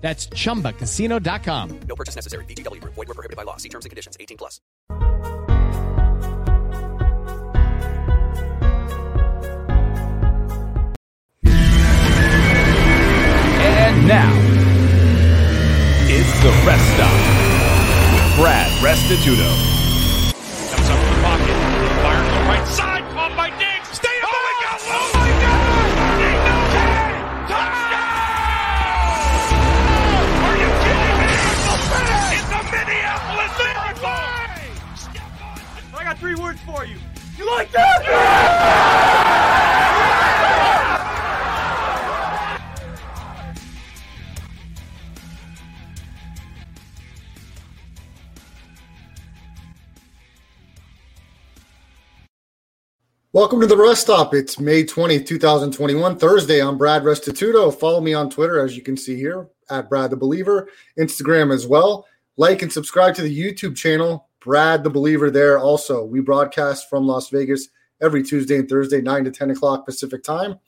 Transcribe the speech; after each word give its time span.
That's 0.00 0.28
chumbacasino.com. 0.28 1.80
No 1.80 1.94
purchase 1.94 2.14
necessary. 2.16 2.44
VGW 2.46 2.80
Group. 2.80 2.94
Void 2.94 3.08
were 3.08 3.14
prohibited 3.14 3.36
by 3.36 3.42
law. 3.42 3.58
See 3.58 3.68
terms 3.68 3.84
and 3.84 3.90
conditions. 3.90 4.16
18 4.18 4.38
plus. 4.38 4.60
And 13.60 14.06
now, 14.06 14.32
it's 16.08 16.42
the 16.42 16.50
rest 16.66 16.84
stop 16.94 17.12
with 18.12 18.36
Brad 18.36 18.70
Restituto. 18.80 19.50
Comes 20.70 20.88
up 20.88 20.98
to 20.98 21.06
the 21.06 21.22
pocket. 21.22 21.56
Fires 22.02 22.28
to 22.28 22.34
the 22.34 22.40
right 22.40 22.68
side. 22.68 22.97
Three 36.18 36.34
words 36.34 36.60
for 36.62 36.84
you. 36.84 36.96
You 37.36 37.46
like 37.46 37.70
that? 37.72 39.08
Welcome 53.32 53.60
to 53.60 53.66
the 53.66 53.76
Rest 53.76 54.00
Stop. 54.00 54.34
It's 54.34 54.58
May 54.58 54.82
20th, 54.82 55.24
2021, 55.24 56.18
Thursday. 56.18 56.60
I'm 56.60 56.76
Brad 56.76 57.04
Restituto. 57.04 57.72
Follow 57.72 58.00
me 58.00 58.12
on 58.12 58.28
Twitter, 58.28 58.58
as 58.64 58.76
you 58.76 58.82
can 58.82 58.96
see 58.96 59.14
here, 59.14 59.48
at 59.70 59.88
Brad 59.88 60.10
the 60.10 60.16
Believer, 60.16 60.68
Instagram 60.98 61.54
as 61.54 61.64
well. 61.64 62.04
Like 62.36 62.62
and 62.62 62.72
subscribe 62.72 63.14
to 63.14 63.22
the 63.22 63.38
YouTube 63.38 63.76
channel, 63.76 64.27
Brad 64.40 64.84
the 64.84 64.90
Believer, 64.90 65.30
there 65.30 65.58
also. 65.58 66.04
We 66.04 66.20
broadcast 66.20 66.88
from 66.88 67.06
Las 67.06 67.28
Vegas 67.30 67.68
every 68.00 68.22
Tuesday 68.22 68.58
and 68.58 68.68
Thursday, 68.68 69.00
9 69.00 69.24
to 69.24 69.30
10 69.30 69.50
o'clock 69.50 69.84
Pacific 69.84 70.22
time. 70.22 70.58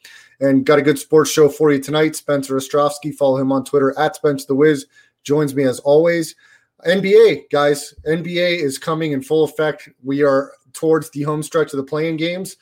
And 0.41 0.65
got 0.65 0.79
a 0.79 0.83
good 0.83 0.99
sports 0.99 1.31
show 1.31 1.49
for 1.49 1.71
you 1.71 1.79
tonight. 1.79 2.17
Spencer 2.17 2.57
Ostrovsky, 2.57 3.15
follow 3.15 3.37
him 3.37 3.53
on 3.53 3.65
Twitter 3.65 3.97
at 3.99 4.17
Spencer 4.17 4.47
the 4.49 4.55
Wiz, 4.55 4.87
joins 5.23 5.55
me 5.55 5.65
as 5.65 5.81
always. 5.81 6.35
NBA, 6.87 7.51
guys, 7.51 7.95
NBA 8.07 8.63
is 8.63 8.79
coming 8.79 9.13
in 9.13 9.23
full 9.23 9.45
effect. 9.45 9.89
We 10.03 10.23
are 10.23 10.53
towards 10.73 11.11
the 11.11 11.23
home 11.23 11.43
stretch 11.43 11.73
of 11.73 11.77
the 11.77 11.85
playing 11.85 12.17
games. 12.17 12.57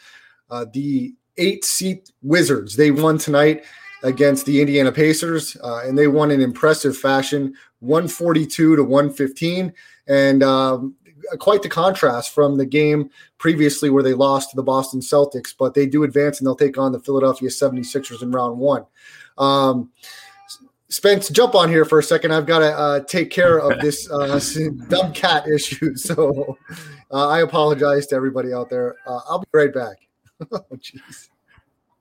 Uh, 0.50 0.66
the 0.72 1.14
eight 1.36 1.64
seat 1.64 2.10
Wizards, 2.22 2.74
they 2.74 2.90
won 2.90 3.16
tonight 3.16 3.64
against 4.02 4.46
the 4.46 4.60
Indiana 4.60 4.92
Pacers, 4.92 5.56
uh, 5.62 5.82
and 5.84 5.96
they 5.96 6.08
won 6.08 6.30
in 6.30 6.40
impressive 6.40 6.96
fashion 6.96 7.54
142 7.80 8.76
to 8.76 8.84
115. 8.84 9.72
And 10.06 10.42
um, 10.42 10.96
quite 11.38 11.62
the 11.62 11.68
contrast 11.68 12.34
from 12.34 12.56
the 12.56 12.66
game 12.66 13.10
previously 13.38 13.90
where 13.90 14.02
they 14.02 14.14
lost 14.14 14.50
to 14.50 14.56
the 14.56 14.62
Boston 14.62 15.00
Celtics, 15.00 15.54
but 15.56 15.74
they 15.74 15.86
do 15.86 16.04
advance 16.04 16.38
and 16.38 16.46
they'll 16.46 16.56
take 16.56 16.78
on 16.78 16.92
the 16.92 17.00
Philadelphia 17.00 17.48
76ers 17.48 18.22
in 18.22 18.30
round 18.30 18.58
one. 18.58 18.84
Um, 19.36 19.90
Spence, 20.90 21.28
jump 21.28 21.54
on 21.54 21.68
here 21.68 21.84
for 21.84 21.98
a 21.98 22.02
second. 22.02 22.32
I've 22.32 22.46
got 22.46 22.60
to 22.60 22.72
uh, 22.72 23.00
take 23.00 23.30
care 23.30 23.58
of 23.58 23.78
this 23.82 24.10
uh, 24.10 24.40
dumb 24.88 25.12
cat 25.12 25.46
issue. 25.46 25.94
So 25.96 26.56
uh, 27.10 27.28
I 27.28 27.42
apologize 27.42 28.06
to 28.08 28.16
everybody 28.16 28.54
out 28.54 28.70
there. 28.70 28.96
Uh, 29.06 29.20
I'll 29.28 29.40
be 29.40 29.48
right 29.52 29.72
back. 29.72 29.96
oh, 30.52 30.60
jeez. 30.76 31.28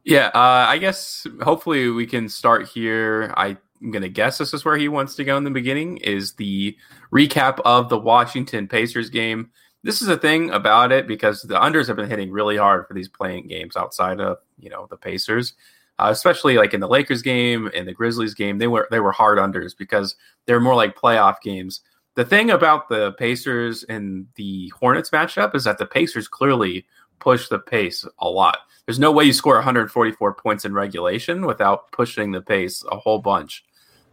Yeah, 0.05 0.27
uh, 0.27 0.65
I 0.69 0.77
guess 0.77 1.27
hopefully 1.41 1.89
we 1.89 2.05
can 2.05 2.29
start 2.29 2.69
here. 2.69 3.33
I'm 3.81 3.91
going 3.91 4.01
to 4.01 4.09
guess 4.09 4.38
this 4.38 4.53
is 4.53 4.65
where 4.65 4.77
he 4.77 4.88
wants 4.88 5.15
to 5.15 5.23
go 5.23 5.38
in 5.38 5.43
the 5.43 5.51
beginning 5.51 5.97
is 5.97 6.33
the 6.33 6.75
recap 7.11 7.59
of 7.65 7.89
the 7.89 7.97
Washington 7.97 8.67
Pacers 8.67 9.09
game. 9.09 9.51
This 9.83 10.01
is 10.01 10.07
a 10.07 10.17
thing 10.17 10.49
about 10.49 10.91
it 10.91 11.07
because 11.07 11.43
the 11.43 11.59
unders 11.59 11.88
have 11.88 11.95
been 11.95 12.09
hitting 12.09 12.31
really 12.31 12.57
hard 12.57 12.88
for 12.88 12.93
these 12.93 13.07
playing 13.07 13.47
games 13.47 13.77
outside 13.77 14.19
of, 14.19 14.38
you 14.59 14.69
know, 14.69 14.88
the 14.89 14.97
Pacers 14.97 15.53
uh, 15.99 16.09
especially 16.11 16.57
like 16.57 16.73
in 16.73 16.79
the 16.79 16.88
Lakers 16.88 17.21
game 17.21 17.69
and 17.73 17.88
the 17.88 17.93
Grizzlies 17.93 18.33
game, 18.33 18.57
they 18.57 18.67
were 18.67 18.88
they 18.91 18.99
were 18.99 19.11
hard 19.11 19.39
unders 19.39 19.75
because 19.75 20.15
they're 20.45 20.59
more 20.59 20.75
like 20.75 20.95
playoff 20.95 21.41
games. 21.41 21.81
The 22.15 22.25
thing 22.25 22.49
about 22.49 22.89
the 22.89 23.13
Pacers 23.13 23.83
and 23.83 24.27
the 24.35 24.71
Hornets 24.79 25.09
matchup 25.09 25.55
is 25.55 25.63
that 25.63 25.77
the 25.77 25.85
Pacers 25.85 26.27
clearly 26.27 26.85
push 27.19 27.47
the 27.47 27.59
pace 27.59 28.05
a 28.19 28.29
lot. 28.29 28.59
There's 28.85 28.99
no 28.99 29.11
way 29.11 29.25
you 29.25 29.33
score 29.33 29.55
144 29.55 30.33
points 30.35 30.65
in 30.65 30.73
regulation 30.73 31.45
without 31.45 31.91
pushing 31.91 32.31
the 32.31 32.41
pace 32.41 32.83
a 32.89 32.97
whole 32.97 33.19
bunch. 33.19 33.63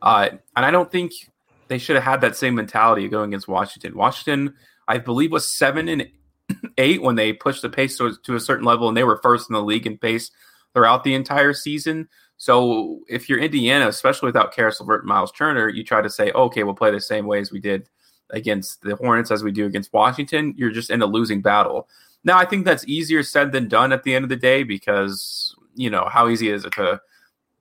Uh, 0.04 0.28
and 0.54 0.66
I 0.66 0.70
don't 0.70 0.92
think 0.92 1.12
they 1.68 1.78
should 1.78 1.96
have 1.96 2.04
had 2.04 2.20
that 2.20 2.36
same 2.36 2.54
mentality 2.54 3.08
going 3.08 3.30
against 3.30 3.48
Washington. 3.48 3.96
Washington, 3.96 4.54
I 4.86 4.98
believe, 4.98 5.32
was 5.32 5.56
seven 5.56 5.88
and 5.88 6.08
eight 6.78 7.02
when 7.02 7.16
they 7.16 7.32
pushed 7.32 7.62
the 7.62 7.70
pace 7.70 7.96
to, 7.96 8.14
to 8.24 8.36
a 8.36 8.40
certain 8.40 8.66
level, 8.66 8.86
and 8.86 8.96
they 8.96 9.02
were 9.02 9.18
first 9.22 9.48
in 9.48 9.54
the 9.54 9.62
league 9.62 9.86
in 9.86 9.96
pace 9.96 10.30
throughout 10.74 11.04
the 11.04 11.14
entire 11.14 11.54
season. 11.54 12.08
So 12.36 13.00
if 13.08 13.28
you're 13.28 13.38
Indiana, 13.38 13.88
especially 13.88 14.26
without 14.26 14.54
Caris 14.54 14.78
LeVert 14.78 15.02
and 15.02 15.08
Miles 15.08 15.32
Turner, 15.32 15.68
you 15.70 15.82
try 15.82 16.02
to 16.02 16.10
say, 16.10 16.30
okay, 16.32 16.64
we'll 16.64 16.74
play 16.74 16.90
the 16.90 17.00
same 17.00 17.26
way 17.26 17.40
as 17.40 17.50
we 17.50 17.60
did 17.60 17.88
against 18.30 18.82
the 18.82 18.96
Hornets 18.96 19.30
as 19.30 19.42
we 19.42 19.52
do 19.52 19.64
against 19.64 19.92
Washington. 19.92 20.52
You're 20.56 20.70
just 20.70 20.90
in 20.90 21.00
a 21.00 21.06
losing 21.06 21.40
battle. 21.40 21.88
Now, 22.24 22.38
I 22.38 22.44
think 22.44 22.66
that's 22.66 22.86
easier 22.86 23.22
said 23.22 23.52
than 23.52 23.68
done 23.68 23.92
at 23.92 24.02
the 24.02 24.14
end 24.14 24.24
of 24.24 24.28
the 24.28 24.36
day 24.36 24.64
because, 24.64 25.54
you 25.74 25.88
know, 25.88 26.08
how 26.10 26.28
easy 26.28 26.50
is 26.50 26.64
it 26.64 26.72
to 26.74 27.00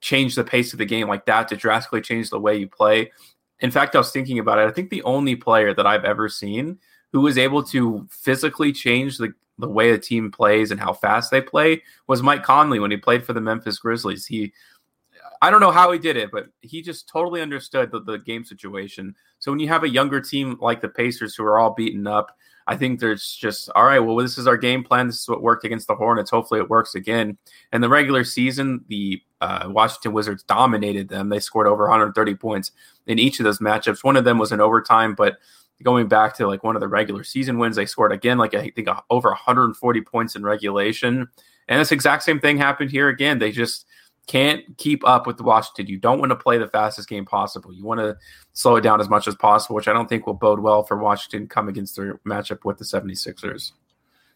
change 0.04 0.36
the 0.36 0.44
pace 0.44 0.74
of 0.74 0.80
the 0.80 0.86
game 0.86 1.08
like 1.08 1.26
that, 1.26 1.48
to 1.48 1.56
drastically 1.56 2.02
change 2.02 2.30
the 2.30 2.40
way 2.40 2.56
you 2.58 2.68
play? 2.68 3.12
In 3.60 3.72
fact, 3.72 3.96
I 3.96 4.00
was 4.00 4.12
thinking 4.12 4.40
about 4.40 4.60
it. 4.60 4.68
I 4.68 4.72
think 4.72 4.90
the 4.90 5.04
only 5.04 5.36
player 5.36 5.74
that 5.74 5.88
I've 5.88 6.06
ever 6.06 6.30
seen 6.30 6.78
who 7.14 7.22
was 7.22 7.38
able 7.38 7.64
to 7.64 8.06
physically 8.10 8.72
change 8.72 9.18
the 9.18 9.34
the 9.60 9.70
way 9.70 9.92
a 9.92 10.00
team 10.00 10.32
plays 10.32 10.72
and 10.72 10.80
how 10.80 10.92
fast 10.92 11.30
they 11.30 11.40
play 11.40 11.84
was 12.08 12.24
Mike 12.24 12.44
Conley 12.44 12.80
when 12.80 12.90
he 12.90 12.98
played 12.98 13.24
for 13.24 13.34
the 13.34 13.42
Memphis 13.42 13.78
Grizzlies. 13.78 14.26
He 14.26 14.52
I 15.44 15.52
don't 15.52 15.62
know 15.62 15.72
how 15.72 15.92
he 15.92 16.00
did 16.00 16.18
it, 16.18 16.32
but 16.32 16.48
he 16.62 16.82
just 16.82 17.08
totally 17.08 17.42
understood 17.42 17.92
the, 17.92 18.02
the 18.02 18.18
game 18.18 18.44
situation. 18.46 19.16
So 19.40 19.52
when 19.52 19.60
you 19.60 19.68
have 19.68 19.84
a 19.84 19.90
younger 19.90 20.22
team 20.22 20.58
like 20.60 20.82
the 20.82 20.90
Pacers 20.90 21.36
who 21.36 21.44
are 21.44 21.60
all 21.60 21.74
beaten 21.74 22.08
up, 22.08 22.36
I 22.68 22.78
think 22.78 23.00
there's 23.00 23.36
just 23.36 23.70
all 23.76 23.86
right. 23.86 24.00
Well, 24.00 24.16
this 24.16 24.38
is 24.38 24.48
our 24.48 24.58
game 24.58 24.84
plan. 24.84 25.08
This 25.08 25.22
is 25.22 25.28
what 25.28 25.42
worked 25.42 25.66
against 25.66 25.88
the 25.88 25.96
Hornets. 25.96 26.32
Hopefully, 26.32 26.60
it 26.60 26.70
works 26.70 26.96
again. 26.96 27.38
In 27.72 27.82
the 27.82 27.90
regular 27.90 28.24
season, 28.24 28.86
the 28.88 29.22
uh, 29.42 29.68
Washington 29.70 30.14
Wizards 30.14 30.44
dominated 30.44 31.10
them. 31.10 31.30
They 31.30 31.40
scored 31.40 31.68
over 31.68 31.84
130 31.84 32.36
points 32.36 32.72
in 33.08 33.20
each 33.20 33.40
of 33.40 33.44
those 33.44 33.60
matchups. 33.60 34.04
One 34.04 34.16
of 34.16 34.24
them 34.24 34.38
was 34.38 34.52
in 34.52 34.62
overtime, 34.62 35.16
but 35.16 35.38
going 35.82 36.08
back 36.08 36.36
to 36.38 36.48
like 36.48 36.64
one 36.64 36.76
of 36.76 36.80
the 36.80 36.88
regular 36.88 37.24
season 37.24 37.58
wins, 37.58 37.76
they 37.76 37.86
scored 37.86 38.12
again 38.12 38.38
like 38.38 38.54
I 38.54 38.70
think 38.70 38.88
over 39.10 39.30
140 39.30 40.02
points 40.02 40.36
in 40.36 40.44
regulation. 40.44 41.28
And 41.68 41.80
this 41.80 41.92
exact 41.92 42.24
same 42.24 42.40
thing 42.40 42.58
happened 42.58 42.92
here 42.92 43.10
again. 43.10 43.40
They 43.40 43.52
just 43.52 43.86
can't 44.28 44.64
keep 44.78 45.06
up 45.06 45.28
with 45.28 45.38
the 45.38 45.44
Washington. 45.44 45.88
You 45.88 45.98
don't 45.98 46.20
want 46.20 46.32
to 46.32 46.36
play 46.36 46.58
the 46.58 46.68
fastest 46.68 47.10
game 47.10 47.26
possible. 47.26 47.74
You 47.74 47.84
want 47.84 48.00
to 48.00 48.18
slow 48.54 48.78
it 48.78 48.82
down 48.82 49.02
as 49.02 49.10
much 49.10 49.28
as 49.28 49.36
possible, 49.36 49.76
which 49.76 49.88
I 49.88 49.94
don't 49.94 50.08
think 50.08 50.26
will 50.26 50.34
bode 50.34 50.60
well 50.60 50.84
for 50.84 50.98
Washington 50.98 51.48
come 51.48 51.68
against 51.68 51.96
their 51.96 52.20
matchup 52.20 52.64
with 52.64 52.78
the 52.78 52.86
76ers. 52.86 53.72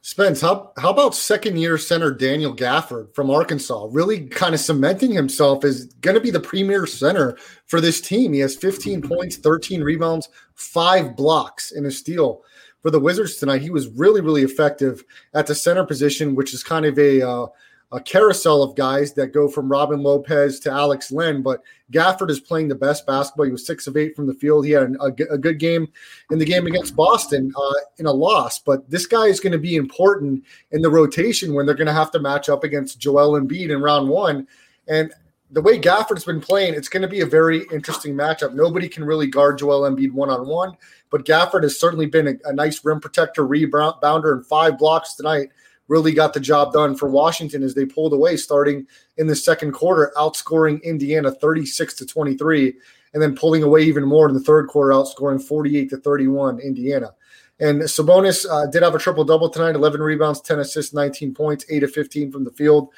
Spence, 0.01 0.39
how, 0.39 0.71
how 0.77 0.91
about 0.91 1.15
second 1.15 1.57
year 1.57 1.77
center 1.77 2.11
Daniel 2.11 2.55
Gafford 2.55 3.13
from 3.13 3.29
Arkansas? 3.29 3.87
Really 3.91 4.27
kind 4.27 4.53
of 4.53 4.61
cementing 4.61 5.11
himself 5.11 5.65
as 5.65 5.85
going 6.01 6.15
to 6.15 6.21
be 6.21 6.31
the 6.31 6.39
premier 6.39 6.85
center 6.85 7.37
for 7.65 7.81
this 7.81 7.99
team. 7.99 8.31
He 8.31 8.39
has 8.39 8.55
15 8.55 9.01
points, 9.01 9.37
13 9.37 9.81
rebounds, 9.81 10.29
five 10.53 11.15
blocks, 11.15 11.71
and 11.71 11.85
a 11.85 11.91
steal 11.91 12.41
for 12.81 12.91
the 12.91 12.99
Wizards 12.99 13.35
tonight. 13.35 13.61
He 13.61 13.69
was 13.69 13.89
really, 13.89 14.21
really 14.21 14.43
effective 14.43 15.03
at 15.33 15.47
the 15.47 15.55
center 15.55 15.85
position, 15.85 16.35
which 16.35 16.53
is 16.53 16.63
kind 16.63 16.85
of 16.85 16.97
a 16.97 17.27
uh, 17.27 17.47
a 17.91 18.01
carousel 18.01 18.63
of 18.63 18.75
guys 18.75 19.13
that 19.13 19.33
go 19.33 19.47
from 19.47 19.71
Robin 19.71 20.01
Lopez 20.01 20.59
to 20.59 20.71
Alex 20.71 21.11
Len. 21.11 21.41
But 21.41 21.61
Gafford 21.91 22.29
is 22.29 22.39
playing 22.39 22.67
the 22.67 22.75
best 22.75 23.05
basketball. 23.07 23.45
He 23.45 23.51
was 23.51 23.65
six 23.65 23.87
of 23.87 23.95
eight 23.95 24.15
from 24.15 24.27
the 24.27 24.33
field. 24.33 24.65
He 24.65 24.71
had 24.71 24.95
a, 24.99 25.05
a 25.05 25.37
good 25.37 25.57
game 25.57 25.87
in 26.29 26.37
the 26.37 26.45
game 26.45 26.67
against 26.67 26.95
Boston 26.95 27.53
uh, 27.55 27.73
in 27.97 28.05
a 28.05 28.11
loss. 28.11 28.59
But 28.59 28.89
this 28.89 29.05
guy 29.05 29.27
is 29.27 29.39
going 29.39 29.53
to 29.53 29.57
be 29.57 29.77
important 29.77 30.43
in 30.71 30.81
the 30.81 30.89
rotation 30.89 31.53
when 31.53 31.65
they're 31.65 31.75
going 31.75 31.87
to 31.87 31.93
have 31.93 32.11
to 32.11 32.19
match 32.19 32.49
up 32.49 32.65
against 32.65 32.99
Joel 32.99 33.39
Embiid 33.39 33.69
in 33.69 33.81
round 33.81 34.09
one. 34.09 34.47
And 34.89 35.13
the 35.51 35.61
way 35.61 35.79
Gafford's 35.79 36.25
been 36.25 36.41
playing, 36.41 36.73
it's 36.73 36.89
going 36.89 37.03
to 37.03 37.07
be 37.07 37.21
a 37.21 37.25
very 37.25 37.65
interesting 37.71 38.15
matchup. 38.15 38.53
Nobody 38.53 38.89
can 38.89 39.05
really 39.05 39.27
guard 39.27 39.59
Joel 39.59 39.89
Embiid 39.89 40.11
one 40.11 40.29
on 40.29 40.45
one, 40.45 40.75
but 41.09 41.25
Gafford 41.25 41.63
has 41.63 41.79
certainly 41.79 42.05
been 42.05 42.27
a, 42.27 42.33
a 42.49 42.53
nice 42.53 42.83
rim 42.83 42.99
protector, 42.99 43.47
rebounder, 43.47 44.33
and 44.33 44.45
five 44.45 44.77
blocks 44.77 45.13
tonight 45.13 45.51
really 45.87 46.13
got 46.13 46.33
the 46.33 46.39
job 46.39 46.73
done 46.73 46.95
for 46.95 47.09
Washington 47.09 47.63
as 47.63 47.73
they 47.73 47.85
pulled 47.85 48.13
away 48.13 48.37
starting 48.37 48.85
in 49.17 49.27
the 49.27 49.35
second 49.35 49.71
quarter, 49.71 50.11
outscoring 50.17 50.83
Indiana 50.83 51.31
36 51.31 51.93
to 51.95 52.05
23, 52.05 52.73
and 53.13 53.21
then 53.21 53.35
pulling 53.35 53.63
away 53.63 53.81
even 53.83 54.05
more 54.05 54.27
in 54.27 54.33
the 54.33 54.41
third 54.41 54.67
quarter, 54.67 54.91
outscoring 54.91 55.41
48 55.41 55.89
to 55.89 55.97
31 55.97 56.59
Indiana. 56.59 57.11
And 57.59 57.81
Sabonis 57.81 58.45
uh, 58.49 58.67
did 58.67 58.83
have 58.83 58.93
a 58.93 58.99
triple 58.99 59.23
double 59.23 59.49
tonight 59.49 59.75
11 59.75 60.01
rebounds, 60.01 60.41
10 60.41 60.59
assists, 60.59 60.93
19 60.93 61.33
points, 61.33 61.65
8 61.69 61.83
of 61.83 61.91
15 61.91 62.31
from 62.31 62.43
the 62.43 62.51
field. 62.51 62.89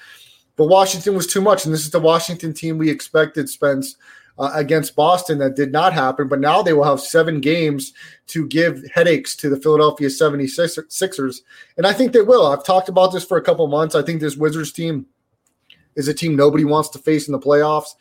But 0.57 0.68
Washington 0.68 1.15
was 1.15 1.27
too 1.27 1.39
much. 1.39 1.63
And 1.63 1.74
this 1.74 1.85
is 1.85 1.92
the 1.92 2.00
Washington 2.00 2.53
team 2.53 2.77
we 2.77 2.89
expected, 2.89 3.50
Spence, 3.50 3.95
uh, 4.39 4.51
against 4.56 4.95
Boston 4.95 5.38
that 5.39 5.56
did 5.56 5.71
not 5.71 5.94
happen. 5.94 6.27
But 6.27 6.39
now 6.39 6.62
they 6.62 6.74
will 6.74 6.86
have 6.86 7.01
seven 7.01 7.41
games 7.41 7.94
to 8.27 8.47
give 8.47 8.83
headaches 8.94 9.36
to 9.38 9.50
the 9.50 9.59
Philadelphia 9.59 10.07
76ers. 10.07 11.41
And 11.77 11.86
I 11.86 11.94
think 11.94 12.13
they 12.13 12.21
will. 12.21 12.47
I've 12.47 12.63
talked 12.63 12.89
about 12.89 13.12
this 13.12 13.25
for 13.25 13.38
a 13.38 13.44
couple 13.44 13.68
months. 13.68 13.95
I 13.95 14.01
think 14.01 14.21
this 14.21 14.38
Wizards 14.38 14.71
team 14.71 15.06
is 15.95 16.07
a 16.07 16.13
team 16.13 16.36
nobody 16.36 16.63
wants 16.63 16.89
to 16.89 17.00
face 17.00 17.27
in 17.27 17.33
the 17.33 17.39
playoffs, 17.39 17.95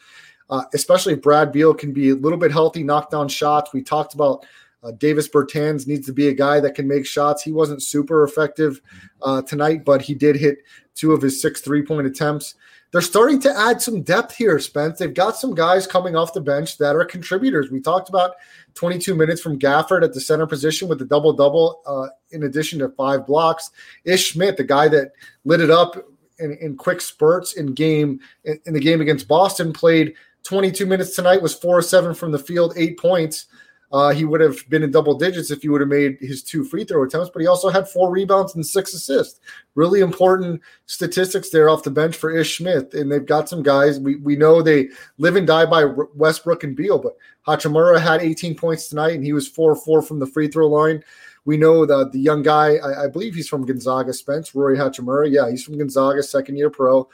uh, 0.48 0.62
especially 0.72 1.14
if 1.14 1.22
Brad 1.22 1.50
Beal 1.50 1.74
can 1.74 1.92
be 1.92 2.10
a 2.10 2.14
little 2.14 2.38
bit 2.38 2.52
healthy, 2.52 2.84
knock 2.84 3.10
down 3.10 3.28
shots. 3.28 3.72
We 3.72 3.82
talked 3.82 4.14
about 4.14 4.46
uh, 4.84 4.92
Davis 4.92 5.28
Bertans 5.28 5.88
needs 5.88 6.06
to 6.06 6.12
be 6.12 6.28
a 6.28 6.34
guy 6.34 6.60
that 6.60 6.76
can 6.76 6.86
make 6.86 7.04
shots. 7.04 7.42
He 7.42 7.50
wasn't 7.50 7.82
super 7.82 8.22
effective 8.22 8.80
uh, 9.22 9.42
tonight, 9.42 9.84
but 9.84 10.02
he 10.02 10.14
did 10.14 10.36
hit 10.36 10.58
two 10.94 11.12
of 11.12 11.20
his 11.20 11.42
six 11.42 11.60
three 11.60 11.82
point 11.82 12.06
attempts 12.06 12.54
they're 12.90 13.00
starting 13.02 13.40
to 13.40 13.56
add 13.56 13.82
some 13.82 14.02
depth 14.02 14.34
here, 14.34 14.58
Spence. 14.58 14.98
They've 14.98 15.12
got 15.12 15.36
some 15.36 15.54
guys 15.54 15.86
coming 15.86 16.16
off 16.16 16.32
the 16.32 16.40
bench 16.40 16.78
that 16.78 16.96
are 16.96 17.04
contributors. 17.04 17.70
We 17.70 17.80
talked 17.80 18.08
about 18.08 18.36
22 18.74 19.14
minutes 19.14 19.40
from 19.40 19.58
Gafford 19.58 20.02
at 20.02 20.14
the 20.14 20.20
center 20.20 20.46
position 20.46 20.88
with 20.88 20.98
the 20.98 21.04
double 21.04 21.32
double, 21.34 21.82
uh, 21.86 22.08
in 22.30 22.44
addition 22.44 22.78
to 22.78 22.88
five 22.90 23.26
blocks. 23.26 23.70
Ish 24.04 24.32
Smith, 24.32 24.56
the 24.56 24.64
guy 24.64 24.88
that 24.88 25.12
lit 25.44 25.60
it 25.60 25.70
up 25.70 25.96
in, 26.38 26.56
in 26.60 26.76
quick 26.76 27.00
spurts 27.00 27.54
in 27.54 27.74
game 27.74 28.20
in, 28.44 28.58
in 28.64 28.72
the 28.72 28.80
game 28.80 29.02
against 29.02 29.28
Boston, 29.28 29.72
played 29.72 30.14
22 30.44 30.86
minutes 30.86 31.14
tonight. 31.14 31.42
Was 31.42 31.54
four 31.54 31.76
or 31.76 31.82
seven 31.82 32.14
from 32.14 32.32
the 32.32 32.38
field, 32.38 32.72
eight 32.76 32.98
points. 32.98 33.46
Uh, 33.90 34.10
he 34.10 34.24
would 34.24 34.40
have 34.40 34.68
been 34.68 34.82
in 34.82 34.90
double 34.90 35.14
digits 35.16 35.50
if 35.50 35.62
he 35.62 35.68
would 35.68 35.80
have 35.80 35.88
made 35.88 36.18
his 36.20 36.42
two 36.42 36.62
free 36.62 36.84
throw 36.84 37.02
attempts, 37.04 37.30
but 37.30 37.40
he 37.40 37.48
also 37.48 37.70
had 37.70 37.88
four 37.88 38.10
rebounds 38.10 38.54
and 38.54 38.66
six 38.66 38.92
assists. 38.92 39.40
Really 39.74 40.00
important 40.00 40.60
statistics 40.84 41.48
there 41.48 41.70
off 41.70 41.82
the 41.82 41.90
bench 41.90 42.14
for 42.14 42.30
Ish 42.30 42.58
Smith. 42.58 42.92
And 42.92 43.10
they've 43.10 43.24
got 43.24 43.48
some 43.48 43.62
guys. 43.62 43.98
We, 43.98 44.16
we 44.16 44.36
know 44.36 44.60
they 44.60 44.88
live 45.16 45.36
and 45.36 45.46
die 45.46 45.64
by 45.64 45.84
Westbrook 46.14 46.64
and 46.64 46.76
Beal, 46.76 46.98
but 46.98 47.16
Hachimura 47.46 47.98
had 47.98 48.20
18 48.20 48.54
points 48.56 48.88
tonight 48.88 49.14
and 49.14 49.24
he 49.24 49.32
was 49.32 49.48
4 49.48 49.74
4 49.74 50.02
from 50.02 50.18
the 50.18 50.26
free 50.26 50.48
throw 50.48 50.68
line. 50.68 51.02
We 51.46 51.56
know 51.56 51.86
that 51.86 52.12
the 52.12 52.20
young 52.20 52.42
guy, 52.42 52.76
I, 52.76 53.04
I 53.04 53.06
believe 53.08 53.34
he's 53.34 53.48
from 53.48 53.64
Gonzaga, 53.64 54.12
Spence, 54.12 54.54
Rui 54.54 54.76
Hachimura. 54.76 55.30
Yeah, 55.30 55.48
he's 55.48 55.64
from 55.64 55.78
Gonzaga, 55.78 56.22
second 56.22 56.58
year 56.58 56.68
pro. 56.68 57.08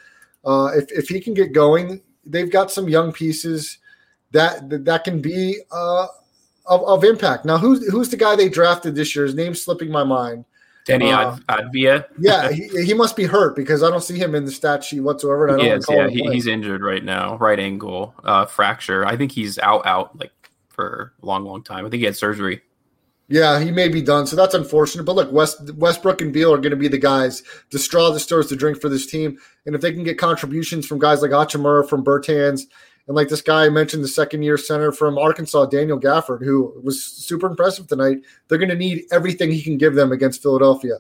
Uh, 0.44 0.73
if, 0.75 0.91
if 0.91 1.09
he 1.09 1.20
can 1.20 1.35
get 1.35 1.53
going, 1.53 2.03
they've 2.27 2.50
got 2.50 2.73
some 2.73 2.88
young 2.88 3.12
pieces 3.12 3.79
that 4.32 4.85
that, 4.85 5.05
can 5.05 5.20
be 5.23 5.61
uh, 5.70 6.09
of, 6.67 6.83
of 6.85 7.05
impact. 7.05 7.45
Now, 7.45 7.59
who's 7.59 7.89
who's 7.91 8.09
the 8.11 8.17
guy 8.17 8.37
they 8.37 8.49
drafted 8.49 8.95
this 8.95 9.15
year? 9.15 9.25
His 9.25 9.35
name's 9.35 9.63
slipping 9.63 9.91
my 9.91 10.05
mind. 10.05 10.45
Deni 10.87 11.13
uh, 11.13 11.37
Avdija. 11.49 12.05
yeah, 12.19 12.51
he, 12.53 12.69
he, 12.85 12.95
must 12.95 13.17
be 13.17 13.25
hurt 13.25 13.57
because 13.57 13.83
I 13.83 13.89
don't 13.89 14.03
see 14.03 14.19
him 14.19 14.35
in 14.35 14.45
the 14.45 14.51
stat 14.51 14.85
sheet 14.85 15.01
whatsoever. 15.01 15.47
And 15.47 15.63
I 15.63 15.79
don't 15.79 15.85
yeah, 15.89 16.09
he, 16.09 16.31
he's 16.31 16.47
injured 16.47 16.83
right 16.83 17.03
now, 17.03 17.39
right 17.39 17.59
ankle 17.59 18.15
uh, 18.23 18.45
fracture. 18.45 19.07
I 19.07 19.17
think 19.17 19.33
he's 19.33 19.59
out, 19.59 19.87
out 19.87 20.19
like 20.19 20.33
for 20.69 21.15
a 21.23 21.27
long, 21.27 21.45
long 21.45 21.63
time. 21.63 21.87
I 21.87 21.89
think 21.89 22.01
he 22.01 22.05
had 22.05 22.17
surgery. 22.17 22.61
Yeah, 23.29 23.59
he 23.61 23.71
may 23.71 23.89
be 23.89 24.03
done. 24.03 24.27
So 24.27 24.37
that's 24.37 24.55
unfortunate. 24.55 25.05
But 25.05 25.17
look, 25.17 25.33
West, 25.33 25.73
Westbrook 25.75 26.21
and 26.21 26.33
Beal 26.33 26.53
are 26.53 26.59
going 26.59 26.71
to 26.71 26.77
be 26.77 26.89
the 26.89 26.99
guys, 26.99 27.43
the 27.71 27.79
straw 27.79 28.11
that 28.11 28.21
stirs 28.21 28.49
the 28.49 28.57
drink 28.57 28.79
for 28.79 28.91
this 28.91 29.07
team. 29.07 29.39
And 29.65 29.75
if 29.75 29.81
they 29.81 29.93
can 29.93 30.05
get 30.05 30.19
contributions 30.19 30.87
from 30.87 30.99
guys 30.99 31.23
like 31.23 31.31
Hachimura, 31.31 31.89
from 31.89 32.05
Bertans, 32.05 32.63
and 33.06 33.17
like 33.17 33.29
this 33.29 33.43
guy 33.43 33.69
mentioned, 33.69 34.03
the 34.03 34.09
second 34.09 34.43
year 34.43 34.56
center 34.56 34.91
from 34.91 35.19
Arkansas, 35.19 35.67
Daniel 35.67 36.01
Gafford, 36.01 36.43
who 36.43 36.81
was 36.83 37.03
super 37.03 37.47
impressive 37.47 37.87
tonight. 37.87 38.19
They're 38.49 38.59
going 38.59 38.71
to 38.71 38.75
need 38.75 39.05
everything 39.12 39.51
he 39.51 39.62
can 39.62 39.77
give 39.77 39.95
them 39.95 40.12
against 40.12 40.43
Philadelphia. 40.43 40.99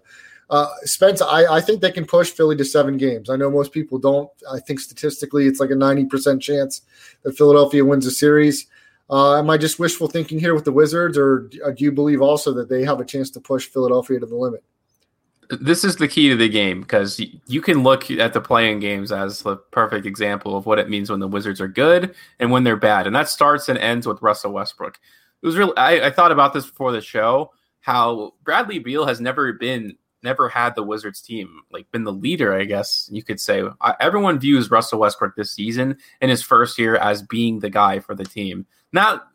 Uh, 0.50 0.68
Spence, 0.82 1.22
I, 1.22 1.56
I 1.56 1.60
think 1.62 1.80
they 1.80 1.90
can 1.90 2.04
push 2.04 2.30
Philly 2.30 2.56
to 2.56 2.64
seven 2.64 2.98
games. 2.98 3.30
I 3.30 3.36
know 3.36 3.50
most 3.50 3.72
people 3.72 3.98
don't. 3.98 4.30
I 4.52 4.60
think 4.60 4.80
statistically, 4.80 5.46
it's 5.46 5.60
like 5.60 5.70
a 5.70 5.74
90% 5.74 6.40
chance 6.42 6.82
that 7.22 7.36
Philadelphia 7.36 7.82
wins 7.84 8.04
a 8.04 8.10
series. 8.10 8.66
Uh, 9.08 9.38
am 9.38 9.48
I 9.48 9.56
just 9.56 9.78
wishful 9.78 10.08
thinking 10.08 10.38
here 10.38 10.54
with 10.54 10.64
the 10.64 10.72
Wizards, 10.72 11.16
or 11.16 11.48
do 11.48 11.74
you 11.78 11.92
believe 11.92 12.20
also 12.20 12.52
that 12.54 12.68
they 12.68 12.84
have 12.84 13.00
a 13.00 13.04
chance 13.04 13.30
to 13.30 13.40
push 13.40 13.66
Philadelphia 13.66 14.20
to 14.20 14.26
the 14.26 14.36
limit? 14.36 14.62
This 15.50 15.84
is 15.84 15.96
the 15.96 16.08
key 16.08 16.28
to 16.28 16.36
the 16.36 16.48
game 16.48 16.80
because 16.80 17.20
you 17.46 17.60
can 17.60 17.82
look 17.82 18.10
at 18.10 18.32
the 18.32 18.40
playing 18.40 18.80
games 18.80 19.12
as 19.12 19.42
the 19.42 19.56
perfect 19.56 20.06
example 20.06 20.56
of 20.56 20.66
what 20.66 20.78
it 20.78 20.88
means 20.88 21.10
when 21.10 21.20
the 21.20 21.28
Wizards 21.28 21.60
are 21.60 21.68
good 21.68 22.14
and 22.38 22.50
when 22.50 22.64
they're 22.64 22.76
bad, 22.76 23.06
and 23.06 23.14
that 23.16 23.28
starts 23.28 23.68
and 23.68 23.78
ends 23.78 24.06
with 24.06 24.22
Russell 24.22 24.52
Westbrook. 24.52 24.98
It 25.42 25.46
was 25.46 25.56
really 25.56 25.76
I, 25.76 26.06
I 26.06 26.10
thought 26.10 26.32
about 26.32 26.52
this 26.52 26.66
before 26.66 26.92
the 26.92 27.00
show 27.00 27.52
how 27.80 28.32
Bradley 28.44 28.78
Beal 28.78 29.06
has 29.06 29.20
never 29.20 29.52
been 29.52 29.96
never 30.22 30.48
had 30.48 30.74
the 30.74 30.82
Wizards 30.82 31.20
team 31.20 31.60
like 31.70 31.90
been 31.92 32.04
the 32.04 32.12
leader. 32.12 32.54
I 32.54 32.64
guess 32.64 33.08
you 33.12 33.22
could 33.22 33.38
say 33.38 33.62
I, 33.80 33.94
everyone 34.00 34.38
views 34.38 34.70
Russell 34.70 35.00
Westbrook 35.00 35.36
this 35.36 35.52
season 35.52 35.98
in 36.20 36.30
his 36.30 36.42
first 36.42 36.78
year 36.78 36.96
as 36.96 37.22
being 37.22 37.60
the 37.60 37.70
guy 37.70 37.98
for 37.98 38.14
the 38.14 38.24
team, 38.24 38.66
not 38.92 39.28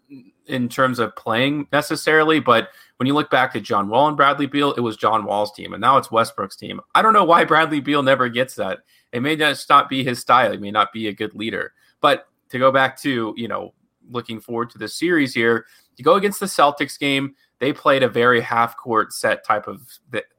in 0.47 0.67
terms 0.67 0.97
of 0.97 1.15
playing 1.15 1.67
necessarily, 1.71 2.39
but 2.39 2.69
when 3.00 3.07
you 3.07 3.13
look 3.13 3.30
back 3.30 3.54
to 3.54 3.62
John 3.62 3.88
Wall 3.88 4.10
and 4.10 4.18
Bradley 4.18 4.46
Beal, 4.46 4.74
it 4.74 4.81
was 4.81 4.98
John 4.98 5.24
Wall's 5.24 5.54
team, 5.54 5.71
and 5.71 5.80
now 5.80 5.95
it's 5.95 6.12
Westbrook's 6.12 6.57
team. 6.57 6.81
I 6.94 7.02
don't 7.02 7.14
know 7.14 7.23
why 7.23 7.45
Bradley 7.45 7.80
Beal 7.80 8.04
never 8.04 8.28
gets 8.28 8.56
that. 8.56 8.80
It 9.14 9.21
may 9.21 9.38
just 9.38 9.69
not 9.69 9.88
be 9.88 10.04
his 10.04 10.19
style. 10.19 10.52
He 10.52 10.57
may 10.57 10.69
not 10.69 10.92
be 10.92 11.07
a 11.07 11.14
good 11.14 11.33
leader. 11.33 11.71
But 12.02 12.28
to 12.50 12.59
go 12.59 12.73
back 12.73 13.00
to, 13.02 13.33
you 13.38 13.47
know, 13.47 13.73
looking 14.12 14.42
forward 14.42 14.69
to 14.71 14.78
the 14.78 14.90
series 14.90 15.33
here, 15.33 15.66
you 15.95 16.04
go 16.04 16.16
against 16.16 16.42
the 16.42 16.45
Celtics 16.45 17.00
game, 17.00 17.35
they 17.59 17.71
played 17.71 18.04
a 18.04 18.09
very 18.09 18.42
half 18.42 18.76
court 18.76 19.14
set 19.14 19.45
type 19.45 19.68
of 19.69 19.81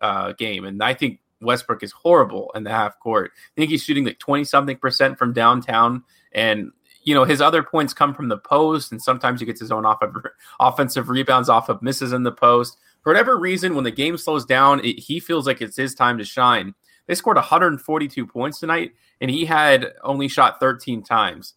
uh, 0.02 0.32
game. 0.32 0.66
And 0.66 0.82
I 0.82 0.92
think 0.92 1.20
Westbrook 1.40 1.82
is 1.82 1.92
horrible 1.92 2.52
in 2.54 2.64
the 2.64 2.70
half 2.70 2.98
court. 3.00 3.32
I 3.34 3.52
think 3.56 3.70
he's 3.70 3.82
shooting 3.82 4.04
like 4.04 4.18
20 4.18 4.44
something 4.44 4.76
percent 4.76 5.18
from 5.18 5.32
downtown. 5.32 6.04
And 6.32 6.72
you 7.02 7.14
know 7.14 7.24
his 7.24 7.40
other 7.40 7.62
points 7.62 7.94
come 7.94 8.14
from 8.14 8.28
the 8.28 8.38
post, 8.38 8.92
and 8.92 9.00
sometimes 9.00 9.40
he 9.40 9.46
gets 9.46 9.60
his 9.60 9.72
own 9.72 9.84
off 9.84 10.02
of 10.02 10.16
offensive 10.58 11.08
rebounds 11.08 11.48
off 11.48 11.68
of 11.68 11.82
misses 11.82 12.12
in 12.12 12.22
the 12.22 12.32
post. 12.32 12.78
For 13.02 13.12
whatever 13.12 13.38
reason, 13.38 13.74
when 13.74 13.84
the 13.84 13.90
game 13.90 14.16
slows 14.18 14.44
down, 14.44 14.84
it, 14.84 14.98
he 14.98 15.20
feels 15.20 15.46
like 15.46 15.62
it's 15.62 15.76
his 15.76 15.94
time 15.94 16.18
to 16.18 16.24
shine. 16.24 16.74
They 17.06 17.14
scored 17.14 17.36
142 17.36 18.26
points 18.26 18.60
tonight, 18.60 18.92
and 19.20 19.30
he 19.30 19.44
had 19.44 19.92
only 20.04 20.28
shot 20.28 20.60
13 20.60 21.02
times. 21.02 21.54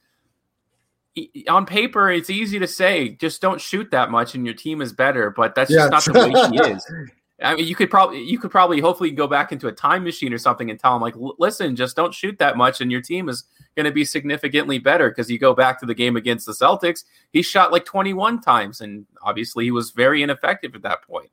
On 1.48 1.66
paper, 1.66 2.10
it's 2.10 2.30
easy 2.30 2.58
to 2.58 2.66
say 2.66 3.10
just 3.10 3.42
don't 3.42 3.62
shoot 3.62 3.92
that 3.92 4.10
much, 4.10 4.34
and 4.34 4.46
your 4.46 4.56
team 4.56 4.82
is 4.82 4.94
better. 4.94 5.30
But 5.30 5.54
that's 5.54 5.70
yeah. 5.70 5.90
just 5.90 6.08
not 6.08 6.14
the 6.14 6.20
way 6.20 6.68
he 6.68 6.74
is. 6.74 6.86
I 7.42 7.56
mean, 7.56 7.68
you 7.68 7.76
could 7.76 7.90
probably 7.90 8.24
you 8.24 8.38
could 8.38 8.52
probably 8.52 8.80
hopefully 8.80 9.12
go 9.12 9.28
back 9.28 9.52
into 9.52 9.68
a 9.68 9.72
time 9.72 10.04
machine 10.04 10.34
or 10.34 10.38
something 10.38 10.70
and 10.70 10.80
tell 10.80 10.96
him 10.96 11.02
like, 11.02 11.16
listen, 11.40 11.76
just 11.76 11.96
don't 11.96 12.14
shoot 12.14 12.38
that 12.40 12.58
much, 12.58 12.80
and 12.80 12.92
your 12.92 13.02
team 13.02 13.28
is 13.28 13.46
going 13.76 13.86
to 13.86 13.92
be 13.92 14.06
significantly 14.06 14.78
better. 14.78 15.10
Because 15.10 15.32
you 15.32 15.40
go 15.40 15.54
back 15.54 15.80
to 15.80 15.86
the 15.86 15.96
game 15.96 16.16
against 16.16 16.46
the 16.46 16.52
Celtics, 16.52 17.06
he 17.32 17.42
shot 17.42 17.72
like 17.72 17.86
21 17.86 18.42
times, 18.42 18.82
and 18.82 19.06
obviously 19.22 19.66
he 19.66 19.72
was 19.72 19.92
very 19.92 20.22
ineffective 20.22 20.76
at 20.76 20.84
that 20.84 21.02
point. 21.04 21.32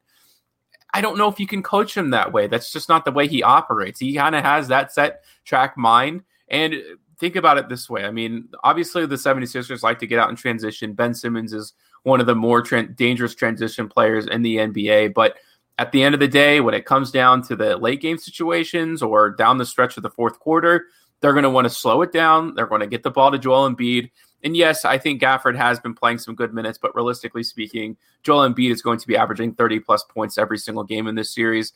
I 0.92 1.00
don't 1.00 1.18
know 1.18 1.28
if 1.28 1.38
you 1.38 1.46
can 1.46 1.62
coach 1.62 1.96
him 1.96 2.10
that 2.10 2.32
way. 2.32 2.46
That's 2.46 2.72
just 2.72 2.88
not 2.88 3.04
the 3.04 3.12
way 3.12 3.28
he 3.28 3.42
operates. 3.42 4.00
He 4.00 4.14
kind 4.14 4.34
of 4.34 4.42
has 4.42 4.68
that 4.68 4.92
set 4.92 5.22
track 5.44 5.76
mind. 5.76 6.22
And 6.48 6.74
think 7.18 7.36
about 7.36 7.58
it 7.58 7.68
this 7.68 7.88
way. 7.88 8.04
I 8.04 8.10
mean, 8.10 8.48
obviously 8.64 9.06
the 9.06 9.14
76ers 9.14 9.82
like 9.82 9.98
to 10.00 10.06
get 10.06 10.18
out 10.18 10.30
in 10.30 10.36
transition. 10.36 10.94
Ben 10.94 11.14
Simmons 11.14 11.52
is 11.52 11.74
one 12.02 12.20
of 12.20 12.26
the 12.26 12.34
more 12.34 12.62
tra- 12.62 12.88
dangerous 12.88 13.34
transition 13.34 13.88
players 13.88 14.26
in 14.26 14.42
the 14.42 14.56
NBA, 14.56 15.14
but 15.14 15.36
at 15.78 15.92
the 15.92 16.02
end 16.02 16.14
of 16.14 16.20
the 16.20 16.28
day, 16.28 16.60
when 16.60 16.74
it 16.74 16.84
comes 16.84 17.10
down 17.10 17.42
to 17.44 17.56
the 17.56 17.76
late 17.76 18.00
game 18.00 18.18
situations 18.18 19.02
or 19.02 19.30
down 19.30 19.58
the 19.58 19.64
stretch 19.64 19.96
of 19.96 20.02
the 20.02 20.10
fourth 20.10 20.38
quarter, 20.38 20.86
they're 21.20 21.32
going 21.32 21.44
to 21.44 21.50
want 21.50 21.66
to 21.66 21.70
slow 21.70 22.02
it 22.02 22.12
down. 22.12 22.54
They're 22.54 22.66
going 22.66 22.80
to 22.80 22.86
get 22.86 23.02
the 23.02 23.10
ball 23.10 23.30
to 23.30 23.38
Joel 23.38 23.70
Embiid. 23.70 24.10
And 24.42 24.56
yes, 24.56 24.84
I 24.84 24.98
think 24.98 25.20
Gafford 25.20 25.56
has 25.56 25.78
been 25.78 25.94
playing 25.94 26.18
some 26.18 26.34
good 26.34 26.54
minutes, 26.54 26.78
but 26.80 26.94
realistically 26.94 27.42
speaking, 27.42 27.96
Joel 28.22 28.48
Embiid 28.48 28.70
is 28.70 28.82
going 28.82 28.98
to 28.98 29.06
be 29.06 29.16
averaging 29.16 29.54
30 29.54 29.80
plus 29.80 30.02
points 30.04 30.38
every 30.38 30.58
single 30.58 30.84
game 30.84 31.06
in 31.06 31.14
this 31.14 31.34
series. 31.34 31.72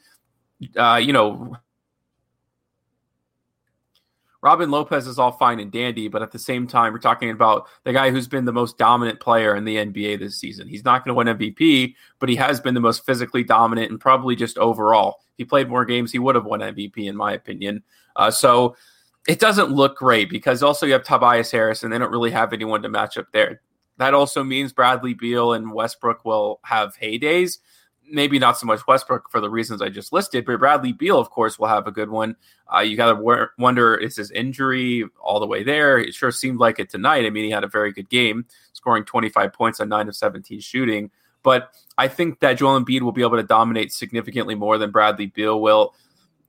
Uh, 0.76 1.00
you 1.02 1.12
know, 1.12 1.56
Robin 4.44 4.70
Lopez 4.70 5.06
is 5.06 5.18
all 5.18 5.32
fine 5.32 5.58
and 5.58 5.72
dandy, 5.72 6.06
but 6.06 6.20
at 6.20 6.30
the 6.30 6.38
same 6.38 6.66
time, 6.66 6.92
we're 6.92 6.98
talking 6.98 7.30
about 7.30 7.66
the 7.84 7.94
guy 7.94 8.10
who's 8.10 8.28
been 8.28 8.44
the 8.44 8.52
most 8.52 8.76
dominant 8.76 9.18
player 9.18 9.56
in 9.56 9.64
the 9.64 9.76
NBA 9.76 10.18
this 10.18 10.38
season. 10.38 10.68
He's 10.68 10.84
not 10.84 11.02
going 11.02 11.14
to 11.14 11.32
win 11.32 11.38
MVP, 11.38 11.94
but 12.18 12.28
he 12.28 12.36
has 12.36 12.60
been 12.60 12.74
the 12.74 12.80
most 12.80 13.06
physically 13.06 13.42
dominant 13.42 13.90
and 13.90 13.98
probably 13.98 14.36
just 14.36 14.58
overall. 14.58 15.20
If 15.30 15.38
he 15.38 15.44
played 15.46 15.70
more 15.70 15.86
games, 15.86 16.12
he 16.12 16.18
would 16.18 16.34
have 16.34 16.44
won 16.44 16.60
MVP, 16.60 16.98
in 16.98 17.16
my 17.16 17.32
opinion. 17.32 17.82
Uh, 18.16 18.30
so 18.30 18.76
it 19.26 19.40
doesn't 19.40 19.70
look 19.70 19.96
great 19.96 20.28
because 20.28 20.62
also 20.62 20.84
you 20.84 20.92
have 20.92 21.04
Tobias 21.04 21.50
Harris, 21.50 21.82
and 21.82 21.90
they 21.90 21.96
don't 21.96 22.12
really 22.12 22.30
have 22.30 22.52
anyone 22.52 22.82
to 22.82 22.90
match 22.90 23.16
up 23.16 23.32
there. 23.32 23.62
That 23.96 24.12
also 24.12 24.44
means 24.44 24.74
Bradley 24.74 25.14
Beal 25.14 25.54
and 25.54 25.72
Westbrook 25.72 26.22
will 26.26 26.60
have 26.64 26.94
heydays 27.02 27.60
maybe 28.10 28.38
not 28.38 28.58
so 28.58 28.66
much 28.66 28.86
Westbrook 28.86 29.30
for 29.30 29.40
the 29.40 29.50
reasons 29.50 29.82
I 29.82 29.88
just 29.88 30.12
listed, 30.12 30.44
but 30.44 30.58
Bradley 30.58 30.92
Beal, 30.92 31.18
of 31.18 31.30
course, 31.30 31.58
will 31.58 31.68
have 31.68 31.86
a 31.86 31.92
good 31.92 32.10
one. 32.10 32.36
Uh, 32.74 32.80
you 32.80 32.96
got 32.96 33.12
to 33.12 33.48
wonder 33.58 33.94
is 33.94 34.16
his 34.16 34.30
injury 34.30 35.04
all 35.20 35.40
the 35.40 35.46
way 35.46 35.62
there? 35.62 35.98
It 35.98 36.14
sure 36.14 36.30
seemed 36.30 36.58
like 36.58 36.78
it 36.78 36.90
tonight. 36.90 37.24
I 37.24 37.30
mean, 37.30 37.44
he 37.44 37.50
had 37.50 37.64
a 37.64 37.68
very 37.68 37.92
good 37.92 38.08
game, 38.08 38.46
scoring 38.72 39.04
25 39.04 39.52
points 39.52 39.80
on 39.80 39.88
9 39.88 40.08
of 40.08 40.16
17 40.16 40.60
shooting. 40.60 41.10
But 41.42 41.74
I 41.98 42.08
think 42.08 42.40
that 42.40 42.54
Joel 42.54 42.80
Embiid 42.80 43.02
will 43.02 43.12
be 43.12 43.22
able 43.22 43.36
to 43.36 43.42
dominate 43.42 43.92
significantly 43.92 44.54
more 44.54 44.78
than 44.78 44.90
Bradley 44.90 45.26
Beal 45.26 45.60
will. 45.60 45.94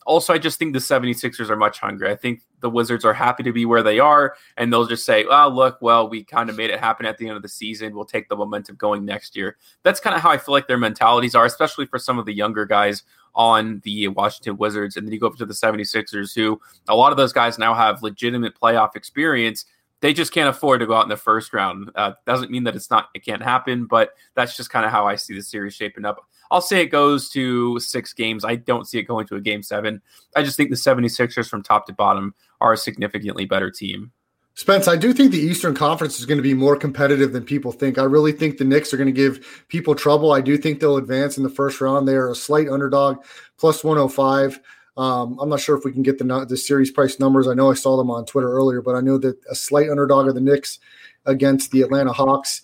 Also, 0.06 0.34
I 0.34 0.38
just 0.38 0.60
think 0.60 0.74
the 0.74 0.80
76ers 0.80 1.50
are 1.50 1.56
much 1.56 1.80
hungry. 1.80 2.12
I 2.12 2.16
think 2.16 2.42
the 2.62 2.70
Wizards 2.70 3.04
are 3.04 3.14
happy 3.14 3.44
to 3.44 3.52
be 3.52 3.66
where 3.66 3.84
they 3.84 4.00
are, 4.00 4.36
and 4.56 4.72
they'll 4.72 4.86
just 4.86 5.06
say, 5.06 5.26
oh, 5.26 5.50
look, 5.50 5.80
well, 5.82 6.08
we 6.08 6.24
kind 6.24 6.50
of 6.50 6.56
made 6.56 6.70
it 6.70 6.80
happen 6.80 7.06
at 7.06 7.18
the 7.18 7.28
end 7.28 7.36
of 7.36 7.42
the 7.42 7.50
season. 7.50 7.96
We'll 7.96 8.06
take 8.06 8.30
the 8.30 8.36
momentum 8.36 8.76
going 8.76 9.04
next 9.04 9.36
year. 9.36 9.58
That's 9.84 10.00
kind 10.00 10.16
of 10.16 10.22
how 10.22 10.30
I 10.30 10.38
feel 10.38 10.54
like 10.54 10.68
their 10.68 10.78
mentalities 10.78 11.34
are, 11.34 11.46
especially 11.46 11.88
for 11.88 12.00
some 12.00 12.20
of 12.20 12.26
the 12.26 12.34
younger 12.34 12.66
guys 12.66 13.04
on 13.34 13.82
the 13.84 14.08
Washington 14.10 14.58
Wizards. 14.58 14.96
And 14.96 15.06
then 15.06 15.14
you 15.14 15.20
go 15.20 15.28
up 15.28 15.36
to 15.38 15.46
the 15.46 15.54
76ers, 15.54 16.34
who 16.34 16.60
a 16.88 16.96
lot 16.96 17.12
of 17.12 17.18
those 17.18 17.34
guys 17.34 17.58
now 17.58 17.74
have 17.74 18.04
legitimate 18.04 18.60
playoff 18.60 18.96
experience 18.96 19.66
they 20.02 20.14
just 20.14 20.34
can't 20.34 20.50
afford 20.50 20.82
to 20.82 20.86
go 20.86 20.94
out 20.94 21.04
in 21.04 21.10
the 21.10 21.18
first 21.18 21.54
round. 21.54 21.92
Uh, 21.96 22.14
doesn't 22.26 22.52
mean 22.52 22.64
that 22.66 22.76
it's 22.76 22.90
not 22.90 23.10
it 23.14 23.26
can't 23.26 23.42
happen, 23.42 23.86
but 23.86 24.12
that's 24.36 24.56
just 24.56 24.70
kind 24.70 24.86
of 24.86 24.92
how 24.92 25.08
I 25.08 25.16
see 25.16 25.34
the 25.34 25.42
series 25.42 25.74
shaping 25.74 26.06
up. 26.06 26.28
I'll 26.52 26.62
say 26.62 26.82
it 26.82 26.88
goes 26.88 27.30
to 27.30 27.80
six 27.80 28.14
games. 28.14 28.46
I 28.46 28.56
don't 28.56 28.88
see 28.88 29.00
it 29.00 29.04
going 29.04 29.28
to 29.28 29.36
a 29.36 29.42
game 29.42 29.64
seven. 29.64 30.02
I 30.36 30.44
just 30.44 30.58
think 30.58 30.70
the 30.70 30.76
76ers 30.76 31.50
from 31.50 31.64
top 31.64 31.88
to 31.88 31.94
bottom 31.94 32.36
are 32.62 32.74
a 32.74 32.78
significantly 32.78 33.46
better 33.46 33.72
team. 33.72 34.12
Spence, 34.58 34.88
I 34.88 34.96
do 34.96 35.12
think 35.12 35.32
the 35.32 35.40
Eastern 35.40 35.76
Conference 35.76 36.18
is 36.18 36.26
going 36.26 36.38
to 36.38 36.44
be 36.44 36.54
more 36.54 36.78
competitive 36.78 37.34
than 37.34 37.44
people 37.44 37.74
think. 37.74 37.98
I 37.98 38.04
really 38.04 38.32
think 38.32 38.58
the 38.58 38.64
Knicks 38.64 38.94
are 38.94 38.98
going 38.98 39.08
to 39.08 39.12
give 39.12 39.66
people 39.68 39.96
trouble. 39.96 40.32
I 40.32 40.40
do 40.40 40.58
think 40.58 40.80
they'll 40.80 40.96
advance 40.96 41.36
in 41.36 41.44
the 41.44 41.50
first 41.50 41.82
round. 41.82 42.08
They 42.08 42.16
are 42.16 42.30
a 42.30 42.36
slight 42.36 42.70
underdog, 42.70 43.18
plus 43.58 43.84
105. 43.84 44.62
Um, 44.98 45.38
I'm 45.40 45.50
not 45.50 45.60
sure 45.60 45.78
if 45.78 45.84
we 45.84 45.92
can 45.92 46.04
get 46.04 46.18
the 46.18 46.46
the 46.48 46.58
series 46.58 46.92
price 46.92 47.20
numbers. 47.20 47.48
I 47.48 47.54
know 47.54 47.70
I 47.70 47.74
saw 47.74 47.98
them 47.98 48.10
on 48.10 48.26
Twitter 48.26 48.52
earlier, 48.52 48.82
but 48.82 48.96
I 48.96 49.02
know 49.02 49.18
that 49.18 49.38
a 49.50 49.56
slight 49.56 49.90
underdog 49.90 50.28
of 50.28 50.36
the 50.36 50.42
Knicks 50.42 50.80
against 51.26 51.72
the 51.72 51.82
Atlanta 51.82 52.14
Hawks. 52.14 52.62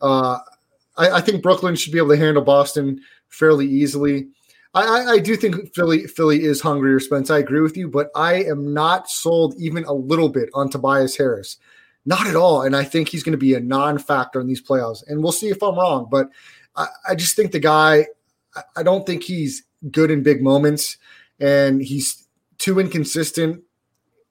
Uh, 0.00 0.38
I, 0.96 1.10
I, 1.10 1.20
think 1.20 1.42
Brooklyn 1.42 1.74
should 1.74 1.92
be 1.92 1.98
able 1.98 2.10
to 2.10 2.16
handle 2.16 2.42
Boston 2.42 3.00
fairly 3.28 3.66
easily. 3.66 4.28
I, 4.74 5.04
I, 5.14 5.18
do 5.18 5.36
think 5.36 5.74
Philly 5.74 6.06
Philly 6.06 6.44
is 6.44 6.60
hungrier, 6.60 7.00
Spence. 7.00 7.30
I 7.30 7.38
agree 7.38 7.62
with 7.62 7.76
you, 7.76 7.88
but 7.88 8.10
I 8.14 8.44
am 8.44 8.74
not 8.74 9.08
sold 9.08 9.54
even 9.58 9.84
a 9.84 9.92
little 9.92 10.28
bit 10.28 10.50
on 10.52 10.68
Tobias 10.68 11.16
Harris. 11.16 11.56
Not 12.04 12.26
at 12.26 12.36
all. 12.36 12.62
And 12.62 12.76
I 12.76 12.84
think 12.84 13.08
he's 13.08 13.22
going 13.22 13.32
to 13.32 13.38
be 13.38 13.54
a 13.54 13.60
non-factor 13.60 14.40
in 14.40 14.46
these 14.46 14.62
playoffs. 14.62 15.02
And 15.08 15.22
we'll 15.22 15.32
see 15.32 15.48
if 15.48 15.62
I'm 15.62 15.76
wrong, 15.76 16.08
but 16.10 16.28
I, 16.76 16.86
I 17.08 17.14
just 17.14 17.36
think 17.36 17.52
the 17.52 17.58
guy, 17.58 18.06
I 18.76 18.82
don't 18.82 19.04
think 19.06 19.22
he's 19.22 19.64
good 19.90 20.10
in 20.10 20.22
big 20.22 20.42
moments 20.42 20.98
and 21.40 21.82
he's 21.82 22.26
too 22.58 22.80
inconsistent 22.80 23.62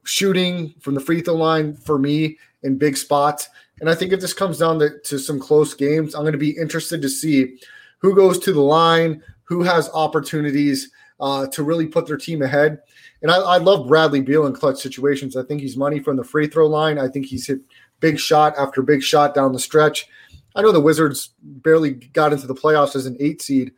shooting 0.03 0.73
from 0.79 0.93
the 0.93 1.01
free 1.01 1.21
throw 1.21 1.35
line 1.35 1.75
for 1.75 1.97
me 1.97 2.37
in 2.63 2.77
big 2.77 2.97
spots. 2.97 3.49
And 3.79 3.89
I 3.89 3.95
think 3.95 4.13
if 4.13 4.21
this 4.21 4.33
comes 4.33 4.59
down 4.59 4.79
to, 4.79 4.99
to 5.05 5.19
some 5.19 5.39
close 5.39 5.73
games, 5.73 6.15
I'm 6.15 6.21
going 6.21 6.31
to 6.31 6.37
be 6.37 6.57
interested 6.57 7.01
to 7.01 7.09
see 7.09 7.57
who 7.99 8.15
goes 8.15 8.39
to 8.39 8.53
the 8.53 8.61
line, 8.61 9.21
who 9.43 9.63
has 9.63 9.89
opportunities 9.93 10.91
uh, 11.19 11.47
to 11.47 11.63
really 11.63 11.87
put 11.87 12.07
their 12.07 12.17
team 12.17 12.41
ahead. 12.41 12.79
And 13.21 13.31
I, 13.31 13.37
I, 13.37 13.57
love 13.57 13.87
Bradley 13.87 14.21
Beal 14.21 14.45
in 14.45 14.53
clutch 14.53 14.77
situations. 14.77 15.37
I 15.37 15.43
think 15.43 15.61
he's 15.61 15.77
money 15.77 15.99
from 15.99 16.17
the 16.17 16.23
free 16.23 16.47
throw 16.47 16.67
line. 16.67 16.99
I 16.99 17.07
think 17.07 17.25
he's 17.25 17.47
hit 17.47 17.59
big 18.01 18.19
shot 18.19 18.53
after 18.57 18.81
big 18.81 19.01
shot 19.01 19.33
down 19.33 19.53
the 19.53 19.59
stretch. 19.59 20.07
I 20.55 20.61
know 20.61 20.71
the 20.71 20.81
Wizards 20.81 21.29
barely 21.41 21.91
got 21.91 22.33
into 22.33 22.47
the 22.47 22.55
playoffs 22.55 22.95
as 22.95 23.05
an 23.05 23.17
eight 23.19 23.41
seed, 23.41 23.71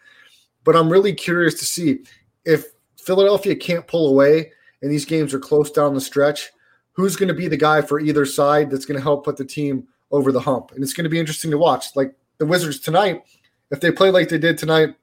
but 0.64 0.76
I'm 0.76 0.90
really 0.90 1.14
curious 1.14 1.54
to 1.56 1.66
see 1.66 2.00
if 2.46 2.66
Philadelphia 3.08 3.56
can't 3.56 3.88
pull 3.88 4.10
away 4.10 4.52
and 4.82 4.92
these 4.92 5.06
games 5.06 5.34
are 5.34 5.40
close 5.40 5.72
down 5.72 5.94
the 5.94 6.02
stretch, 6.02 6.52
who's 6.92 7.16
going 7.16 7.30
to 7.30 7.34
be 7.34 7.48
the 7.48 7.58
guy 7.58 7.82
for 7.82 8.00
either 8.00 8.26
side 8.26 8.70
that's 8.70 8.86
going 8.86 8.98
to 8.98 9.04
help 9.04 9.26
put 9.26 9.38
the 9.38 9.46
team 9.46 9.88
over 10.12 10.32
the 10.32 10.40
hump? 10.40 10.72
And 10.72 10.84
it's 10.84 10.94
going 10.94 11.06
to 11.06 11.10
be 11.10 11.20
interesting 11.20 11.50
to 11.52 11.58
watch. 11.58 11.96
Like 11.96 12.14
the 12.38 12.46
Wizards 12.46 12.80
tonight, 12.80 13.24
if 13.72 13.80
they 13.80 13.92
play 13.92 14.12
like 14.12 14.30
they 14.30 14.38
did 14.38 14.58
tonight, 14.58 14.96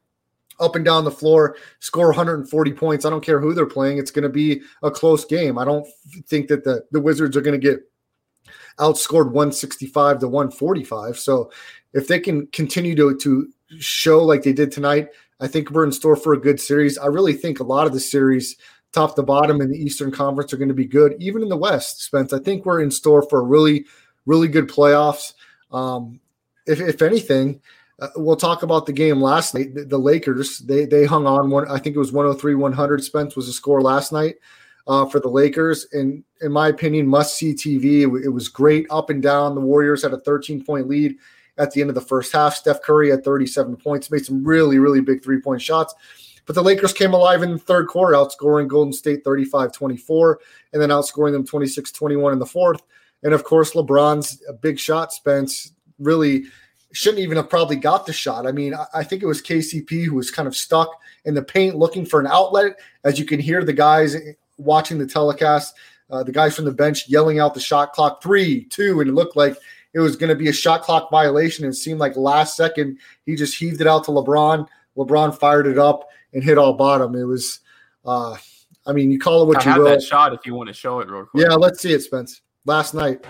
up 0.60 0.76
and 0.76 0.84
down 0.84 1.04
the 1.04 1.10
floor, 1.10 1.56
score 1.80 2.06
140 2.08 2.72
points. 2.74 3.04
I 3.04 3.10
don't 3.10 3.24
care 3.24 3.40
who 3.40 3.54
they're 3.54 3.66
playing. 3.66 3.98
It's 3.98 4.12
going 4.12 4.22
to 4.22 4.28
be 4.28 4.62
a 4.82 4.90
close 4.90 5.24
game. 5.24 5.58
I 5.58 5.64
don't 5.64 5.86
think 6.26 6.46
that 6.48 6.62
the, 6.62 6.84
the 6.92 7.00
Wizards 7.00 7.36
are 7.36 7.40
going 7.40 7.60
to 7.60 7.66
get 7.66 7.80
outscored 8.78 9.32
165 9.32 10.20
to 10.20 10.28
145. 10.28 11.18
So 11.18 11.50
if 11.92 12.06
they 12.06 12.20
can 12.20 12.46
continue 12.48 12.94
to, 12.94 13.16
to 13.16 13.48
show 13.78 14.22
like 14.22 14.42
they 14.42 14.52
did 14.52 14.70
tonight, 14.70 15.08
I 15.44 15.46
think 15.46 15.70
we're 15.70 15.84
in 15.84 15.92
store 15.92 16.16
for 16.16 16.32
a 16.32 16.40
good 16.40 16.58
series. 16.58 16.96
I 16.96 17.06
really 17.06 17.34
think 17.34 17.60
a 17.60 17.64
lot 17.64 17.86
of 17.86 17.92
the 17.92 18.00
series, 18.00 18.56
top 18.92 19.14
to 19.16 19.22
bottom 19.22 19.60
in 19.60 19.70
the 19.70 19.76
Eastern 19.76 20.10
Conference, 20.10 20.54
are 20.54 20.56
going 20.56 20.68
to 20.68 20.74
be 20.74 20.86
good. 20.86 21.16
Even 21.20 21.42
in 21.42 21.50
the 21.50 21.56
West, 21.56 22.02
Spence, 22.02 22.32
I 22.32 22.38
think 22.38 22.64
we're 22.64 22.80
in 22.80 22.90
store 22.90 23.28
for 23.28 23.44
really, 23.44 23.84
really 24.24 24.48
good 24.48 24.70
playoffs. 24.70 25.34
Um, 25.70 26.18
if, 26.66 26.80
if 26.80 27.02
anything, 27.02 27.60
uh, 28.00 28.08
we'll 28.16 28.36
talk 28.36 28.62
about 28.62 28.86
the 28.86 28.92
game 28.94 29.20
last 29.20 29.54
night. 29.54 29.74
The, 29.74 29.84
the, 29.84 29.98
Lakers, 29.98 30.60
they 30.60 30.86
they 30.86 31.04
hung 31.04 31.26
on 31.26 31.50
one. 31.50 31.70
I 31.70 31.78
think 31.78 31.94
it 31.94 31.98
was 31.98 32.10
103 32.10 32.54
100. 32.54 33.04
Spence 33.04 33.36
was 33.36 33.46
the 33.46 33.52
score 33.52 33.82
last 33.82 34.12
night 34.12 34.36
uh, 34.86 35.04
for 35.04 35.20
the 35.20 35.28
Lakers. 35.28 35.86
And 35.92 36.24
in 36.40 36.52
my 36.52 36.68
opinion, 36.68 37.06
must 37.06 37.36
see 37.36 37.52
TV. 37.52 38.00
It, 38.00 38.24
it 38.24 38.30
was 38.30 38.48
great 38.48 38.86
up 38.90 39.10
and 39.10 39.22
down. 39.22 39.54
The 39.54 39.60
Warriors 39.60 40.04
had 40.04 40.14
a 40.14 40.20
13 40.20 40.64
point 40.64 40.88
lead 40.88 41.16
at 41.58 41.72
the 41.72 41.80
end 41.80 41.90
of 41.90 41.94
the 41.94 42.00
first 42.00 42.32
half. 42.32 42.54
Steph 42.54 42.82
Curry 42.82 43.10
had 43.10 43.24
37 43.24 43.76
points, 43.76 44.10
made 44.10 44.24
some 44.24 44.44
really, 44.44 44.78
really 44.78 45.00
big 45.00 45.22
three 45.22 45.40
point 45.40 45.62
shots. 45.62 45.94
But 46.46 46.54
the 46.54 46.62
Lakers 46.62 46.92
came 46.92 47.14
alive 47.14 47.42
in 47.42 47.52
the 47.52 47.58
third 47.58 47.88
quarter, 47.88 48.14
outscoring 48.14 48.68
Golden 48.68 48.92
State 48.92 49.24
35 49.24 49.72
24, 49.72 50.40
and 50.72 50.82
then 50.82 50.90
outscoring 50.90 51.32
them 51.32 51.46
26 51.46 51.90
21 51.92 52.32
in 52.32 52.38
the 52.38 52.46
fourth. 52.46 52.82
And 53.22 53.32
of 53.32 53.44
course, 53.44 53.72
LeBron's 53.72 54.42
big 54.60 54.78
shot, 54.78 55.12
Spence, 55.12 55.72
really 55.98 56.44
shouldn't 56.92 57.22
even 57.22 57.36
have 57.36 57.48
probably 57.48 57.76
got 57.76 58.06
the 58.06 58.12
shot. 58.12 58.46
I 58.46 58.52
mean, 58.52 58.74
I 58.92 59.02
think 59.02 59.22
it 59.22 59.26
was 59.26 59.42
KCP 59.42 60.04
who 60.04 60.14
was 60.14 60.30
kind 60.30 60.46
of 60.46 60.54
stuck 60.54 61.00
in 61.24 61.34
the 61.34 61.42
paint 61.42 61.76
looking 61.76 62.06
for 62.06 62.20
an 62.20 62.26
outlet. 62.26 62.78
As 63.04 63.18
you 63.18 63.24
can 63.24 63.40
hear 63.40 63.64
the 63.64 63.72
guys 63.72 64.16
watching 64.58 64.98
the 64.98 65.06
telecast, 65.06 65.74
uh, 66.10 66.22
the 66.22 66.30
guys 66.30 66.54
from 66.54 66.66
the 66.66 66.72
bench 66.72 67.08
yelling 67.08 67.40
out 67.40 67.54
the 67.54 67.60
shot 67.60 67.92
clock 67.92 68.22
three, 68.22 68.64
two, 68.66 69.00
and 69.00 69.10
it 69.10 69.14
looked 69.14 69.36
like 69.36 69.56
it 69.94 70.00
was 70.00 70.16
going 70.16 70.28
to 70.28 70.34
be 70.34 70.48
a 70.48 70.52
shot 70.52 70.82
clock 70.82 71.10
violation. 71.10 71.64
And 71.64 71.74
seemed 71.74 72.00
like 72.00 72.16
last 72.16 72.56
second 72.56 72.98
he 73.24 73.36
just 73.36 73.56
heaved 73.56 73.80
it 73.80 73.86
out 73.86 74.04
to 74.04 74.10
LeBron. 74.10 74.66
LeBron 74.96 75.38
fired 75.38 75.66
it 75.66 75.78
up 75.78 76.08
and 76.32 76.42
hit 76.42 76.58
all 76.58 76.74
bottom. 76.74 77.14
It 77.14 77.24
was, 77.24 77.60
uh, 78.04 78.36
I 78.86 78.92
mean, 78.92 79.10
you 79.10 79.18
call 79.18 79.42
it 79.42 79.46
what 79.46 79.58
I 79.58 79.64
you 79.64 79.70
have 79.70 79.78
will. 79.78 79.88
that 79.88 80.02
shot 80.02 80.34
if 80.34 80.44
you 80.44 80.54
want 80.54 80.68
to 80.68 80.74
show 80.74 81.00
it 81.00 81.08
real 81.08 81.26
quick. 81.26 81.44
Yeah, 81.46 81.54
let's 81.54 81.80
see 81.80 81.92
it, 81.92 82.02
Spence. 82.02 82.42
Last 82.66 82.94
night. 82.94 83.24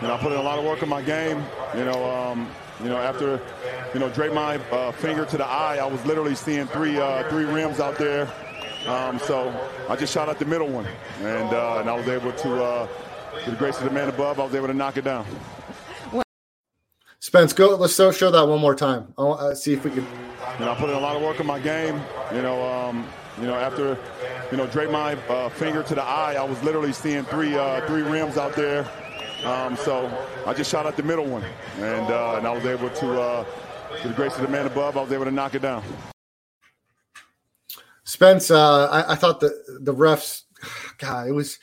You 0.00 0.08
know, 0.08 0.14
I 0.14 0.18
put 0.18 0.32
in 0.32 0.38
a 0.38 0.42
lot 0.42 0.58
of 0.58 0.64
work 0.64 0.82
in 0.82 0.88
my 0.88 1.02
game. 1.02 1.42
You 1.76 1.84
know, 1.84 2.10
um, 2.10 2.48
you 2.82 2.88
know, 2.88 2.98
after 2.98 3.40
you 3.94 4.00
know, 4.00 4.08
drape 4.10 4.32
my 4.32 4.56
uh, 4.70 4.92
finger 4.92 5.24
to 5.24 5.36
the 5.36 5.46
eye, 5.46 5.78
I 5.78 5.86
was 5.86 6.04
literally 6.06 6.34
seeing 6.34 6.66
three 6.66 6.98
uh, 6.98 7.28
three 7.30 7.44
rims 7.44 7.80
out 7.80 7.96
there. 7.96 8.30
Um, 8.86 9.18
so 9.18 9.52
I 9.88 9.96
just 9.96 10.12
shot 10.12 10.28
at 10.28 10.38
the 10.38 10.44
middle 10.44 10.68
one, 10.68 10.86
and 11.20 11.52
uh, 11.52 11.78
and 11.80 11.90
I 11.90 11.94
was 11.96 12.06
able 12.08 12.32
to, 12.32 12.62
uh, 12.62 12.88
to 13.44 13.50
the 13.50 13.56
grace 13.56 13.76
of 13.78 13.84
the 13.84 13.90
man 13.90 14.08
above, 14.08 14.38
I 14.38 14.44
was 14.44 14.54
able 14.54 14.68
to 14.68 14.74
knock 14.74 14.96
it 14.96 15.02
down. 15.04 15.26
Spence, 17.20 17.52
go. 17.52 17.74
Let's 17.74 17.96
show, 17.96 18.12
show 18.12 18.30
that 18.30 18.46
one 18.46 18.60
more 18.60 18.76
time. 18.76 19.12
I 19.18 19.22
want 19.22 19.40
uh, 19.40 19.54
see 19.54 19.72
if 19.72 19.84
we 19.84 19.90
can. 19.90 20.06
You 20.58 20.64
know, 20.64 20.70
I 20.70 20.74
put 20.76 20.88
in 20.88 20.94
a 20.94 21.00
lot 21.00 21.16
of 21.16 21.22
work 21.22 21.40
in 21.40 21.46
my 21.46 21.58
game. 21.58 22.00
You 22.32 22.42
know, 22.42 22.62
um, 22.62 23.06
you 23.40 23.46
know, 23.46 23.54
after 23.54 23.98
you 24.52 24.56
know, 24.56 24.66
my 24.90 25.14
uh, 25.28 25.48
finger 25.48 25.82
to 25.82 25.94
the 25.96 26.02
eye, 26.02 26.34
I 26.34 26.44
was 26.44 26.62
literally 26.62 26.92
seeing 26.92 27.24
three 27.24 27.56
uh, 27.56 27.84
three 27.86 28.02
rims 28.02 28.36
out 28.36 28.54
there. 28.54 28.88
Um, 29.44 29.76
so 29.76 30.06
I 30.46 30.54
just 30.54 30.70
shot 30.70 30.86
at 30.86 30.96
the 30.96 31.02
middle 31.02 31.24
one, 31.24 31.44
and 31.78 32.06
uh, 32.10 32.36
and 32.36 32.46
I 32.46 32.52
was 32.52 32.64
able 32.64 32.88
to, 32.88 33.20
uh, 33.20 33.44
to 34.02 34.08
the 34.08 34.14
grace 34.14 34.34
of 34.36 34.42
the 34.42 34.48
man 34.48 34.66
above, 34.66 34.96
I 34.96 35.02
was 35.02 35.12
able 35.12 35.24
to 35.24 35.30
knock 35.32 35.54
it 35.54 35.62
down. 35.62 35.82
Spence, 38.04 38.50
uh, 38.50 38.86
I, 38.86 39.12
I, 39.12 39.14
thought 39.16 39.40
the 39.40 39.50
the 39.80 39.94
refs, 39.94 40.42
God, 40.98 41.28
it 41.28 41.32
was. 41.32 41.58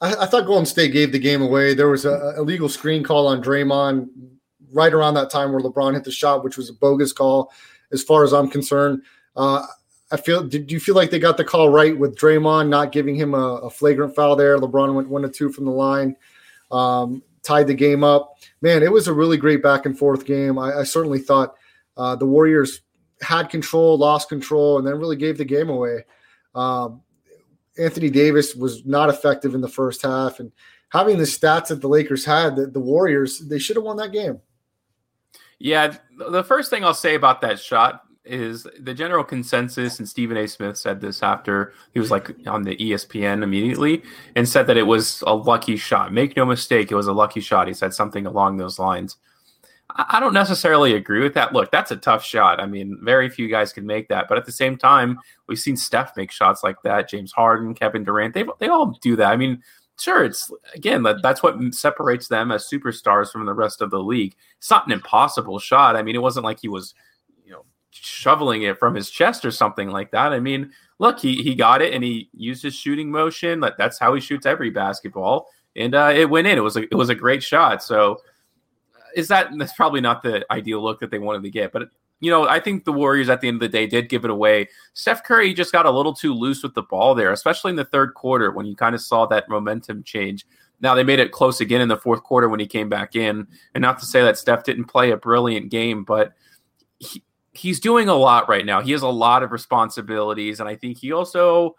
I, 0.00 0.14
I, 0.16 0.26
thought 0.26 0.46
Golden 0.46 0.66
State 0.66 0.92
gave 0.92 1.12
the 1.12 1.18
game 1.18 1.40
away. 1.40 1.72
There 1.72 1.88
was 1.88 2.04
a, 2.04 2.10
a 2.10 2.40
illegal 2.40 2.68
screen 2.68 3.04
call 3.04 3.28
on 3.28 3.42
Draymond 3.42 4.08
right 4.76 4.92
around 4.92 5.14
that 5.14 5.30
time 5.30 5.52
where 5.52 5.60
LeBron 5.60 5.94
hit 5.94 6.04
the 6.04 6.12
shot, 6.12 6.44
which 6.44 6.56
was 6.56 6.68
a 6.68 6.74
bogus 6.74 7.12
call, 7.12 7.50
as 7.92 8.02
far 8.02 8.22
as 8.22 8.32
I'm 8.32 8.48
concerned. 8.48 9.02
Uh, 9.34 9.66
I 10.12 10.16
feel. 10.16 10.46
Did 10.46 10.70
you 10.70 10.78
feel 10.78 10.94
like 10.94 11.10
they 11.10 11.18
got 11.18 11.36
the 11.36 11.44
call 11.44 11.70
right 11.70 11.98
with 11.98 12.16
Draymond 12.16 12.68
not 12.68 12.92
giving 12.92 13.16
him 13.16 13.34
a, 13.34 13.56
a 13.56 13.70
flagrant 13.70 14.14
foul 14.14 14.36
there? 14.36 14.56
LeBron 14.58 14.94
went 14.94 15.08
one 15.08 15.22
to 15.22 15.28
two 15.28 15.50
from 15.50 15.64
the 15.64 15.72
line, 15.72 16.14
um, 16.70 17.22
tied 17.42 17.66
the 17.66 17.74
game 17.74 18.04
up. 18.04 18.34
Man, 18.60 18.82
it 18.82 18.92
was 18.92 19.08
a 19.08 19.12
really 19.12 19.36
great 19.36 19.62
back 19.62 19.84
and 19.84 19.98
forth 19.98 20.24
game. 20.24 20.58
I, 20.58 20.80
I 20.80 20.82
certainly 20.84 21.18
thought 21.18 21.56
uh, 21.96 22.14
the 22.14 22.26
Warriors 22.26 22.82
had 23.20 23.50
control, 23.50 23.98
lost 23.98 24.28
control, 24.28 24.78
and 24.78 24.86
then 24.86 24.98
really 24.98 25.16
gave 25.16 25.38
the 25.38 25.44
game 25.44 25.70
away. 25.70 26.04
Um, 26.54 27.02
Anthony 27.78 28.10
Davis 28.10 28.54
was 28.54 28.86
not 28.86 29.10
effective 29.10 29.54
in 29.54 29.60
the 29.60 29.68
first 29.68 30.02
half, 30.02 30.38
and 30.38 30.52
having 30.90 31.18
the 31.18 31.24
stats 31.24 31.68
that 31.68 31.80
the 31.80 31.88
Lakers 31.88 32.24
had, 32.24 32.56
the, 32.56 32.66
the 32.66 32.80
Warriors, 32.80 33.40
they 33.40 33.58
should 33.58 33.76
have 33.76 33.84
won 33.84 33.96
that 33.96 34.12
game. 34.12 34.40
Yeah, 35.58 35.96
the 36.16 36.44
first 36.44 36.70
thing 36.70 36.84
I'll 36.84 36.94
say 36.94 37.14
about 37.14 37.40
that 37.40 37.58
shot 37.58 38.02
is 38.24 38.66
the 38.80 38.92
general 38.92 39.24
consensus, 39.24 39.98
and 39.98 40.08
Stephen 40.08 40.36
A. 40.36 40.46
Smith 40.46 40.76
said 40.76 41.00
this 41.00 41.22
after 41.22 41.72
he 41.94 42.00
was 42.00 42.10
like 42.10 42.30
on 42.46 42.62
the 42.62 42.76
ESPN 42.76 43.42
immediately 43.42 44.02
and 44.34 44.48
said 44.48 44.66
that 44.66 44.76
it 44.76 44.82
was 44.82 45.22
a 45.26 45.34
lucky 45.34 45.76
shot. 45.76 46.12
Make 46.12 46.36
no 46.36 46.44
mistake, 46.44 46.90
it 46.90 46.96
was 46.96 47.06
a 47.06 47.12
lucky 47.12 47.40
shot. 47.40 47.68
He 47.68 47.74
said 47.74 47.94
something 47.94 48.26
along 48.26 48.56
those 48.56 48.78
lines. 48.78 49.16
I 49.88 50.20
don't 50.20 50.34
necessarily 50.34 50.94
agree 50.94 51.22
with 51.22 51.34
that. 51.34 51.52
Look, 51.52 51.70
that's 51.70 51.92
a 51.92 51.96
tough 51.96 52.22
shot. 52.22 52.60
I 52.60 52.66
mean, 52.66 52.98
very 53.02 53.30
few 53.30 53.48
guys 53.48 53.72
can 53.72 53.86
make 53.86 54.08
that. 54.08 54.26
But 54.28 54.36
at 54.36 54.44
the 54.44 54.52
same 54.52 54.76
time, 54.76 55.18
we've 55.46 55.58
seen 55.58 55.76
Steph 55.76 56.16
make 56.16 56.32
shots 56.32 56.62
like 56.62 56.82
that. 56.82 57.08
James 57.08 57.32
Harden, 57.32 57.72
Kevin 57.72 58.04
Durant, 58.04 58.34
they 58.34 58.44
they 58.58 58.68
all 58.68 58.98
do 59.00 59.16
that. 59.16 59.32
I 59.32 59.36
mean, 59.36 59.62
sure, 59.98 60.24
it's 60.24 60.50
again 60.74 61.02
that, 61.04 61.22
that's 61.22 61.42
what 61.42 61.56
separates 61.74 62.28
them 62.28 62.50
as 62.50 62.68
superstars 62.68 63.30
from 63.30 63.46
the 63.46 63.54
rest 63.54 63.80
of 63.80 63.90
the 63.90 63.98
league. 64.00 64.34
It's 64.58 64.70
not 64.70 64.86
an 64.86 64.92
impossible 64.92 65.58
shot. 65.58 65.96
I 65.96 66.02
mean, 66.02 66.14
it 66.14 66.22
wasn't 66.22 66.44
like 66.44 66.60
he 66.60 66.68
was, 66.68 66.94
you 67.44 67.52
know, 67.52 67.64
shoveling 67.90 68.62
it 68.62 68.78
from 68.78 68.94
his 68.94 69.10
chest 69.10 69.44
or 69.44 69.50
something 69.50 69.88
like 69.88 70.10
that. 70.10 70.32
I 70.32 70.40
mean, 70.40 70.72
look, 70.98 71.18
he 71.18 71.42
he 71.42 71.54
got 71.54 71.82
it 71.82 71.94
and 71.94 72.02
he 72.04 72.28
used 72.32 72.62
his 72.62 72.74
shooting 72.74 73.10
motion. 73.10 73.60
Like 73.60 73.76
that's 73.76 73.98
how 73.98 74.14
he 74.14 74.20
shoots 74.20 74.46
every 74.46 74.70
basketball, 74.70 75.48
and 75.74 75.94
uh, 75.94 76.12
it 76.14 76.28
went 76.28 76.46
in. 76.46 76.58
It 76.58 76.62
was 76.62 76.76
a 76.76 76.82
it 76.82 76.94
was 76.94 77.08
a 77.08 77.14
great 77.14 77.42
shot. 77.42 77.82
So 77.82 78.20
is 79.14 79.28
that 79.28 79.48
that's 79.56 79.72
probably 79.72 80.00
not 80.00 80.22
the 80.22 80.44
ideal 80.52 80.82
look 80.82 81.00
that 81.00 81.10
they 81.10 81.18
wanted 81.18 81.42
to 81.42 81.50
get, 81.50 81.72
but 81.72 81.88
you 82.20 82.30
know, 82.30 82.48
I 82.48 82.60
think 82.60 82.84
the 82.84 82.92
Warriors 82.92 83.28
at 83.28 83.40
the 83.40 83.48
end 83.48 83.56
of 83.56 83.60
the 83.60 83.68
day 83.68 83.86
did 83.86 84.08
give 84.08 84.24
it 84.24 84.30
away. 84.30 84.68
Steph 84.94 85.24
Curry 85.24 85.52
just 85.52 85.72
got 85.72 85.86
a 85.86 85.90
little 85.90 86.14
too 86.14 86.32
loose 86.32 86.62
with 86.62 86.74
the 86.74 86.82
ball 86.82 87.14
there, 87.14 87.32
especially 87.32 87.70
in 87.70 87.76
the 87.76 87.84
third 87.84 88.14
quarter 88.14 88.50
when 88.50 88.66
you 88.66 88.74
kind 88.74 88.94
of 88.94 89.02
saw 89.02 89.26
that 89.26 89.48
momentum 89.48 90.02
change. 90.02 90.46
Now 90.80 90.94
they 90.94 91.04
made 91.04 91.18
it 91.18 91.32
close 91.32 91.60
again 91.60 91.80
in 91.80 91.88
the 91.88 91.96
fourth 91.96 92.22
quarter 92.22 92.48
when 92.48 92.60
he 92.60 92.66
came 92.66 92.88
back 92.88 93.16
in. 93.16 93.46
And 93.74 93.82
not 93.82 93.98
to 94.00 94.06
say 94.06 94.22
that 94.22 94.38
Steph 94.38 94.64
didn't 94.64 94.84
play 94.84 95.10
a 95.10 95.16
brilliant 95.16 95.70
game, 95.70 96.04
but 96.04 96.32
he, 96.98 97.22
he's 97.52 97.80
doing 97.80 98.08
a 98.08 98.14
lot 98.14 98.48
right 98.48 98.64
now. 98.64 98.80
He 98.80 98.92
has 98.92 99.02
a 99.02 99.08
lot 99.08 99.42
of 99.42 99.52
responsibilities. 99.52 100.60
And 100.60 100.68
I 100.68 100.76
think 100.76 100.98
he 100.98 101.12
also 101.12 101.76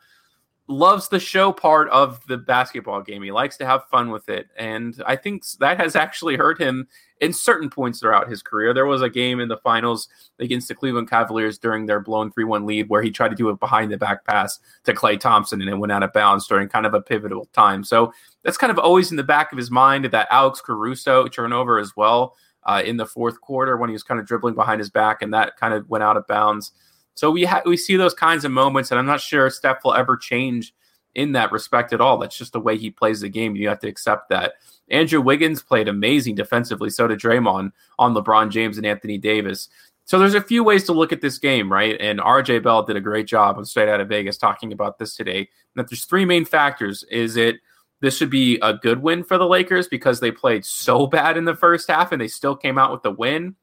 loves 0.67 1.07
the 1.07 1.19
show 1.19 1.51
part 1.51 1.89
of 1.89 2.25
the 2.27 2.37
basketball 2.37 3.01
game. 3.01 3.23
He 3.23 3.31
likes 3.31 3.55
to 3.57 3.65
have 3.65 3.87
fun 3.89 4.11
with 4.11 4.27
it. 4.27 4.47
And 4.57 5.01
I 5.05 5.15
think 5.15 5.43
that 5.59 5.79
has 5.79 5.95
actually 5.95 6.35
hurt 6.35 6.59
him 6.59 6.87
in 7.21 7.31
certain 7.31 7.69
points 7.69 7.99
throughout 7.99 8.29
his 8.29 8.41
career. 8.41 8.73
There 8.73 8.85
was 8.85 9.01
a 9.01 9.09
game 9.09 9.39
in 9.39 9.47
the 9.47 9.57
finals 9.57 10.09
against 10.39 10.67
the 10.67 10.75
Cleveland 10.75 11.09
Cavaliers 11.09 11.57
during 11.57 11.85
their 11.85 12.01
blown 12.01 12.31
3 12.31 12.43
1 12.43 12.65
lead 12.65 12.89
where 12.89 13.01
he 13.01 13.11
tried 13.11 13.29
to 13.29 13.35
do 13.35 13.49
a 13.49 13.55
behind 13.55 13.91
the 13.91 13.97
back 13.97 14.25
pass 14.25 14.59
to 14.83 14.93
Klay 14.93 15.17
Thompson 15.19 15.61
and 15.61 15.69
it 15.69 15.77
went 15.77 15.91
out 15.91 16.03
of 16.03 16.11
bounds 16.11 16.47
during 16.47 16.67
kind 16.67 16.85
of 16.85 16.93
a 16.93 17.01
pivotal 17.01 17.47
time. 17.53 17.83
So 17.83 18.13
that's 18.43 18.57
kind 18.57 18.71
of 18.71 18.77
always 18.77 19.09
in 19.09 19.17
the 19.17 19.23
back 19.23 19.51
of 19.53 19.57
his 19.57 19.71
mind 19.71 20.05
that 20.05 20.27
Alex 20.29 20.59
Caruso 20.59 21.27
turnover 21.27 21.79
as 21.79 21.95
well 21.95 22.35
uh, 22.63 22.83
in 22.85 22.97
the 22.97 23.05
fourth 23.05 23.39
quarter 23.39 23.77
when 23.77 23.89
he 23.89 23.93
was 23.93 24.03
kind 24.03 24.19
of 24.19 24.27
dribbling 24.27 24.53
behind 24.53 24.79
his 24.79 24.89
back 24.89 25.21
and 25.21 25.33
that 25.33 25.55
kind 25.57 25.73
of 25.73 25.89
went 25.89 26.03
out 26.03 26.17
of 26.17 26.27
bounds. 26.27 26.73
So 27.17 27.31
we 27.31 27.45
ha- 27.45 27.63
we 27.65 27.77
see 27.77 27.97
those 27.97 28.13
kinds 28.13 28.45
of 28.45 28.51
moments, 28.51 28.91
and 28.91 28.99
I'm 28.99 29.07
not 29.07 29.21
sure 29.21 29.49
Steph 29.49 29.83
will 29.83 29.95
ever 29.95 30.15
change 30.15 30.75
in 31.15 31.31
that 31.31 31.51
respect 31.51 31.91
at 31.91 31.99
all. 31.99 32.19
That's 32.19 32.37
just 32.37 32.53
the 32.53 32.59
way 32.59 32.77
he 32.77 32.91
plays 32.91 33.21
the 33.21 33.27
game. 33.27 33.55
You 33.55 33.69
have 33.69 33.79
to 33.79 33.87
accept 33.87 34.29
that. 34.29 34.53
Andrew 34.91 35.19
Wiggins 35.19 35.63
played 35.63 35.87
amazing 35.87 36.35
defensively. 36.35 36.91
So 36.91 37.07
did 37.07 37.19
Draymond 37.19 37.71
on 37.97 38.13
LeBron 38.13 38.51
James 38.51 38.77
and 38.77 38.85
Anthony 38.85 39.17
Davis. 39.17 39.67
So 40.05 40.19
there's 40.19 40.35
a 40.35 40.41
few 40.41 40.63
ways 40.63 40.83
to 40.83 40.93
look 40.93 41.11
at 41.11 41.21
this 41.21 41.39
game, 41.39 41.73
right? 41.73 41.99
And 41.99 42.19
RJ 42.19 42.61
Bell 42.61 42.83
did 42.83 42.95
a 42.95 43.01
great 43.01 43.25
job 43.25 43.57
on 43.57 43.65
Straight 43.65 43.89
Out 43.89 43.99
of 43.99 44.07
Vegas 44.07 44.37
talking 44.37 44.71
about 44.71 44.99
this 44.99 45.15
today. 45.15 45.49
That 45.75 45.89
there's 45.89 46.05
three 46.05 46.23
main 46.23 46.45
factors. 46.45 47.03
Is 47.09 47.35
it 47.35 47.55
this 47.99 48.15
should 48.15 48.29
be 48.29 48.59
a 48.61 48.75
good 48.75 49.01
win 49.01 49.23
for 49.23 49.39
the 49.39 49.47
Lakers 49.47 49.87
because 49.87 50.19
they 50.19 50.31
played 50.31 50.65
so 50.65 51.07
bad 51.07 51.35
in 51.35 51.45
the 51.45 51.55
first 51.55 51.89
half 51.89 52.11
and 52.11 52.21
they 52.21 52.27
still 52.27 52.55
came 52.55 52.77
out 52.77 52.91
with 52.91 53.01
the 53.01 53.09
win? 53.09 53.55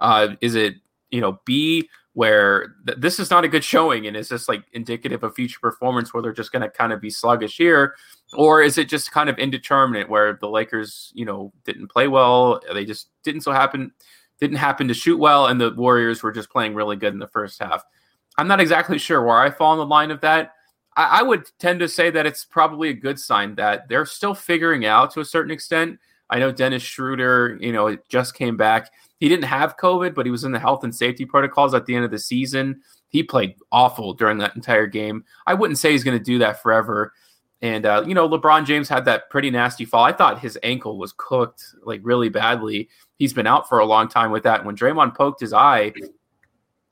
Uh, 0.00 0.34
is 0.40 0.56
it 0.56 0.74
you 1.12 1.20
know 1.20 1.38
B 1.44 1.88
where 2.16 2.76
th- 2.86 2.96
this 2.98 3.20
is 3.20 3.30
not 3.30 3.44
a 3.44 3.48
good 3.48 3.62
showing 3.62 4.06
and 4.06 4.16
is 4.16 4.30
this 4.30 4.48
like 4.48 4.64
indicative 4.72 5.22
of 5.22 5.34
future 5.34 5.60
performance 5.60 6.14
where 6.14 6.22
they're 6.22 6.32
just 6.32 6.50
going 6.50 6.62
to 6.62 6.70
kind 6.70 6.90
of 6.90 6.98
be 6.98 7.10
sluggish 7.10 7.58
here? 7.58 7.94
Or 8.32 8.62
is 8.62 8.78
it 8.78 8.88
just 8.88 9.12
kind 9.12 9.28
of 9.28 9.38
indeterminate 9.38 10.08
where 10.08 10.32
the 10.32 10.48
lakers 10.48 11.12
you 11.14 11.26
know 11.26 11.52
didn't 11.64 11.88
play 11.88 12.08
well 12.08 12.58
they 12.72 12.86
just 12.86 13.10
didn't 13.22 13.42
so 13.42 13.52
happen 13.52 13.92
didn't 14.40 14.56
happen 14.56 14.88
to 14.88 14.94
shoot 14.94 15.18
well 15.18 15.48
and 15.48 15.60
the 15.60 15.74
warriors 15.74 16.22
were 16.22 16.32
just 16.32 16.48
playing 16.48 16.74
really 16.74 16.96
good 16.96 17.12
in 17.12 17.18
the 17.18 17.28
first 17.28 17.62
half? 17.62 17.84
I'm 18.38 18.48
not 18.48 18.60
exactly 18.60 18.96
sure 18.96 19.22
where 19.22 19.36
i 19.36 19.50
fall 19.50 19.74
in 19.74 19.78
the 19.78 19.84
line 19.84 20.10
of 20.10 20.22
that. 20.22 20.54
I, 20.96 21.20
I 21.20 21.22
would 21.22 21.50
tend 21.58 21.80
to 21.80 21.88
say 21.88 22.08
that 22.08 22.24
it's 22.24 22.46
probably 22.46 22.88
a 22.88 22.94
good 22.94 23.20
sign 23.20 23.56
that 23.56 23.90
they're 23.90 24.06
still 24.06 24.34
figuring 24.34 24.86
out 24.86 25.10
to 25.12 25.20
a 25.20 25.24
certain 25.26 25.50
extent. 25.50 25.98
I 26.30 26.38
know 26.38 26.50
dennis 26.50 26.82
schroeder 26.82 27.58
you 27.60 27.72
know 27.72 27.94
just 28.08 28.34
came 28.34 28.56
back 28.56 28.90
he 29.18 29.28
didn't 29.28 29.44
have 29.44 29.76
COVID, 29.76 30.14
but 30.14 30.26
he 30.26 30.32
was 30.32 30.44
in 30.44 30.52
the 30.52 30.58
health 30.58 30.84
and 30.84 30.94
safety 30.94 31.24
protocols 31.24 31.74
at 31.74 31.86
the 31.86 31.94
end 31.94 32.04
of 32.04 32.10
the 32.10 32.18
season. 32.18 32.82
He 33.08 33.22
played 33.22 33.54
awful 33.72 34.14
during 34.14 34.38
that 34.38 34.56
entire 34.56 34.86
game. 34.86 35.24
I 35.46 35.54
wouldn't 35.54 35.78
say 35.78 35.92
he's 35.92 36.04
going 36.04 36.18
to 36.18 36.24
do 36.24 36.38
that 36.38 36.62
forever. 36.62 37.12
And 37.62 37.86
uh, 37.86 38.04
you 38.06 38.14
know, 38.14 38.28
LeBron 38.28 38.66
James 38.66 38.88
had 38.88 39.06
that 39.06 39.30
pretty 39.30 39.50
nasty 39.50 39.86
fall. 39.86 40.04
I 40.04 40.12
thought 40.12 40.40
his 40.40 40.58
ankle 40.62 40.98
was 40.98 41.14
cooked 41.16 41.64
like 41.82 42.00
really 42.04 42.28
badly. 42.28 42.90
He's 43.18 43.32
been 43.32 43.46
out 43.46 43.68
for 43.68 43.78
a 43.78 43.86
long 43.86 44.08
time 44.08 44.30
with 44.30 44.42
that. 44.42 44.58
And 44.58 44.66
when 44.66 44.76
Draymond 44.76 45.14
poked 45.14 45.40
his 45.40 45.54
eye, 45.54 45.94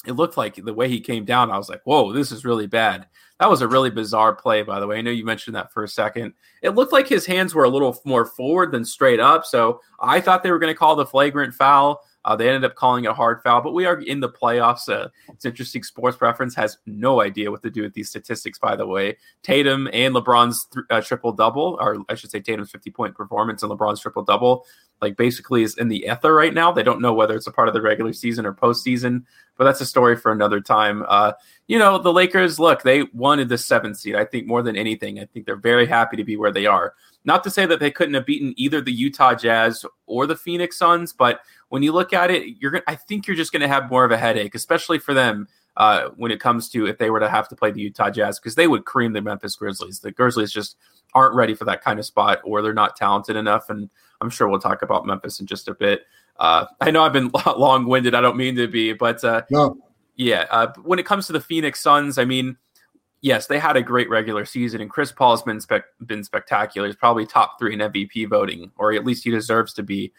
it 0.07 0.13
looked 0.13 0.37
like 0.37 0.57
the 0.57 0.73
way 0.73 0.89
he 0.89 1.01
came 1.01 1.27
down. 1.27 1.51
I 1.51 1.59
was 1.59 1.69
like, 1.69 1.83
"Whoa, 1.85 2.13
this 2.13 2.33
is 2.33 2.45
really 2.45 2.67
bad." 2.67 3.07
That 3.41 3.51
was 3.51 3.63
a 3.63 3.69
really 3.69 3.91
bizarre 3.91 4.35
play, 4.35 4.63
by 4.63 4.81
the 4.81 4.87
way. 4.87 4.99
I 4.99 5.03
know 5.03 5.11
you 5.11 5.25
mentioned 5.25 5.57
that 5.57 5.73
for 5.73 5.83
a 5.83 5.89
second. 5.89 6.35
It 6.63 6.71
looked 6.71 6.93
like 6.93 7.09
his 7.09 7.27
hands 7.27 7.55
were 7.55 7.65
a 7.65 7.69
little 7.69 8.01
more 8.05 8.25
forward 8.25 8.71
than 8.71 8.85
straight 8.85 9.21
up. 9.21 9.45
So 9.45 9.81
I 10.01 10.21
thought 10.21 10.43
they 10.43 10.53
were 10.53 10.59
going 10.59 10.73
to 10.73 10.79
call 10.79 10.95
the 10.97 11.05
flagrant 11.05 11.53
foul. 11.53 12.01
Uh, 12.25 12.37
they 12.37 12.49
ended 12.49 12.65
up 12.65 12.75
calling 12.75 13.05
it 13.05 13.09
a 13.09 13.15
hard 13.15 13.43
foul, 13.43 13.61
but 13.61 13.75
we 13.75 13.85
are 13.87 14.01
in 14.01 14.21
the 14.21 14.29
playoffs. 14.29 14.89
Uh, 14.89 15.09
it's 15.29 15.45
interesting. 15.45 15.83
Sports 15.83 16.21
Reference 16.21 16.55
has 16.55 16.79
no 16.87 17.21
idea 17.21 17.51
what 17.51 17.63
to 17.63 17.71
do 17.71 17.83
with 17.83 17.95
these 17.95 18.09
statistics, 18.09 18.59
by 18.59 18.77
the 18.77 18.87
way. 18.87 19.17
Tatum 19.43 19.89
and 19.93 20.15
LeBron's 20.15 20.67
th- 20.73 20.87
uh, 20.91 21.01
triple 21.01 21.33
double, 21.33 21.79
or 21.81 21.99
I 22.09 22.15
should 22.15 22.31
say 22.31 22.41
Tatum's 22.41 22.71
50 22.71 22.91
point 22.91 23.15
performance 23.15 23.63
and 23.63 23.71
LeBron's 23.71 24.01
triple 24.01 24.23
double, 24.23 24.65
like 25.05 25.17
basically 25.17 25.63
is 25.63 25.77
in 25.77 25.89
the 25.89 26.07
ether 26.11 26.35
right 26.35 26.55
now. 26.55 26.73
They 26.73 26.83
don't 26.83 27.01
know 27.01 27.13
whether 27.13 27.37
it's 27.37 27.47
a 27.47 27.53
part 27.53 27.69
of 27.69 27.75
the 27.75 27.83
regular 27.83 28.13
season 28.13 28.47
or 28.47 28.55
postseason, 28.55 29.25
but 29.57 29.65
that's 29.65 29.81
a 29.81 29.87
story 29.87 30.17
for 30.17 30.33
another 30.33 30.61
time. 30.61 31.05
Uh, 31.07 31.33
you 31.67 31.79
know, 31.79 31.99
the 31.99 32.13
Lakers, 32.13 32.59
look, 32.59 32.83
they 32.83 33.03
wanted 33.13 33.49
the 33.49 33.59
seventh 33.59 33.99
seed. 33.99 34.15
I 34.15 34.25
think 34.25 34.47
more 34.47 34.63
than 34.63 34.77
anything, 34.77 35.21
I 35.21 35.27
think 35.27 35.45
they're 35.45 35.57
very 35.57 35.87
happy 35.87 36.17
to 36.17 36.25
be 36.25 36.37
where 36.37 36.51
they 36.51 36.67
are. 36.67 36.95
Not 37.27 37.45
to 37.45 37.51
say 37.51 37.67
that 37.67 37.81
they 37.81 37.91
couldn't 37.91 38.15
have 38.15 38.27
beaten 38.27 38.55
either 38.57 38.81
the 38.81 38.93
Utah 38.93 39.35
Jazz 39.35 39.85
or 40.07 40.27
the 40.27 40.37
Phoenix 40.37 40.77
Suns, 40.79 41.13
but 41.13 41.41
when 41.69 41.83
you 41.83 41.93
look 41.93 42.13
at 42.13 42.31
it, 42.31 42.57
you're 42.61 42.83
I 42.87 42.97
think 42.97 43.27
you're 43.27 43.37
just 43.37 43.53
going 43.53 43.63
to 43.63 43.69
have 43.69 43.91
more 43.91 44.05
of 44.05 44.11
a 44.11 44.19
headache, 44.19 44.55
especially 44.55 44.99
for 44.99 45.15
them 45.15 45.47
uh, 45.77 46.09
when 46.17 46.31
it 46.31 46.41
comes 46.41 46.69
to 46.71 46.87
if 46.87 46.99
they 46.99 47.11
were 47.11 47.21
to 47.21 47.29
have 47.29 47.49
to 47.49 47.57
play 47.57 47.71
the 47.71 47.81
Utah 47.81 48.11
Jazz 48.11 48.39
because 48.39 48.55
they 48.55 48.67
would 48.67 48.85
cream 48.85 49.13
the 49.13 49.23
Memphis 49.23 49.57
Grizzlies. 49.57 50.01
The 50.01 50.13
Grizzlies 50.13 50.53
just 50.53 50.77
aren't 51.15 51.35
ready 51.35 51.55
for 51.55 51.65
that 51.65 51.83
kind 51.83 51.99
of 51.99 52.05
spot, 52.05 52.41
or 52.45 52.61
they're 52.61 52.75
not 52.75 52.97
talented 52.97 53.37
enough. 53.37 53.71
And 53.71 53.89
I'm 54.21 54.31
sure 54.31 54.49
we'll 54.49 54.61
talk 54.61 54.83
about 54.83 55.07
Memphis 55.07 55.41
in 55.41 55.47
just 55.47 55.69
a 55.69 55.75
bit. 55.75 56.03
Uh, 56.37 56.67
I 56.81 56.91
know 56.91 57.03
I've 57.03 57.13
been 57.13 57.31
long 57.57 57.87
winded. 57.87 58.15
I 58.15 58.21
don't 58.21 58.37
mean 58.37 58.57
to 58.57 58.69
be, 58.69 58.93
but 58.93 59.23
uh, 59.25 59.43
no. 59.51 59.77
yeah. 60.17 60.47
Uh, 60.51 60.73
when 60.83 60.99
it 60.99 61.07
comes 61.07 61.27
to 61.27 61.33
the 61.33 61.41
Phoenix 61.41 61.81
Suns, 61.81 62.19
I 62.19 62.25
mean, 62.25 62.57
yes, 63.21 63.47
they 63.47 63.59
had 63.59 63.77
a 63.77 63.83
great 63.83 64.11
regular 64.11 64.45
season, 64.45 64.81
and 64.81 64.91
Chris 64.91 65.13
Paul 65.13 65.33
has 65.33 65.43
been 65.43 65.61
spec- 65.61 65.85
been 66.07 66.25
spectacular. 66.25 66.87
He's 66.87 66.97
probably 66.97 67.27
top 67.27 67.59
three 67.59 67.75
in 67.75 67.81
MVP 67.81 68.29
voting, 68.29 68.71
or 68.77 68.93
at 68.93 69.05
least 69.05 69.25
he 69.25 69.31
deserves 69.31 69.73
to 69.75 69.83
be. 69.83 70.13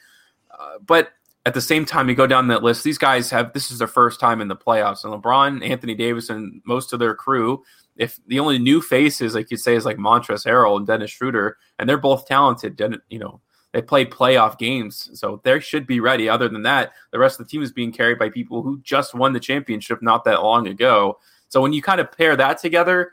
Uh, 0.58 0.79
but 0.86 1.10
at 1.45 1.53
the 1.53 1.62
same 1.62 1.86
time, 1.86 2.10
you 2.10 2.15
go 2.15 2.25
down 2.25 2.47
that 2.47 2.63
list, 2.63 2.84
these 2.84 2.97
guys 2.97 3.29
have 3.29 3.53
this 3.53 3.69
is 3.69 3.77
their 3.77 3.88
first 3.88 4.19
time 4.19 4.41
in 4.41 4.47
the 4.47 4.55
playoffs. 4.55 5.03
And 5.03 5.13
LeBron, 5.13 5.67
Anthony 5.67 5.93
Davis, 5.93 6.29
and 6.29 6.62
most 6.65 6.91
of 6.91 6.99
their 6.99 7.13
crew, 7.13 7.63
if 7.95 8.19
the 8.27 8.39
only 8.39 8.58
new 8.58 8.81
faces, 8.81 9.36
like 9.36 9.51
you 9.51 9.58
say, 9.58 9.75
is 9.75 9.86
like 9.86 9.97
Montrezl 9.97 10.47
Harrell 10.47 10.77
and 10.77 10.88
Dennis 10.88 11.12
Schroeder, 11.12 11.58
and 11.77 11.88
they're 11.88 11.97
both 11.97 12.25
talented, 12.25 12.81
you 13.10 13.19
know, 13.19 13.41
they 13.75 13.81
played 13.81 14.09
playoff 14.09 14.57
games, 14.57 15.09
so 15.19 15.41
they 15.43 15.59
should 15.59 15.85
be 15.85 15.99
ready. 15.99 16.29
Other 16.29 16.47
than 16.47 16.61
that, 16.61 16.93
the 17.11 17.19
rest 17.19 17.41
of 17.41 17.45
the 17.45 17.51
team 17.51 17.61
is 17.61 17.73
being 17.73 17.91
carried 17.91 18.17
by 18.17 18.29
people 18.29 18.61
who 18.61 18.79
just 18.79 19.13
won 19.13 19.33
the 19.33 19.39
championship 19.41 20.01
not 20.01 20.23
that 20.23 20.41
long 20.41 20.69
ago. 20.69 21.19
So 21.49 21.59
when 21.59 21.73
you 21.73 21.81
kind 21.81 21.99
of 21.99 22.09
pair 22.09 22.38
that 22.38 22.57
together, 22.57 23.11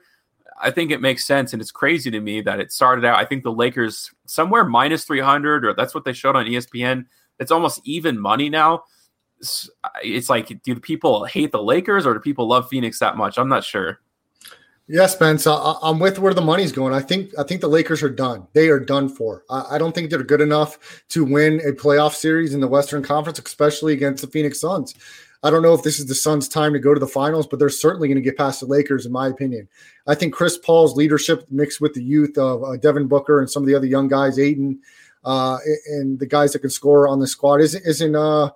I 0.60 0.70
think 0.70 0.92
it 0.92 1.00
makes 1.00 1.24
sense. 1.24 1.52
And 1.52 1.60
it's 1.60 1.72
crazy 1.72 2.12
to 2.12 2.20
me 2.20 2.42
that 2.42 2.60
it 2.60 2.70
started 2.70 3.04
out, 3.04 3.18
I 3.18 3.24
think 3.24 3.42
the 3.42 3.50
Lakers 3.50 4.12
somewhere 4.26 4.64
minus 4.64 5.02
300, 5.02 5.64
or 5.64 5.74
that's 5.74 5.96
what 5.96 6.04
they 6.04 6.12
showed 6.12 6.36
on 6.36 6.46
ESPN. 6.46 7.06
It's 7.40 7.50
almost 7.50 7.80
even 7.82 8.16
money 8.16 8.48
now. 8.48 8.84
It's 9.40 10.30
like, 10.30 10.62
do 10.62 10.78
people 10.78 11.24
hate 11.24 11.50
the 11.50 11.60
Lakers 11.60 12.06
or 12.06 12.14
do 12.14 12.20
people 12.20 12.46
love 12.46 12.68
Phoenix 12.68 13.00
that 13.00 13.16
much? 13.16 13.36
I'm 13.36 13.48
not 13.48 13.64
sure. 13.64 13.98
Yes, 14.92 15.14
Spence, 15.14 15.46
I, 15.46 15.74
I'm 15.80 15.98
with 15.98 16.18
where 16.18 16.34
the 16.34 16.42
money's 16.42 16.70
going. 16.70 16.92
I 16.92 17.00
think 17.00 17.32
I 17.38 17.44
think 17.44 17.62
the 17.62 17.66
Lakers 17.66 18.02
are 18.02 18.10
done. 18.10 18.46
They 18.52 18.68
are 18.68 18.78
done 18.78 19.08
for. 19.08 19.42
I, 19.48 19.76
I 19.76 19.78
don't 19.78 19.94
think 19.94 20.10
they're 20.10 20.22
good 20.22 20.42
enough 20.42 21.02
to 21.08 21.24
win 21.24 21.62
a 21.66 21.72
playoff 21.72 22.12
series 22.12 22.52
in 22.52 22.60
the 22.60 22.68
Western 22.68 23.02
Conference, 23.02 23.38
especially 23.38 23.94
against 23.94 24.20
the 24.20 24.30
Phoenix 24.30 24.60
Suns. 24.60 24.94
I 25.42 25.48
don't 25.48 25.62
know 25.62 25.72
if 25.72 25.82
this 25.82 25.98
is 25.98 26.08
the 26.08 26.14
Suns' 26.14 26.46
time 26.46 26.74
to 26.74 26.78
go 26.78 26.92
to 26.92 27.00
the 27.00 27.06
finals, 27.06 27.46
but 27.46 27.58
they're 27.58 27.70
certainly 27.70 28.06
going 28.06 28.16
to 28.16 28.22
get 28.22 28.36
past 28.36 28.60
the 28.60 28.66
Lakers, 28.66 29.06
in 29.06 29.12
my 29.12 29.28
opinion. 29.28 29.66
I 30.06 30.14
think 30.14 30.34
Chris 30.34 30.58
Paul's 30.58 30.94
leadership 30.94 31.46
mixed 31.50 31.80
with 31.80 31.94
the 31.94 32.04
youth 32.04 32.36
of 32.36 32.62
uh, 32.62 32.76
Devin 32.76 33.08
Booker 33.08 33.40
and 33.40 33.48
some 33.48 33.62
of 33.62 33.68
the 33.68 33.74
other 33.74 33.86
young 33.86 34.08
guys, 34.08 34.38
Ayton, 34.38 34.78
uh, 35.24 35.56
and 35.86 36.18
the 36.18 36.26
guys 36.26 36.52
that 36.52 36.58
can 36.58 36.68
score 36.68 37.08
on 37.08 37.18
the 37.18 37.26
squad, 37.26 37.62
isn't 37.62 37.86
isn't 37.86 38.14
uh, 38.14 38.50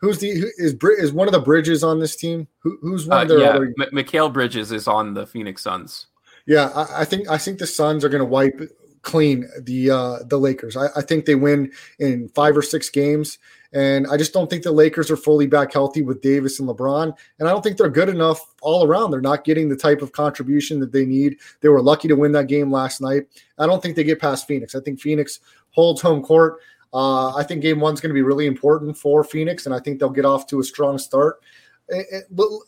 Who's 0.00 0.18
the 0.18 0.28
is 0.28 0.76
is 0.80 1.12
one 1.12 1.26
of 1.26 1.32
the 1.32 1.40
Bridges 1.40 1.82
on 1.82 1.98
this 1.98 2.14
team? 2.14 2.46
Who, 2.60 2.78
who's 2.80 3.06
one 3.06 3.18
uh, 3.18 3.22
of 3.22 3.28
their 3.28 3.40
yeah, 3.40 3.48
other? 3.50 3.74
M- 3.80 3.88
Mikal 3.92 4.32
Bridges 4.32 4.70
is 4.70 4.86
on 4.86 5.14
the 5.14 5.26
Phoenix 5.26 5.62
Suns. 5.62 6.06
Yeah, 6.46 6.70
I, 6.74 7.02
I 7.02 7.04
think 7.04 7.28
I 7.28 7.38
think 7.38 7.58
the 7.58 7.66
Suns 7.66 8.04
are 8.04 8.08
going 8.08 8.22
to 8.22 8.24
wipe 8.24 8.60
clean 9.02 9.48
the 9.62 9.90
uh, 9.90 10.18
the 10.24 10.38
Lakers. 10.38 10.76
I, 10.76 10.86
I, 10.96 11.02
think 11.02 11.24
they 11.24 11.34
win 11.34 11.72
in 11.98 12.28
five 12.28 12.56
or 12.56 12.62
six 12.62 12.90
games, 12.90 13.38
and 13.72 14.06
I 14.06 14.16
just 14.16 14.32
don't 14.32 14.48
think 14.50 14.62
the 14.62 14.72
Lakers 14.72 15.10
are 15.10 15.16
fully 15.16 15.46
back 15.46 15.72
healthy 15.72 16.02
with 16.02 16.20
Davis 16.20 16.60
and 16.60 16.68
LeBron. 16.68 17.12
And 17.38 17.48
I 17.48 17.52
don't 17.52 17.62
think 17.62 17.76
they're 17.76 17.88
good 17.88 18.08
enough 18.08 18.54
all 18.60 18.84
around. 18.84 19.10
They're 19.10 19.20
not 19.20 19.44
getting 19.44 19.68
the 19.68 19.76
type 19.76 20.02
of 20.02 20.12
contribution 20.12 20.80
that 20.80 20.92
they 20.92 21.04
need. 21.04 21.38
They 21.60 21.68
were 21.68 21.82
lucky 21.82 22.08
to 22.08 22.16
win 22.16 22.32
that 22.32 22.48
game 22.48 22.70
last 22.70 23.00
night. 23.00 23.24
I 23.58 23.66
don't 23.66 23.82
think 23.82 23.96
they 23.96 24.04
get 24.04 24.20
past 24.20 24.46
Phoenix. 24.46 24.74
I 24.74 24.80
think 24.80 25.00
Phoenix 25.00 25.40
holds 25.70 26.00
home 26.00 26.22
court. 26.22 26.58
Uh, 26.92 27.34
I 27.34 27.42
think 27.42 27.62
game 27.62 27.80
one's 27.80 28.00
going 28.00 28.10
to 28.10 28.14
be 28.14 28.22
really 28.22 28.46
important 28.46 28.96
for 28.96 29.22
Phoenix, 29.22 29.66
and 29.66 29.74
I 29.74 29.80
think 29.80 29.98
they'll 29.98 30.08
get 30.08 30.24
off 30.24 30.46
to 30.48 30.60
a 30.60 30.64
strong 30.64 30.98
start. 30.98 31.40
what 32.30 32.62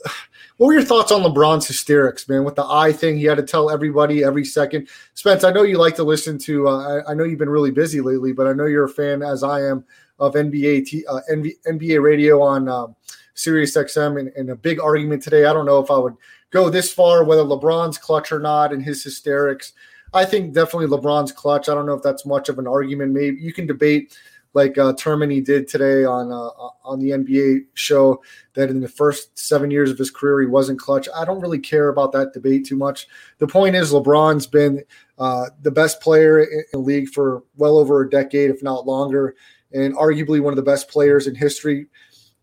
were 0.59 0.73
your 0.73 0.83
thoughts 0.83 1.13
on 1.13 1.23
LeBron's 1.23 1.67
hysterics, 1.67 2.29
man? 2.29 2.45
With 2.45 2.57
the 2.57 2.65
eye 2.65 2.93
thing, 2.93 3.19
he 3.19 3.25
had 3.25 3.37
to 3.37 3.43
tell 3.43 3.71
everybody 3.71 4.25
every 4.25 4.45
second. 4.45 4.89
Spence, 5.15 5.45
I 5.45 5.53
know 5.53 5.63
you 5.63 5.79
like 5.79 5.97
to 5.97 6.05
listen 6.05 6.39
to. 6.39 6.69
Uh, 6.69 7.03
I, 7.07 7.15
know 7.15 7.25
you've 7.25 7.39
been 7.39 7.51
really 7.51 7.71
busy 7.71 8.01
lately, 8.01 8.33
but 8.33 8.47
I 8.47 8.53
know 8.53 8.67
you're 8.67 8.85
a 8.85 8.89
fan, 8.89 9.23
as 9.23 9.43
I 9.43 9.63
am, 9.63 9.85
of 10.19 10.35
NBA 10.35 10.87
t- 10.87 11.07
uh, 11.07 11.21
NBA 11.31 12.03
radio 12.03 12.43
on 12.43 12.69
um, 12.69 12.97
Sirius 13.35 13.77
XM, 13.77 14.19
and, 14.21 14.29
and 14.37 14.51
a 14.51 14.57
big 14.57 14.81
argument 14.81 15.23
today. 15.23 15.47
I 15.47 15.53
don't 15.53 15.67
know 15.67 15.81
if 15.81 15.91
I 15.91 15.99
would 15.99 16.17
go 16.51 16.69
this 16.69 16.93
far, 16.93 17.25
whether 17.25 17.43
LeBron's 17.43 17.99
clutch 17.99 18.33
or 18.33 18.41
not, 18.41 18.73
and 18.73 18.83
his 18.83 19.03
hysterics. 19.03 19.73
I 20.13 20.25
think 20.25 20.53
definitely 20.53 20.87
LeBron's 20.87 21.33
clutch. 21.33 21.69
I 21.69 21.75
don't 21.75 21.87
know 21.87 21.95
if 21.95 22.03
that's 22.03 22.27
much 22.27 22.49
of 22.49 22.59
an 22.59 22.67
argument. 22.67 23.13
Maybe 23.13 23.41
you 23.41 23.53
can 23.53 23.67
debate 23.67 24.17
like 24.55 24.77
uh, 24.79 24.93
Termine 24.95 25.45
did 25.45 25.69
today 25.69 26.05
on 26.05 26.33
uh, 26.33 26.51
on 26.85 26.99
the 26.99 27.11
NBA 27.11 27.67
show 27.75 28.21
that 28.55 28.71
in 28.71 28.81
the 28.81 28.89
first 28.89 29.39
seven 29.39 29.71
years 29.71 29.91
of 29.91 29.99
his 29.99 30.11
career 30.11 30.41
he 30.41 30.47
wasn't 30.47 30.81
clutch. 30.81 31.09
I 31.15 31.25
don't 31.25 31.41
really 31.41 31.59
care 31.59 31.89
about 31.89 32.13
that 32.13 32.33
debate 32.33 32.67
too 32.67 32.77
much. 32.77 33.07
The 33.39 33.47
point 33.47 33.77
is 33.77 33.93
LeBron's 33.93 34.47
been 34.47 34.83
uh, 35.19 35.47
the 35.63 35.71
best 35.71 36.01
player 36.01 36.43
in 36.43 36.65
the 36.73 36.79
league 36.79 37.11
for 37.11 37.45
well 37.57 37.79
over 37.79 38.03
a 38.03 38.11
decade, 38.11 38.51
if 38.51 38.63
not 38.63 38.87
longer, 38.87 39.37
and 39.73 39.95
arguably 39.97 40.41
one 40.41 40.53
of 40.53 40.57
the 40.57 40.63
best 40.63 40.89
players 40.89 41.27
in 41.27 41.35
history. 41.35 41.87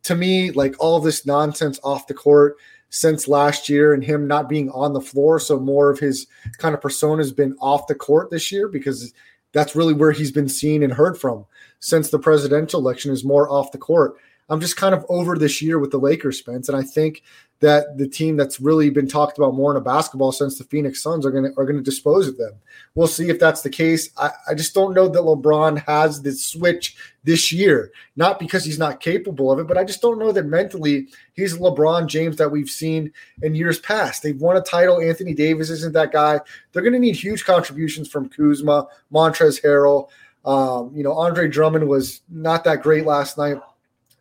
To 0.03 0.15
me, 0.15 0.51
like 0.51 0.75
all 0.79 1.01
this 1.01 1.25
nonsense 1.25 1.79
off 1.83 2.07
the 2.07 2.13
court 2.13 2.55
since 2.89 3.27
last 3.27 3.69
year 3.69 3.93
and 3.93 4.03
him 4.03 4.27
not 4.27 4.49
being 4.49 4.69
on 4.71 4.93
the 4.93 5.01
floor. 5.01 5.39
So 5.39 5.59
more 5.59 5.89
of 5.89 5.99
his 5.99 6.27
kind 6.57 6.73
of 6.73 6.81
persona 6.81 7.17
has 7.17 7.31
been 7.31 7.55
off 7.59 7.87
the 7.87 7.95
court 7.95 8.31
this 8.31 8.51
year 8.51 8.67
because 8.67 9.13
that's 9.53 9.75
really 9.75 9.93
where 9.93 10.11
he's 10.11 10.31
been 10.31 10.49
seen 10.49 10.83
and 10.83 10.93
heard 10.93 11.17
from 11.17 11.45
since 11.79 12.09
the 12.09 12.19
presidential 12.19 12.79
election 12.79 13.11
is 13.11 13.23
more 13.23 13.49
off 13.49 13.71
the 13.71 13.77
court. 13.77 14.15
I'm 14.49 14.61
just 14.61 14.77
kind 14.77 14.95
of 14.95 15.05
over 15.09 15.37
this 15.37 15.61
year 15.61 15.77
with 15.79 15.91
the 15.91 15.99
Lakers, 15.99 16.39
Spence, 16.39 16.69
and 16.69 16.77
I 16.77 16.81
think 16.81 17.23
that 17.59 17.97
the 17.97 18.07
team 18.07 18.37
that's 18.37 18.59
really 18.59 18.89
been 18.89 19.07
talked 19.07 19.37
about 19.37 19.55
more 19.55 19.71
in 19.71 19.77
a 19.77 19.81
basketball 19.81 20.31
since 20.31 20.57
the 20.57 20.63
Phoenix 20.65 21.01
Suns 21.01 21.25
are 21.25 21.31
going 21.31 21.45
to 21.45 21.49
are 21.57 21.65
going 21.65 21.77
to 21.77 21.81
dispose 21.83 22.27
of 22.27 22.37
them. 22.37 22.53
We'll 22.93 23.07
see 23.07 23.29
if 23.29 23.39
that's 23.39 23.61
the 23.61 23.69
case. 23.69 24.11
I, 24.17 24.29
I 24.49 24.53
just 24.53 24.75
don't 24.75 24.93
know 24.93 25.07
that 25.07 25.21
LeBron 25.21 25.83
has 25.85 26.21
the 26.21 26.33
switch 26.33 26.95
this 27.23 27.51
year, 27.51 27.91
not 28.15 28.39
because 28.39 28.63
he's 28.63 28.77
not 28.77 28.99
capable 28.99 29.51
of 29.51 29.59
it, 29.59 29.67
but 29.67 29.77
I 29.77 29.83
just 29.83 30.01
don't 30.01 30.19
know 30.19 30.31
that 30.31 30.45
mentally 30.45 31.07
he's 31.33 31.57
LeBron 31.57 32.07
James 32.07 32.37
that 32.37 32.51
we've 32.51 32.69
seen 32.69 33.11
in 33.41 33.55
years 33.55 33.79
past. 33.79 34.21
They've 34.21 34.39
won 34.39 34.57
a 34.57 34.61
title. 34.61 35.01
Anthony 35.01 35.33
Davis 35.33 35.69
isn't 35.71 35.93
that 35.93 36.11
guy. 36.11 36.39
They're 36.71 36.83
going 36.83 36.93
to 36.93 36.99
need 36.99 37.15
huge 37.15 37.43
contributions 37.43 38.07
from 38.07 38.29
Kuzma, 38.29 38.87
Montrezl 39.11 39.63
Harrell. 39.63 40.09
Um, 40.45 40.95
you 40.95 41.03
know, 41.03 41.13
Andre 41.13 41.47
Drummond 41.47 41.87
was 41.87 42.21
not 42.29 42.63
that 42.63 42.81
great 42.81 43.05
last 43.05 43.37
night. 43.37 43.57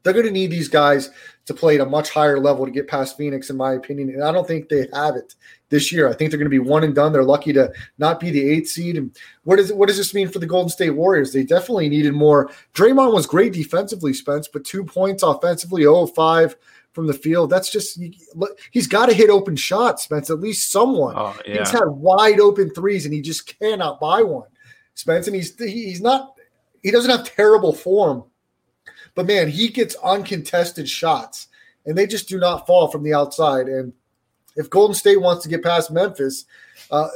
They're 0.06 0.14
going 0.14 0.26
to 0.26 0.32
need 0.32 0.50
these 0.50 0.68
guys 0.68 1.10
to 1.46 1.54
play 1.54 1.74
at 1.74 1.80
a 1.80 1.90
much 1.90 2.10
higher 2.10 2.38
level 2.38 2.64
to 2.64 2.70
get 2.70 2.88
past 2.88 3.16
Phoenix, 3.16 3.50
in 3.50 3.56
my 3.56 3.72
opinion. 3.74 4.10
And 4.10 4.22
I 4.22 4.32
don't 4.32 4.46
think 4.46 4.68
they 4.68 4.88
have 4.92 5.16
it 5.16 5.34
this 5.68 5.90
year. 5.92 6.08
I 6.08 6.12
think 6.12 6.30
they're 6.30 6.38
going 6.38 6.50
to 6.50 6.50
be 6.50 6.58
one 6.58 6.84
and 6.84 6.94
done. 6.94 7.12
They're 7.12 7.24
lucky 7.24 7.52
to 7.54 7.72
not 7.98 8.20
be 8.20 8.30
the 8.30 8.48
eighth 8.48 8.68
seed. 8.68 8.96
And 8.96 9.16
what 9.44 9.56
does 9.56 9.72
what 9.72 9.88
does 9.88 9.96
this 9.96 10.14
mean 10.14 10.28
for 10.28 10.38
the 10.38 10.46
Golden 10.46 10.70
State 10.70 10.90
Warriors? 10.90 11.32
They 11.32 11.44
definitely 11.44 11.88
needed 11.88 12.14
more. 12.14 12.50
Draymond 12.74 13.12
was 13.12 13.26
great 13.26 13.52
defensively, 13.52 14.12
Spence, 14.12 14.48
but 14.48 14.64
two 14.64 14.84
points 14.84 15.22
offensively, 15.22 15.82
0 15.82 16.06
5 16.06 16.56
from 16.92 17.06
the 17.06 17.14
field. 17.14 17.50
That's 17.50 17.70
just 17.70 18.00
he's 18.70 18.86
got 18.86 19.06
to 19.06 19.14
hit 19.14 19.28
open 19.28 19.56
shots, 19.56 20.04
Spence. 20.04 20.30
At 20.30 20.40
least 20.40 20.70
someone. 20.70 21.14
Oh, 21.16 21.36
yeah. 21.46 21.58
He's 21.58 21.70
had 21.70 21.86
wide 21.86 22.40
open 22.40 22.70
threes, 22.70 23.04
and 23.04 23.12
he 23.12 23.20
just 23.20 23.58
cannot 23.58 24.00
buy 24.00 24.22
one, 24.22 24.48
Spence. 24.94 25.26
And 25.26 25.36
he's 25.36 25.56
he's 25.58 26.00
not 26.00 26.34
he 26.82 26.90
doesn't 26.90 27.10
have 27.10 27.34
terrible 27.34 27.72
form 27.72 28.24
but 29.16 29.26
man, 29.26 29.48
he 29.48 29.68
gets 29.68 29.96
uncontested 29.96 30.88
shots, 30.88 31.48
and 31.84 31.98
they 31.98 32.06
just 32.06 32.28
do 32.28 32.38
not 32.38 32.66
fall 32.66 32.86
from 32.86 33.02
the 33.02 33.14
outside. 33.14 33.66
And 33.66 33.92
if 34.54 34.70
Golden 34.70 34.94
State 34.94 35.20
wants 35.20 35.42
to 35.42 35.48
get 35.48 35.64
past 35.64 35.90
Memphis, 35.90 36.44
uh, 36.92 37.08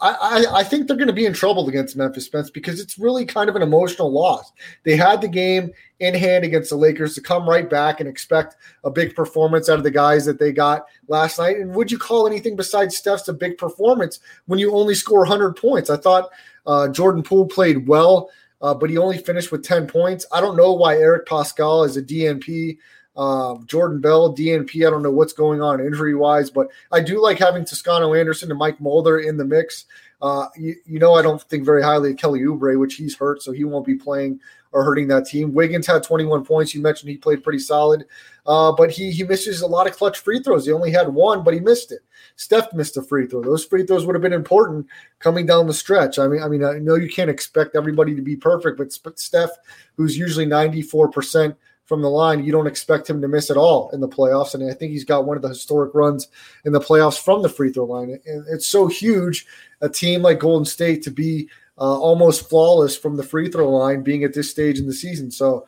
I, 0.00 0.46
I, 0.52 0.64
think 0.64 0.88
they're 0.88 0.96
going 0.96 1.06
to 1.06 1.12
be 1.12 1.26
in 1.26 1.32
trouble 1.32 1.68
against 1.68 1.96
Memphis 1.96 2.24
Spence 2.24 2.50
because 2.50 2.80
it's 2.80 2.98
really 2.98 3.24
kind 3.24 3.48
of 3.48 3.54
an 3.54 3.62
emotional 3.62 4.10
loss. 4.10 4.50
They 4.82 4.96
had 4.96 5.20
the 5.20 5.28
game 5.28 5.70
in 6.00 6.12
hand 6.12 6.44
against 6.44 6.70
the 6.70 6.76
Lakers 6.76 7.14
to 7.14 7.20
come 7.20 7.48
right 7.48 7.70
back 7.70 8.00
and 8.00 8.08
expect 8.08 8.56
a 8.82 8.90
big 8.90 9.14
performance 9.14 9.68
out 9.68 9.78
of 9.78 9.84
the 9.84 9.92
guys 9.92 10.24
that 10.24 10.40
they 10.40 10.50
got 10.50 10.86
last 11.06 11.38
night. 11.38 11.58
And 11.58 11.72
would 11.76 11.92
you 11.92 11.98
call 11.98 12.26
anything 12.26 12.56
besides 12.56 12.96
Steph's 12.96 13.28
a 13.28 13.32
big 13.32 13.58
performance 13.58 14.18
when 14.46 14.58
you 14.58 14.74
only 14.74 14.96
score 14.96 15.20
100 15.20 15.54
points? 15.54 15.88
I 15.88 15.98
thought 15.98 16.30
uh, 16.66 16.88
Jordan 16.88 17.22
Poole 17.22 17.46
played 17.46 17.86
well 17.86 18.28
uh, 18.62 18.72
but 18.72 18.88
he 18.88 18.96
only 18.96 19.18
finished 19.18 19.50
with 19.50 19.64
10 19.64 19.86
points. 19.86 20.24
I 20.32 20.40
don't 20.40 20.56
know 20.56 20.72
why 20.72 20.96
Eric 20.96 21.26
Paschall 21.26 21.84
is 21.86 21.96
a 21.96 22.02
DNP. 22.02 22.78
Um, 23.16 23.66
Jordan 23.66 24.00
Bell, 24.00 24.34
DNP. 24.34 24.86
I 24.86 24.90
don't 24.90 25.02
know 25.02 25.10
what's 25.10 25.34
going 25.34 25.60
on 25.60 25.80
injury 25.80 26.14
wise, 26.14 26.48
but 26.48 26.68
I 26.90 27.00
do 27.00 27.20
like 27.20 27.38
having 27.38 27.64
Toscano 27.64 28.14
Anderson 28.14 28.50
and 28.50 28.58
Mike 28.58 28.80
Mulder 28.80 29.18
in 29.18 29.36
the 29.36 29.44
mix. 29.44 29.84
Uh, 30.22 30.46
you, 30.56 30.76
you, 30.86 30.98
know, 30.98 31.14
I 31.14 31.22
don't 31.22 31.42
think 31.42 31.64
very 31.64 31.82
highly 31.82 32.12
of 32.12 32.16
Kelly 32.16 32.40
Oubre, 32.40 32.78
which 32.78 32.94
he's 32.94 33.16
hurt, 33.16 33.42
so 33.42 33.52
he 33.52 33.64
won't 33.64 33.84
be 33.84 33.96
playing 33.96 34.40
or 34.72 34.84
hurting 34.84 35.08
that 35.08 35.26
team. 35.26 35.52
Wiggins 35.52 35.86
had 35.86 36.02
21 36.02 36.44
points. 36.44 36.74
You 36.74 36.80
mentioned 36.80 37.10
he 37.10 37.16
played 37.16 37.44
pretty 37.44 37.58
solid, 37.58 38.04
uh, 38.46 38.72
but 38.72 38.90
he 38.90 39.10
he 39.10 39.22
misses 39.22 39.62
a 39.62 39.66
lot 39.66 39.86
of 39.86 39.96
clutch 39.96 40.18
free 40.18 40.40
throws. 40.40 40.66
He 40.66 40.72
only 40.72 40.90
had 40.90 41.08
one, 41.08 41.44
but 41.44 41.54
he 41.54 41.60
missed 41.60 41.92
it. 41.92 42.00
Steph 42.36 42.72
missed 42.72 42.96
a 42.96 43.02
free 43.02 43.26
throw. 43.26 43.42
Those 43.42 43.64
free 43.64 43.84
throws 43.84 44.06
would 44.06 44.14
have 44.14 44.22
been 44.22 44.32
important 44.32 44.86
coming 45.18 45.46
down 45.46 45.66
the 45.66 45.74
stretch. 45.74 46.18
I 46.18 46.26
mean, 46.26 46.42
I 46.42 46.48
mean, 46.48 46.64
I 46.64 46.78
know 46.78 46.94
you 46.94 47.08
can't 47.08 47.30
expect 47.30 47.76
everybody 47.76 48.14
to 48.14 48.22
be 48.22 48.36
perfect, 48.36 48.78
but 48.78 49.18
Steph, 49.18 49.50
who's 49.96 50.16
usually 50.16 50.46
94% 50.46 51.56
from 51.84 52.00
the 52.00 52.08
line, 52.08 52.42
you 52.44 52.52
don't 52.52 52.66
expect 52.66 53.10
him 53.10 53.20
to 53.20 53.28
miss 53.28 53.50
at 53.50 53.56
all 53.56 53.90
in 53.90 54.00
the 54.00 54.08
playoffs. 54.08 54.54
And 54.54 54.68
I 54.68 54.72
think 54.72 54.92
he's 54.92 55.04
got 55.04 55.26
one 55.26 55.36
of 55.36 55.42
the 55.42 55.48
historic 55.48 55.94
runs 55.94 56.28
in 56.64 56.72
the 56.72 56.80
playoffs 56.80 57.22
from 57.22 57.42
the 57.42 57.48
free 57.48 57.70
throw 57.70 57.84
line. 57.84 58.18
It's 58.24 58.66
so 58.66 58.86
huge, 58.86 59.46
a 59.80 59.88
team 59.88 60.22
like 60.22 60.38
Golden 60.38 60.64
State 60.64 61.02
to 61.02 61.10
be 61.10 61.48
uh, 61.78 61.98
almost 61.98 62.48
flawless 62.48 62.96
from 62.96 63.16
the 63.16 63.22
free 63.22 63.48
throw 63.48 63.70
line, 63.70 64.02
being 64.02 64.24
at 64.24 64.34
this 64.34 64.50
stage 64.50 64.78
in 64.78 64.86
the 64.86 64.92
season. 64.92 65.30
So, 65.30 65.66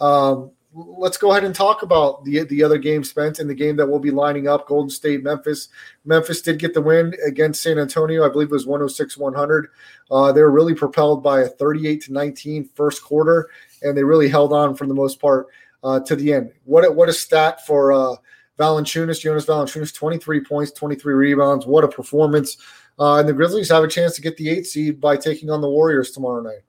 um, 0.00 0.50
let's 0.74 1.16
go 1.16 1.30
ahead 1.30 1.44
and 1.44 1.54
talk 1.54 1.82
about 1.82 2.24
the 2.24 2.44
the 2.44 2.62
other 2.62 2.78
game 2.78 3.04
spent 3.04 3.38
in 3.38 3.46
the 3.46 3.54
game 3.54 3.76
that 3.76 3.86
we'll 3.86 3.98
be 3.98 4.10
lining 4.10 4.48
up 4.48 4.66
Golden 4.66 4.90
State 4.90 5.22
Memphis. 5.22 5.68
Memphis 6.04 6.40
did 6.40 6.58
get 6.58 6.74
the 6.74 6.80
win 6.80 7.14
against 7.26 7.62
San 7.62 7.78
Antonio. 7.78 8.24
I 8.24 8.30
believe 8.30 8.48
it 8.48 8.52
was 8.52 8.66
106 8.66 9.16
100. 9.16 9.68
Uh, 10.10 10.32
they 10.32 10.40
were 10.40 10.50
really 10.50 10.74
propelled 10.74 11.22
by 11.22 11.42
a 11.42 11.48
38 11.48 12.02
to 12.02 12.12
19 12.12 12.70
first 12.74 13.02
quarter, 13.02 13.50
and 13.82 13.96
they 13.96 14.04
really 14.04 14.28
held 14.28 14.52
on 14.52 14.74
for 14.74 14.86
the 14.86 14.94
most 14.94 15.20
part 15.20 15.48
uh, 15.84 16.00
to 16.00 16.16
the 16.16 16.32
end. 16.32 16.52
What 16.64 16.84
a, 16.84 16.90
what 16.90 17.08
a 17.08 17.12
stat 17.12 17.66
for 17.66 17.92
uh, 17.92 18.16
Valanciunas, 18.58 19.20
Jonas 19.20 19.46
Valanciunas, 19.46 19.94
23 19.94 20.44
points, 20.44 20.72
23 20.72 21.14
rebounds. 21.14 21.66
What 21.66 21.84
a 21.84 21.88
performance! 21.88 22.56
Uh, 22.98 23.16
and 23.16 23.28
the 23.28 23.32
Grizzlies 23.32 23.70
have 23.70 23.84
a 23.84 23.88
chance 23.88 24.14
to 24.16 24.22
get 24.22 24.36
the 24.36 24.50
eight 24.50 24.66
seed 24.66 25.00
by 25.00 25.16
taking 25.16 25.50
on 25.50 25.60
the 25.60 25.68
Warriors 25.68 26.10
tomorrow 26.10 26.42
night. 26.42 26.60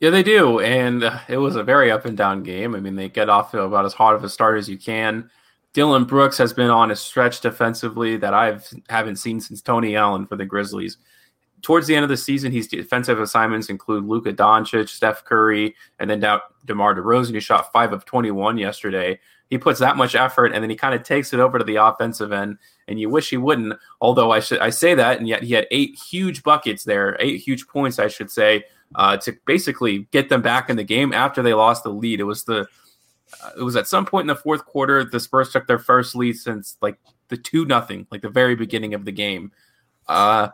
Yeah, 0.00 0.10
they 0.10 0.22
do, 0.22 0.60
and 0.60 1.04
uh, 1.04 1.18
it 1.28 1.38
was 1.38 1.56
a 1.56 1.62
very 1.62 1.90
up 1.90 2.04
and 2.04 2.16
down 2.16 2.42
game. 2.42 2.74
I 2.74 2.80
mean, 2.80 2.96
they 2.96 3.08
get 3.08 3.28
off 3.28 3.54
about 3.54 3.84
as 3.84 3.94
hot 3.94 4.14
of 4.14 4.24
a 4.24 4.28
start 4.28 4.58
as 4.58 4.68
you 4.68 4.76
can. 4.76 5.30
Dillon 5.72 6.04
Brooks 6.04 6.38
has 6.38 6.52
been 6.52 6.70
on 6.70 6.90
a 6.90 6.96
stretch 6.96 7.40
defensively 7.40 8.16
that 8.18 8.34
I've 8.34 8.68
haven't 8.88 9.16
seen 9.16 9.40
since 9.40 9.60
Tony 9.60 9.96
Allen 9.96 10.26
for 10.26 10.36
the 10.36 10.46
Grizzlies. 10.46 10.98
Towards 11.64 11.86
the 11.86 11.96
end 11.96 12.02
of 12.02 12.10
the 12.10 12.16
season, 12.18 12.52
his 12.52 12.68
defensive 12.68 13.18
assignments 13.18 13.70
include 13.70 14.04
Luka 14.04 14.34
Doncic, 14.34 14.86
Steph 14.86 15.24
Curry, 15.24 15.74
and 15.98 16.10
then 16.10 16.20
now 16.20 16.42
DeMar 16.66 16.94
DeRozan, 16.94 17.32
He 17.32 17.40
shot 17.40 17.72
five 17.72 17.94
of 17.94 18.04
21 18.04 18.58
yesterday. 18.58 19.18
He 19.48 19.56
puts 19.56 19.80
that 19.80 19.96
much 19.96 20.14
effort, 20.14 20.52
and 20.52 20.62
then 20.62 20.68
he 20.68 20.76
kind 20.76 20.94
of 20.94 21.04
takes 21.04 21.32
it 21.32 21.40
over 21.40 21.58
to 21.58 21.64
the 21.64 21.76
offensive 21.76 22.32
end. 22.32 22.58
And 22.86 23.00
you 23.00 23.08
wish 23.08 23.30
he 23.30 23.38
wouldn't. 23.38 23.72
Although 24.02 24.30
I 24.30 24.40
should 24.40 24.58
I 24.58 24.68
say 24.68 24.94
that, 24.94 25.18
and 25.18 25.26
yet 25.26 25.42
he 25.42 25.54
had 25.54 25.66
eight 25.70 25.98
huge 25.98 26.42
buckets 26.42 26.84
there, 26.84 27.16
eight 27.18 27.40
huge 27.40 27.66
points, 27.66 27.98
I 27.98 28.08
should 28.08 28.30
say, 28.30 28.64
uh, 28.94 29.16
to 29.18 29.34
basically 29.46 30.06
get 30.10 30.28
them 30.28 30.42
back 30.42 30.68
in 30.68 30.76
the 30.76 30.84
game 30.84 31.14
after 31.14 31.42
they 31.42 31.54
lost 31.54 31.82
the 31.82 31.90
lead. 31.90 32.20
It 32.20 32.24
was 32.24 32.44
the 32.44 32.66
uh, 33.42 33.50
it 33.58 33.62
was 33.62 33.76
at 33.76 33.88
some 33.88 34.04
point 34.04 34.24
in 34.24 34.28
the 34.28 34.36
fourth 34.36 34.66
quarter 34.66 35.02
the 35.02 35.18
Spurs 35.18 35.50
took 35.50 35.66
their 35.66 35.78
first 35.78 36.14
lead 36.14 36.34
since 36.34 36.76
like 36.82 36.98
the 37.28 37.38
two 37.38 37.64
nothing, 37.64 38.06
like 38.10 38.20
the 38.20 38.28
very 38.28 38.54
beginning 38.54 38.92
of 38.92 39.06
the 39.06 39.12
game. 39.12 39.50
Uh, 40.06 40.48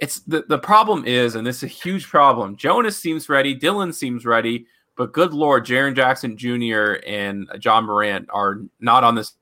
it's 0.00 0.20
the 0.20 0.44
the 0.48 0.58
problem 0.58 1.04
is, 1.06 1.34
and 1.34 1.46
this 1.46 1.58
is 1.58 1.62
a 1.64 1.66
huge 1.66 2.06
problem. 2.06 2.56
Jonas 2.56 2.96
seems 2.96 3.28
ready, 3.28 3.54
Dillon 3.54 3.92
seems 3.92 4.24
ready, 4.24 4.66
but 4.96 5.12
good 5.12 5.32
lord, 5.32 5.66
Jaren 5.66 5.94
Jackson 5.94 6.36
Jr. 6.36 6.96
and 7.06 7.48
Ja 7.60 7.80
Morant 7.80 8.28
are 8.32 8.60
not 8.80 9.04
on 9.04 9.14
this. 9.14 9.32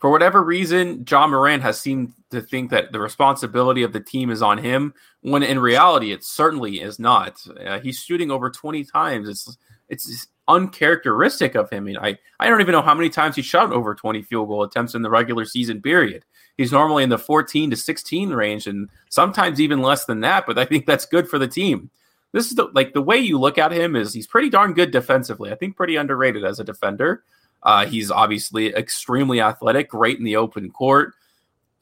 For 0.00 0.10
whatever 0.10 0.42
reason, 0.42 1.04
Ja 1.08 1.26
Morant 1.26 1.62
has 1.62 1.78
seemed 1.78 2.14
to 2.30 2.40
think 2.40 2.70
that 2.70 2.92
the 2.92 3.00
responsibility 3.00 3.82
of 3.82 3.92
the 3.92 4.00
team 4.00 4.30
is 4.30 4.40
on 4.40 4.56
him, 4.56 4.94
when 5.20 5.42
in 5.42 5.58
reality, 5.58 6.12
it 6.12 6.24
certainly 6.24 6.80
is 6.80 6.98
not. 6.98 7.44
Uh, 7.64 7.80
he's 7.80 7.98
shooting 7.98 8.30
over 8.30 8.50
20 8.50 8.84
times. 8.84 9.28
It's 9.28 9.58
it's 9.88 10.28
uncharacteristic 10.48 11.54
of 11.54 11.70
him. 11.70 11.84
I 11.84 11.86
mean, 11.86 11.96
I, 11.98 12.18
I 12.38 12.48
don't 12.48 12.60
even 12.60 12.72
know 12.72 12.82
how 12.82 12.94
many 12.94 13.08
times 13.08 13.36
he 13.36 13.42
shot 13.42 13.72
over 13.72 13.94
20 13.94 14.22
field 14.22 14.48
goal 14.48 14.62
attempts 14.62 14.94
in 14.94 15.02
the 15.02 15.10
regular 15.10 15.44
season 15.44 15.80
period. 15.82 16.24
He's 16.60 16.72
normally 16.72 17.02
in 17.02 17.08
the 17.08 17.16
14 17.16 17.70
to 17.70 17.76
16 17.76 18.30
range 18.34 18.66
and 18.66 18.90
sometimes 19.08 19.62
even 19.62 19.80
less 19.80 20.04
than 20.04 20.20
that, 20.20 20.44
but 20.46 20.58
I 20.58 20.66
think 20.66 20.84
that's 20.84 21.06
good 21.06 21.26
for 21.26 21.38
the 21.38 21.48
team. 21.48 21.88
This 22.32 22.50
is 22.50 22.54
the, 22.54 22.66
like 22.74 22.92
the 22.92 23.00
way 23.00 23.16
you 23.16 23.38
look 23.38 23.56
at 23.56 23.72
him 23.72 23.96
is 23.96 24.12
he's 24.12 24.26
pretty 24.26 24.50
darn 24.50 24.74
good 24.74 24.90
defensively. 24.90 25.50
I 25.50 25.54
think 25.54 25.74
pretty 25.74 25.96
underrated 25.96 26.44
as 26.44 26.60
a 26.60 26.64
defender. 26.64 27.24
Uh, 27.62 27.86
he's 27.86 28.10
obviously 28.10 28.74
extremely 28.74 29.40
athletic, 29.40 29.88
great 29.88 30.18
in 30.18 30.24
the 30.24 30.36
open 30.36 30.70
court, 30.70 31.14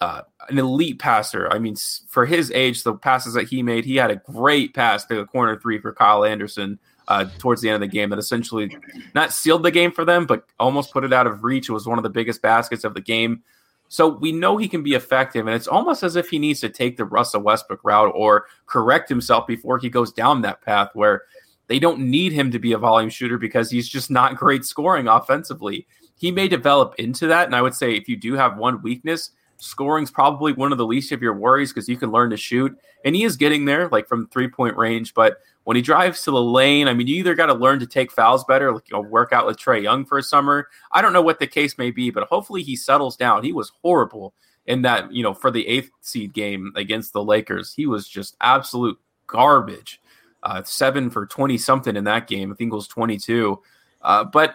uh, 0.00 0.22
an 0.48 0.60
elite 0.60 1.00
passer. 1.00 1.50
I 1.50 1.58
mean, 1.58 1.74
for 2.06 2.24
his 2.24 2.52
age, 2.52 2.84
the 2.84 2.94
passes 2.94 3.34
that 3.34 3.48
he 3.48 3.64
made, 3.64 3.84
he 3.84 3.96
had 3.96 4.12
a 4.12 4.22
great 4.30 4.74
pass 4.74 5.04
to 5.06 5.16
the 5.16 5.26
corner 5.26 5.58
three 5.58 5.80
for 5.80 5.92
Kyle 5.92 6.24
Anderson 6.24 6.78
uh, 7.08 7.24
towards 7.38 7.62
the 7.62 7.68
end 7.68 7.74
of 7.74 7.80
the 7.80 7.92
game 7.92 8.10
that 8.10 8.20
essentially 8.20 8.76
not 9.12 9.32
sealed 9.32 9.64
the 9.64 9.72
game 9.72 9.90
for 9.90 10.04
them, 10.04 10.24
but 10.24 10.44
almost 10.60 10.92
put 10.92 11.02
it 11.02 11.12
out 11.12 11.26
of 11.26 11.42
reach. 11.42 11.68
It 11.68 11.72
was 11.72 11.88
one 11.88 11.98
of 11.98 12.04
the 12.04 12.10
biggest 12.10 12.42
baskets 12.42 12.84
of 12.84 12.94
the 12.94 13.00
game. 13.00 13.42
So 13.88 14.08
we 14.08 14.32
know 14.32 14.56
he 14.56 14.68
can 14.68 14.82
be 14.82 14.94
effective, 14.94 15.46
and 15.46 15.56
it's 15.56 15.66
almost 15.66 16.02
as 16.02 16.14
if 16.14 16.28
he 16.28 16.38
needs 16.38 16.60
to 16.60 16.68
take 16.68 16.96
the 16.96 17.04
Russell 17.04 17.42
Westbrook 17.42 17.80
route 17.82 18.12
or 18.14 18.46
correct 18.66 19.08
himself 19.08 19.46
before 19.46 19.78
he 19.78 19.88
goes 19.88 20.12
down 20.12 20.42
that 20.42 20.60
path 20.62 20.90
where 20.92 21.22
they 21.68 21.78
don't 21.78 22.00
need 22.00 22.32
him 22.32 22.50
to 22.50 22.58
be 22.58 22.72
a 22.72 22.78
volume 22.78 23.10
shooter 23.10 23.38
because 23.38 23.70
he's 23.70 23.88
just 23.88 24.10
not 24.10 24.36
great 24.36 24.64
scoring 24.64 25.08
offensively. 25.08 25.86
He 26.16 26.30
may 26.30 26.48
develop 26.48 26.94
into 26.98 27.26
that, 27.28 27.46
and 27.46 27.54
I 27.54 27.62
would 27.62 27.74
say 27.74 27.94
if 27.94 28.08
you 28.08 28.16
do 28.16 28.34
have 28.34 28.58
one 28.58 28.82
weakness, 28.82 29.30
scoring's 29.58 30.10
probably 30.10 30.52
one 30.52 30.72
of 30.72 30.78
the 30.78 30.86
least 30.86 31.12
of 31.12 31.22
your 31.22 31.34
worries 31.34 31.72
because 31.72 31.88
you 31.88 31.96
can 31.96 32.10
learn 32.10 32.30
to 32.30 32.36
shoot, 32.36 32.76
and 33.04 33.14
he 33.14 33.24
is 33.24 33.36
getting 33.36 33.64
there, 33.64 33.88
like 33.88 34.08
from 34.08 34.28
three 34.28 34.48
point 34.48 34.76
range. 34.76 35.14
But 35.14 35.38
when 35.64 35.76
he 35.76 35.82
drives 35.82 36.22
to 36.24 36.30
the 36.30 36.42
lane, 36.42 36.88
I 36.88 36.94
mean, 36.94 37.06
you 37.06 37.16
either 37.16 37.34
got 37.34 37.46
to 37.46 37.54
learn 37.54 37.80
to 37.80 37.86
take 37.86 38.10
fouls 38.10 38.44
better, 38.44 38.72
like 38.72 38.88
you 38.88 38.96
know, 38.96 39.02
work 39.02 39.32
out 39.32 39.46
with 39.46 39.58
Trae 39.58 39.82
Young 39.82 40.04
for 40.04 40.18
a 40.18 40.22
summer. 40.22 40.68
I 40.92 41.02
don't 41.02 41.12
know 41.12 41.22
what 41.22 41.38
the 41.38 41.46
case 41.46 41.76
may 41.76 41.90
be, 41.90 42.10
but 42.10 42.28
hopefully 42.28 42.62
he 42.62 42.76
settles 42.76 43.16
down. 43.16 43.44
He 43.44 43.52
was 43.52 43.72
horrible 43.82 44.34
in 44.68 44.82
that, 44.82 45.12
you 45.12 45.22
know, 45.22 45.34
for 45.34 45.50
the 45.50 45.66
eighth 45.66 45.90
seed 46.02 46.32
game 46.32 46.72
against 46.76 47.12
the 47.12 47.24
Lakers. 47.24 47.72
He 47.72 47.86
was 47.86 48.06
just 48.06 48.36
absolute 48.40 48.98
garbage. 49.26 50.00
Uh, 50.42 50.62
seven 50.62 51.10
for 51.10 51.26
20 51.26 51.58
something 51.58 51.96
in 51.96 52.04
that 52.04 52.28
game. 52.28 52.52
I 52.52 52.54
think 52.54 52.72
it 52.72 52.76
was 52.76 52.86
22. 52.86 53.60
Uh, 54.02 54.24
but, 54.24 54.54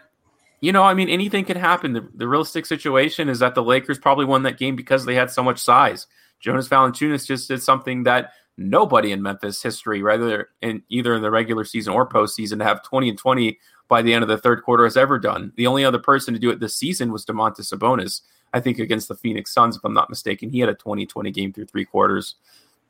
you 0.64 0.72
know, 0.72 0.84
I 0.84 0.94
mean, 0.94 1.10
anything 1.10 1.44
can 1.44 1.58
happen. 1.58 1.92
The, 1.92 2.08
the 2.16 2.26
realistic 2.26 2.66
situation 2.66 3.28
is 3.28 3.40
that 3.40 3.54
the 3.54 3.62
Lakers 3.62 4.00
probably 4.00 4.24
won 4.24 4.44
that 4.44 4.58
game 4.58 4.78
because 4.78 5.04
they 5.04 5.14
had 5.14 5.30
so 5.30 5.44
much 5.44 5.60
size. 5.60 6.08
Jonas 6.40 6.70
Valanciunas 6.70 7.28
just 7.28 7.50
did 7.50 7.62
something 7.62 8.04
that 8.04 8.32
nobody 8.58 9.12
in 9.12 9.22
Memphis 9.22 9.62
history, 9.62 10.02
rather 10.02 10.52
in 10.62 10.82
either 10.88 11.16
in 11.16 11.22
the 11.22 11.30
regular 11.30 11.66
season 11.66 11.92
or 11.92 12.08
postseason, 12.08 12.60
to 12.60 12.64
have 12.64 12.82
20 12.82 13.10
and 13.10 13.18
20 13.18 13.60
by 13.90 14.02
the 14.02 14.14
end 14.14 14.24
of 14.24 14.30
the 14.30 14.38
third 14.38 14.64
quarter 14.64 14.86
has 14.86 14.96
ever 14.96 15.20
done. 15.20 15.52
The 15.58 15.68
only 15.68 15.84
other 15.84 16.00
person 16.00 16.34
to 16.34 16.40
do 16.40 16.50
it 16.50 16.62
this 16.62 16.78
season 16.78 17.12
was 17.12 17.26
Domantas 17.26 17.74
Sabonis, 17.74 18.22
I 18.54 18.62
think 18.62 18.80
against 18.80 19.10
the 19.10 19.16
Phoenix 19.16 19.52
Suns, 19.52 19.76
if 19.76 19.84
I'm 19.84 19.94
not 19.94 20.10
mistaken. 20.10 20.50
He 20.50 20.62
had 20.62 20.70
a 20.70 20.76
20-20 20.76 21.34
game 21.34 21.52
through 21.52 21.66
three 21.66 21.84
quarters. 21.84 22.36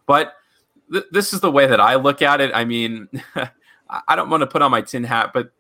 But 0.05 0.35
th- 0.91 1.05
this 1.11 1.33
is 1.33 1.39
the 1.39 1.49
way 1.49 1.65
that 1.65 1.81
I 1.81 1.95
look 1.95 2.21
at 2.21 2.39
it. 2.39 2.51
I 2.53 2.65
mean, 2.65 3.09
I 4.07 4.15
don't 4.15 4.29
want 4.29 4.41
to 4.41 4.47
put 4.47 4.61
on 4.61 4.69
my 4.69 4.81
tin 4.81 5.03
hat, 5.03 5.31
but 5.33 5.53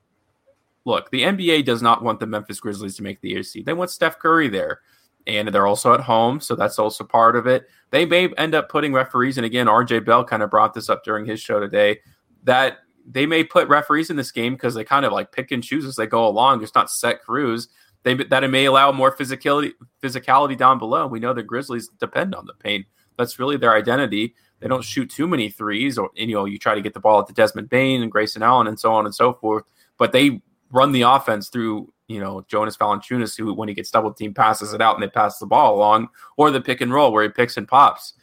look, 0.85 1.09
the 1.11 1.23
NBA 1.23 1.65
does 1.65 1.81
not 1.81 2.03
want 2.03 2.19
the 2.19 2.27
Memphis 2.27 2.59
Grizzlies 2.59 2.95
to 2.97 3.03
make 3.03 3.21
the 3.21 3.37
AC. 3.37 3.61
They 3.61 3.73
want 3.73 3.91
Steph 3.91 4.19
Curry 4.19 4.49
there 4.49 4.81
and 5.27 5.47
they're 5.49 5.67
also 5.67 5.93
at 5.93 6.01
home, 6.01 6.39
so 6.39 6.55
that's 6.55 6.79
also 6.79 7.03
part 7.03 7.35
of 7.35 7.47
it. 7.47 7.67
They 7.91 8.05
may 8.05 8.29
end 8.35 8.55
up 8.55 8.69
putting 8.69 8.93
referees, 8.93 9.37
and 9.37 9.45
again, 9.45 9.67
RJ 9.67 10.05
Bell 10.05 10.23
kind 10.23 10.43
of 10.43 10.49
brought 10.49 10.73
this 10.73 10.89
up 10.89 11.03
during 11.03 11.25
his 11.25 11.39
show 11.39 11.59
today 11.59 11.99
that 12.43 12.79
they 13.05 13.25
may 13.25 13.43
put 13.43 13.67
referees 13.67 14.09
in 14.09 14.15
this 14.15 14.31
game 14.31 14.53
because 14.53 14.73
they 14.73 14.83
kind 14.83 15.05
of 15.05 15.11
like 15.11 15.31
pick 15.31 15.51
and 15.51 15.63
choose 15.63 15.85
as 15.85 15.95
they 15.95 16.07
go 16.07 16.27
along. 16.27 16.59
There's 16.59 16.75
not 16.75 16.91
set 16.91 17.21
crews. 17.21 17.69
They 18.03 18.15
that 18.15 18.43
it 18.43 18.49
may 18.49 18.65
allow 18.65 18.91
more 18.91 19.15
physicality 19.15 19.73
physicality 20.01 20.57
down 20.57 20.77
below. 20.77 21.07
We 21.07 21.19
know 21.19 21.33
the 21.33 21.43
Grizzlies 21.43 21.89
depend 21.99 22.35
on 22.35 22.45
the 22.45 22.53
paint. 22.53 22.85
That's 23.17 23.39
really 23.39 23.57
their 23.57 23.73
identity. 23.73 24.35
They 24.59 24.67
don't 24.67 24.83
shoot 24.83 25.09
too 25.09 25.27
many 25.27 25.49
threes, 25.49 25.97
or 25.97 26.09
you 26.15 26.33
know, 26.33 26.45
you 26.45 26.57
try 26.57 26.75
to 26.75 26.81
get 26.81 26.93
the 26.93 26.99
ball 26.99 27.19
at 27.19 27.27
the 27.27 27.33
Desmond 27.33 27.69
Bane 27.69 28.01
and 28.01 28.11
Grayson 28.11 28.43
Allen 28.43 28.67
and 28.67 28.79
so 28.79 28.93
on 28.93 29.05
and 29.05 29.15
so 29.15 29.33
forth. 29.33 29.63
But 29.97 30.11
they 30.11 30.41
run 30.73 30.91
the 30.91 31.03
offense 31.03 31.47
through 31.47 31.93
you 32.07 32.19
know 32.19 32.43
Jonas 32.49 32.75
Valanciunas, 32.75 33.37
who 33.37 33.53
when 33.53 33.69
he 33.69 33.75
gets 33.75 33.91
double 33.91 34.11
team 34.11 34.33
passes 34.33 34.73
it 34.73 34.81
out 34.81 34.95
and 34.95 35.03
they 35.03 35.07
pass 35.07 35.39
the 35.39 35.45
ball 35.45 35.75
along, 35.75 36.09
or 36.35 36.51
the 36.51 36.59
pick 36.59 36.81
and 36.81 36.93
roll 36.93 37.13
where 37.13 37.23
he 37.23 37.29
picks 37.29 37.55
and 37.55 37.67
pops. 37.67 38.13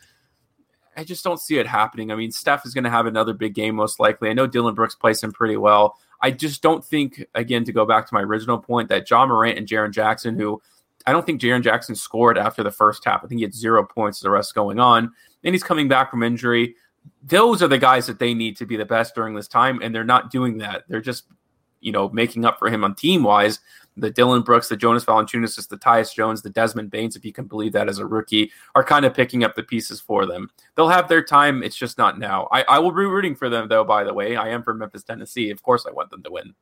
I 0.96 1.04
just 1.04 1.24
don't 1.24 1.40
see 1.40 1.58
it 1.58 1.66
happening. 1.66 2.10
I 2.10 2.16
mean, 2.16 2.32
Steph 2.32 2.66
is 2.66 2.74
going 2.74 2.84
to 2.84 2.90
have 2.90 3.06
another 3.06 3.32
big 3.32 3.54
game 3.54 3.76
most 3.76 4.00
likely. 4.00 4.28
I 4.28 4.32
know 4.32 4.46
Dillon 4.46 4.74
Brooks 4.74 4.96
plays 4.96 5.22
him 5.22 5.32
pretty 5.32 5.56
well. 5.56 5.96
I 6.20 6.30
just 6.30 6.62
don't 6.62 6.84
think, 6.84 7.24
again, 7.34 7.64
to 7.64 7.72
go 7.72 7.86
back 7.86 8.06
to 8.08 8.14
my 8.14 8.20
original 8.20 8.58
point, 8.58 8.88
that 8.90 9.08
Ja 9.08 9.24
Morant 9.24 9.56
and 9.56 9.66
Jaren 9.66 9.92
Jackson, 9.92 10.38
who 10.38 10.60
I 11.06 11.12
don't 11.12 11.24
think 11.24 11.40
Jaren 11.40 11.62
Jackson 11.62 11.94
scored 11.94 12.36
after 12.36 12.62
the 12.62 12.70
first 12.70 13.04
half. 13.04 13.24
I 13.24 13.28
think 13.28 13.38
he 13.38 13.44
had 13.44 13.54
zero 13.54 13.84
points, 13.84 14.20
the 14.20 14.30
rest 14.30 14.54
going 14.54 14.78
on. 14.78 15.12
And 15.44 15.54
he's 15.54 15.62
coming 15.62 15.88
back 15.88 16.10
from 16.10 16.22
injury. 16.22 16.74
Those 17.22 17.62
are 17.62 17.68
the 17.68 17.78
guys 17.78 18.06
that 18.06 18.18
they 18.18 18.34
need 18.34 18.56
to 18.58 18.66
be 18.66 18.76
the 18.76 18.84
best 18.84 19.14
during 19.14 19.34
this 19.34 19.48
time, 19.48 19.80
and 19.82 19.94
they're 19.94 20.04
not 20.04 20.30
doing 20.30 20.58
that. 20.58 20.82
They're 20.88 21.00
just, 21.00 21.24
you 21.80 21.92
know, 21.92 22.08
making 22.10 22.44
up 22.44 22.58
for 22.58 22.68
him 22.68 22.84
on 22.84 22.94
team 22.94 23.22
wise 23.22 23.60
the 23.96 24.10
Dillon 24.10 24.42
Brooks, 24.42 24.68
the 24.68 24.76
Jonas 24.76 25.04
Valanciunas, 25.04 25.68
the 25.68 25.76
Tyus 25.76 26.14
Jones, 26.14 26.42
the 26.42 26.50
Desmond 26.50 26.90
Banes, 26.90 27.16
if 27.16 27.24
you 27.24 27.32
can 27.32 27.46
believe 27.46 27.72
that 27.72 27.88
as 27.88 27.98
a 27.98 28.06
rookie, 28.06 28.50
are 28.74 28.84
kind 28.84 29.04
of 29.04 29.14
picking 29.14 29.44
up 29.44 29.54
the 29.54 29.62
pieces 29.62 30.00
for 30.00 30.26
them. 30.26 30.50
They'll 30.74 30.88
have 30.88 31.08
their 31.08 31.22
time. 31.22 31.62
It's 31.62 31.76
just 31.76 31.98
not 31.98 32.18
now. 32.18 32.48
I, 32.50 32.62
I 32.62 32.78
will 32.78 32.92
be 32.92 33.04
rooting 33.04 33.34
for 33.34 33.48
them, 33.48 33.68
though, 33.68 33.84
by 33.84 34.04
the 34.04 34.14
way. 34.14 34.36
I 34.36 34.48
am 34.48 34.62
from 34.62 34.78
Memphis, 34.78 35.04
Tennessee. 35.04 35.50
Of 35.50 35.62
course, 35.62 35.86
I 35.86 35.92
want 35.92 36.10
them 36.10 36.22
to 36.22 36.30
win. 36.30 36.54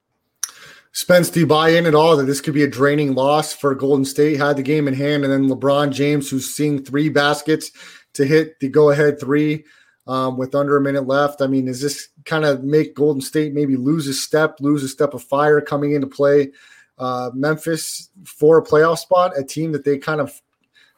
Spence, 0.93 1.31
do 1.31 1.41
you 1.41 1.47
buy 1.47 1.69
in 1.71 1.87
at 1.87 1.95
all 1.95 2.17
that 2.17 2.25
this 2.25 2.41
could 2.41 2.55
be 2.55 2.65
a 2.65 2.69
draining 2.69 3.15
loss 3.15 3.53
for 3.53 3.75
Golden 3.75 4.05
State? 4.05 4.39
Had 4.39 4.57
the 4.57 4.63
game 4.63 4.89
in 4.89 4.95
hand, 4.95 5.23
and 5.23 5.33
then 5.33 5.49
LeBron 5.49 5.93
James, 5.93 6.31
who's 6.31 6.53
seeing 6.53 6.83
three 6.83 7.09
baskets 7.09 7.71
to 8.15 8.25
hit 8.25 8.59
the 8.61 8.69
go 8.69 8.91
ahead 8.91 9.21
three 9.21 9.65
um, 10.09 10.37
with 10.37 10.57
under 10.57 10.77
a 10.77 10.81
minute 10.81 11.07
left. 11.07 11.41
I 11.41 11.47
mean, 11.47 11.67
does 11.67 11.81
this 11.81 12.09
kind 12.25 12.45
of 12.45 12.65
make 12.65 12.97
Golden 12.97 13.21
State 13.21 13.55
maybe 13.55 13.77
lose 13.77 14.09
a 14.09 14.15
step, 14.15 14.59
lose 14.59 14.83
a 14.83 14.89
step 14.89 15.15
of 15.15 15.23
fire 15.23 15.61
coming 15.61 15.93
into 15.93 16.09
play? 16.09 16.51
uh, 16.99 17.31
Memphis 17.35 18.11
for 18.25 18.59
a 18.59 18.65
playoff 18.65 18.99
spot, 18.99 19.39
a 19.39 19.45
team 19.45 19.73
that 19.73 19.85
they 19.85 19.99
kind 19.99 20.21
of 20.21 20.41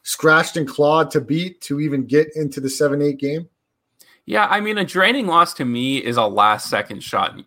scratched 0.03 0.57
and 0.57 0.67
clawed 0.67 1.11
to 1.11 1.21
beat 1.21 1.61
to 1.63 1.81
even 1.81 2.07
get 2.07 2.29
into 2.35 2.61
the 2.61 2.71
7 2.71 3.01
8 3.01 3.19
game? 3.19 3.49
Yeah, 4.25 4.47
I 4.47 4.61
mean, 4.61 4.79
a 4.79 4.85
draining 4.85 5.27
loss 5.27 5.55
to 5.55 5.65
me 5.65 5.99
is 5.99 6.17
a 6.17 6.25
last 6.25 6.71
second 6.71 7.03
shot. 7.03 7.39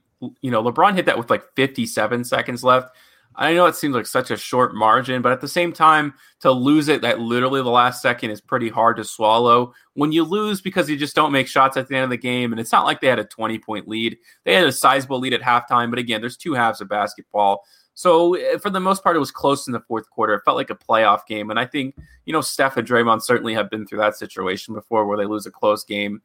You 0.42 0.52
know, 0.52 0.64
LeBron 0.64 0.96
hit 0.96 1.06
that 1.06 1.18
with 1.18 1.30
like 1.30 1.44
57 1.56 2.24
seconds 2.24 2.64
left. 2.64 2.96
I 3.36 3.54
know 3.54 3.66
it 3.66 3.76
seems 3.76 3.96
like 3.96 4.06
such 4.06 4.32
a 4.32 4.38
short 4.38 4.76
margin, 4.76 5.22
but 5.22 5.32
at 5.32 5.42
the 5.42 5.48
same 5.48 5.74
time, 5.74 6.14
to 6.42 6.52
lose 6.52 6.88
it 6.88 7.04
at 7.04 7.20
literally 7.20 7.62
the 7.62 7.70
last 7.70 8.02
second 8.02 8.30
is 8.30 8.42
pretty 8.42 8.70
hard 8.70 8.98
to 8.98 9.04
swallow. 9.04 9.74
When 9.94 10.12
you 10.12 10.24
lose 10.24 10.62
because 10.62 10.90
you 10.90 10.98
just 10.98 11.16
don't 11.16 11.32
make 11.32 11.48
shots 11.48 11.78
at 11.78 11.88
the 11.88 11.96
end 11.96 12.04
of 12.04 12.10
the 12.10 12.18
game, 12.18 12.52
and 12.52 12.60
it's 12.60 12.72
not 12.72 12.86
like 12.86 13.02
they 13.02 13.08
had 13.08 13.20
a 13.20 13.26
20 13.26 13.60
point 13.60 13.88
lead, 13.88 14.18
they 14.44 14.54
had 14.54 14.66
a 14.66 14.72
sizable 14.72 15.20
lead 15.20 15.34
at 15.34 15.42
halftime. 15.42 15.90
But 15.90 16.00
again, 16.00 16.22
there's 16.22 16.38
two 16.38 16.54
halves 16.54 16.82
of 16.82 16.90
basketball. 16.90 17.64
So 17.94 18.36
eh, 18.36 18.58
for 18.58 18.70
the 18.70 18.80
most 18.80 19.04
part, 19.04 19.16
it 19.16 19.20
was 19.20 19.32
close 19.32 19.68
in 19.68 19.74
the 19.74 19.82
fourth 19.82 20.10
quarter. 20.10 20.34
It 20.34 20.44
felt 20.46 20.58
like 20.58 20.70
a 20.70 20.76
playoff 20.76 21.26
game, 21.28 21.50
and 21.50 21.60
I 21.60 21.66
think 21.66 21.96
you 22.26 22.34
know 22.34 22.42
Steph 22.42 22.78
and 22.78 22.88
Draymond 22.88 23.22
certainly 23.22 23.54
have 23.54 23.70
been 23.70 23.86
through 23.86 24.00
that 24.00 24.16
situation 24.16 24.74
before, 24.74 25.06
where 25.06 25.18
they 25.18 25.26
lose 25.26 25.46
a 25.46 25.52
close 25.52 25.84
game. 25.84 26.22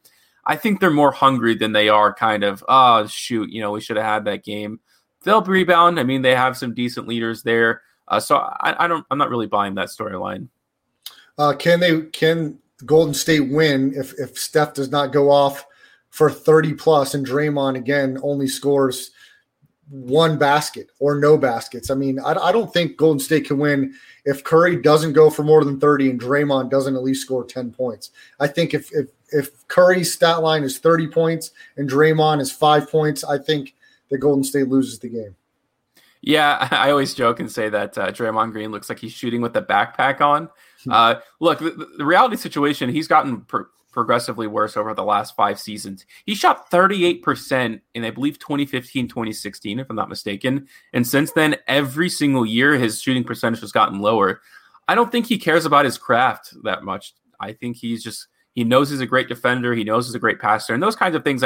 I 0.47 0.57
think 0.57 0.81
they're 0.81 0.90
more 0.90 1.12
hungry 1.12 1.55
than 1.55 1.73
they 1.73 1.88
are 1.88 2.12
kind 2.14 2.42
of. 2.44 2.64
Oh 2.68 3.07
shoot, 3.07 3.51
you 3.51 3.61
know 3.61 3.73
we 3.73 3.81
should 3.81 3.97
have 3.97 4.07
had 4.07 4.25
that 4.25 4.44
game. 4.44 4.81
They'll 5.28 5.42
rebound. 5.42 6.00
I 6.00 6.04
mean, 6.04 6.22
they 6.22 6.34
have 6.34 6.56
some 6.56 6.72
decent 6.72 7.06
leaders 7.06 7.42
there. 7.42 7.82
Uh, 8.08 8.18
so 8.18 8.36
I, 8.38 8.84
I 8.84 8.88
don't. 8.88 9.04
I'm 9.10 9.18
not 9.18 9.28
really 9.28 9.46
buying 9.46 9.74
that 9.74 9.88
storyline. 9.88 10.48
Uh, 11.36 11.52
can 11.52 11.80
they? 11.80 12.00
Can 12.00 12.58
Golden 12.86 13.12
State 13.12 13.50
win 13.50 13.92
if 13.94 14.18
if 14.18 14.38
Steph 14.38 14.72
does 14.72 14.90
not 14.90 15.12
go 15.12 15.30
off 15.30 15.66
for 16.08 16.30
30 16.30 16.72
plus 16.72 17.12
and 17.12 17.26
Draymond 17.26 17.76
again 17.76 18.16
only 18.22 18.48
scores 18.48 19.10
one 19.90 20.38
basket 20.38 20.88
or 20.98 21.16
no 21.16 21.36
baskets? 21.36 21.90
I 21.90 21.94
mean, 21.94 22.18
I, 22.20 22.32
I 22.32 22.50
don't 22.50 22.72
think 22.72 22.96
Golden 22.96 23.20
State 23.20 23.48
can 23.48 23.58
win 23.58 23.92
if 24.24 24.44
Curry 24.44 24.80
doesn't 24.80 25.12
go 25.12 25.28
for 25.28 25.42
more 25.42 25.62
than 25.62 25.78
30 25.78 26.08
and 26.08 26.18
Draymond 26.18 26.70
doesn't 26.70 26.96
at 26.96 27.02
least 27.02 27.20
score 27.20 27.44
10 27.44 27.72
points. 27.72 28.12
I 28.40 28.46
think 28.46 28.72
if 28.72 28.90
if 28.94 29.08
if 29.30 29.68
Curry's 29.68 30.10
stat 30.10 30.42
line 30.42 30.62
is 30.62 30.78
30 30.78 31.08
points 31.08 31.50
and 31.76 31.86
Draymond 31.86 32.40
is 32.40 32.50
five 32.50 32.90
points, 32.90 33.24
I 33.24 33.36
think 33.36 33.74
that 34.11 34.18
Golden 34.18 34.44
State 34.44 34.68
loses 34.68 34.99
the 34.99 35.09
game. 35.09 35.37
Yeah, 36.21 36.68
I 36.71 36.90
always 36.90 37.14
joke 37.14 37.40
and 37.40 37.51
say 37.51 37.68
that 37.68 37.97
uh, 37.97 38.11
Draymond 38.11 38.53
Green 38.53 38.71
looks 38.71 38.88
like 38.88 38.99
he's 38.99 39.12
shooting 39.12 39.40
with 39.40 39.57
a 39.57 39.62
backpack 39.62 40.21
on. 40.21 40.49
Hmm. 40.85 40.92
Uh, 40.92 41.14
look, 41.40 41.59
the, 41.59 41.88
the, 41.99 42.05
reality 42.05 42.37
situation, 42.37 42.90
he's 42.90 43.09
gotten 43.09 43.47
progressively 43.92 44.47
worse 44.47 44.77
over 44.77 44.94
the 44.94 45.05
last 45.05 45.35
five 45.35 45.59
seasons. 45.59 46.07
He 46.25 46.35
shot 46.35 46.71
38% 46.71 47.81
in, 47.94 48.05
I 48.05 48.11
believe, 48.11 48.38
2015, 48.38 49.09
2016, 49.09 49.79
if 49.79 49.87
I'm 49.90 49.97
not 49.97 50.09
mistaken. 50.09 50.68
And 50.92 51.07
since 51.07 51.33
then, 51.33 51.57
every 51.66 52.09
single 52.09 52.47
year, 52.47 52.77
his 52.77 53.01
shooting 53.01 53.25
percentage 53.25 53.61
has 53.61 53.73
gotten 53.73 54.01
lower. 54.01 54.40
I 54.87 54.94
don't 54.94 55.11
think 55.11 55.27
he 55.27 55.38
cares 55.38 55.66
about 55.66 55.85
his 55.85 55.99
craft 55.99 56.55
that 56.62 56.85
much. 56.85 57.14
I 57.40 57.53
think 57.53 57.77
he's 57.77 58.03
just, 58.03 58.29
he 58.55 58.64
knows 58.64 58.90
he's 58.90 59.01
a 59.01 59.07
great 59.07 59.29
defender. 59.29 59.75
He 59.75 59.85
knows 59.85 60.07
he's 60.07 60.14
a 60.14 60.21
great 60.21 60.40
passer. 60.40 60.75
And 60.75 60.83
those 60.83 60.97
kinds 60.97 61.14
of 61.14 61.25
things 61.25 61.42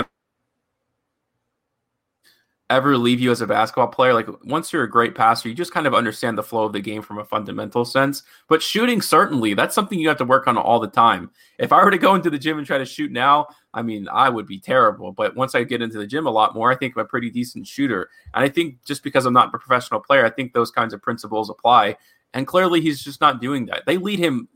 ever 2.76 2.96
leave 2.96 3.20
you 3.20 3.30
as 3.30 3.40
a 3.40 3.46
basketball 3.46 3.88
player. 3.88 4.14
Like 4.14 4.28
once 4.44 4.72
you're 4.72 4.82
a 4.82 4.90
great 4.90 5.14
passer, 5.14 5.48
you 5.48 5.54
just 5.54 5.72
kind 5.72 5.86
of 5.86 5.94
understand 5.94 6.36
the 6.36 6.42
flow 6.42 6.64
of 6.64 6.72
the 6.72 6.80
game 6.80 7.02
from 7.02 7.18
a 7.18 7.24
fundamental 7.24 7.84
sense. 7.84 8.22
But 8.48 8.62
shooting, 8.62 9.00
certainly, 9.00 9.54
that's 9.54 9.74
something 9.74 9.98
you 9.98 10.08
have 10.08 10.18
to 10.18 10.24
work 10.24 10.46
on 10.46 10.56
all 10.56 10.80
the 10.80 10.88
time. 10.88 11.30
If 11.58 11.72
I 11.72 11.84
were 11.84 11.90
to 11.90 11.98
go 11.98 12.14
into 12.14 12.30
the 12.30 12.38
gym 12.38 12.58
and 12.58 12.66
try 12.66 12.78
to 12.78 12.84
shoot 12.84 13.12
now, 13.12 13.46
I 13.74 13.82
mean, 13.82 14.08
I 14.12 14.28
would 14.28 14.46
be 14.46 14.58
terrible. 14.58 15.12
But 15.12 15.36
once 15.36 15.54
I 15.54 15.64
get 15.64 15.82
into 15.82 15.98
the 15.98 16.06
gym 16.06 16.26
a 16.26 16.30
lot 16.30 16.54
more, 16.54 16.72
I 16.72 16.76
think 16.76 16.96
I'm 16.96 17.02
a 17.02 17.06
pretty 17.06 17.30
decent 17.30 17.66
shooter. 17.66 18.10
And 18.34 18.44
I 18.44 18.48
think 18.48 18.84
just 18.84 19.02
because 19.02 19.26
I'm 19.26 19.32
not 19.32 19.54
a 19.54 19.58
professional 19.58 20.00
player, 20.00 20.24
I 20.24 20.30
think 20.30 20.52
those 20.52 20.70
kinds 20.70 20.92
of 20.92 21.02
principles 21.02 21.50
apply. 21.50 21.96
And 22.34 22.46
clearly, 22.46 22.80
he's 22.80 23.04
just 23.04 23.20
not 23.20 23.40
doing 23.40 23.66
that. 23.66 23.84
They 23.86 23.98
lead 23.98 24.18
him. 24.18 24.48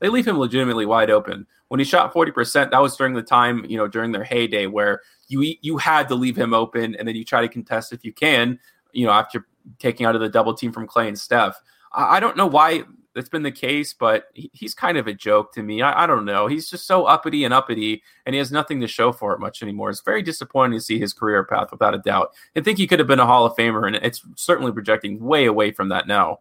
They 0.00 0.08
leave 0.08 0.26
him 0.26 0.38
legitimately 0.38 0.86
wide 0.86 1.10
open. 1.10 1.46
When 1.68 1.80
he 1.80 1.84
shot 1.84 2.12
40%, 2.12 2.70
that 2.70 2.82
was 2.82 2.96
during 2.96 3.14
the 3.14 3.22
time, 3.22 3.64
you 3.68 3.76
know, 3.76 3.88
during 3.88 4.12
their 4.12 4.22
heyday 4.22 4.66
where 4.66 5.00
you 5.28 5.54
you 5.60 5.78
had 5.78 6.08
to 6.08 6.14
leave 6.14 6.36
him 6.36 6.54
open, 6.54 6.94
and 6.96 7.06
then 7.06 7.16
you 7.16 7.24
try 7.24 7.40
to 7.40 7.48
contest 7.48 7.92
if 7.92 8.04
you 8.04 8.12
can. 8.12 8.58
You 8.92 9.06
know, 9.06 9.12
after 9.12 9.46
taking 9.78 10.06
out 10.06 10.14
of 10.14 10.20
the 10.20 10.28
double 10.28 10.54
team 10.54 10.72
from 10.72 10.86
Klay 10.86 11.08
and 11.08 11.18
Steph. 11.18 11.60
I, 11.92 12.16
I 12.16 12.20
don't 12.20 12.36
know 12.36 12.46
why 12.46 12.84
that's 13.14 13.28
been 13.28 13.42
the 13.42 13.52
case, 13.52 13.92
but 13.92 14.26
he, 14.34 14.50
he's 14.52 14.74
kind 14.74 14.98
of 14.98 15.06
a 15.06 15.14
joke 15.14 15.52
to 15.54 15.62
me. 15.62 15.82
I, 15.82 16.04
I, 16.04 16.06
don't 16.06 16.24
know. 16.24 16.48
He's 16.48 16.68
just 16.68 16.86
so 16.86 17.04
uppity 17.04 17.44
and 17.44 17.54
uppity, 17.54 18.02
and 18.26 18.34
he 18.34 18.38
has 18.38 18.50
nothing 18.50 18.80
to 18.80 18.88
show 18.88 19.12
for 19.12 19.32
it 19.32 19.40
much 19.40 19.62
anymore. 19.62 19.90
It's 19.90 20.00
very 20.00 20.22
disappointing 20.22 20.78
to 20.78 20.84
see 20.84 20.98
his 20.98 21.12
career 21.12 21.44
path, 21.44 21.70
without 21.70 21.94
a 21.94 21.98
doubt. 21.98 22.34
I 22.56 22.60
think 22.60 22.78
he 22.78 22.86
could 22.86 22.98
have 22.98 23.08
been 23.08 23.20
a 23.20 23.26
Hall 23.26 23.46
of 23.46 23.56
Famer, 23.56 23.86
and 23.86 23.96
it's 23.96 24.22
certainly 24.36 24.72
projecting 24.72 25.20
way 25.20 25.46
away 25.46 25.70
from 25.70 25.88
that 25.90 26.08
now. 26.08 26.40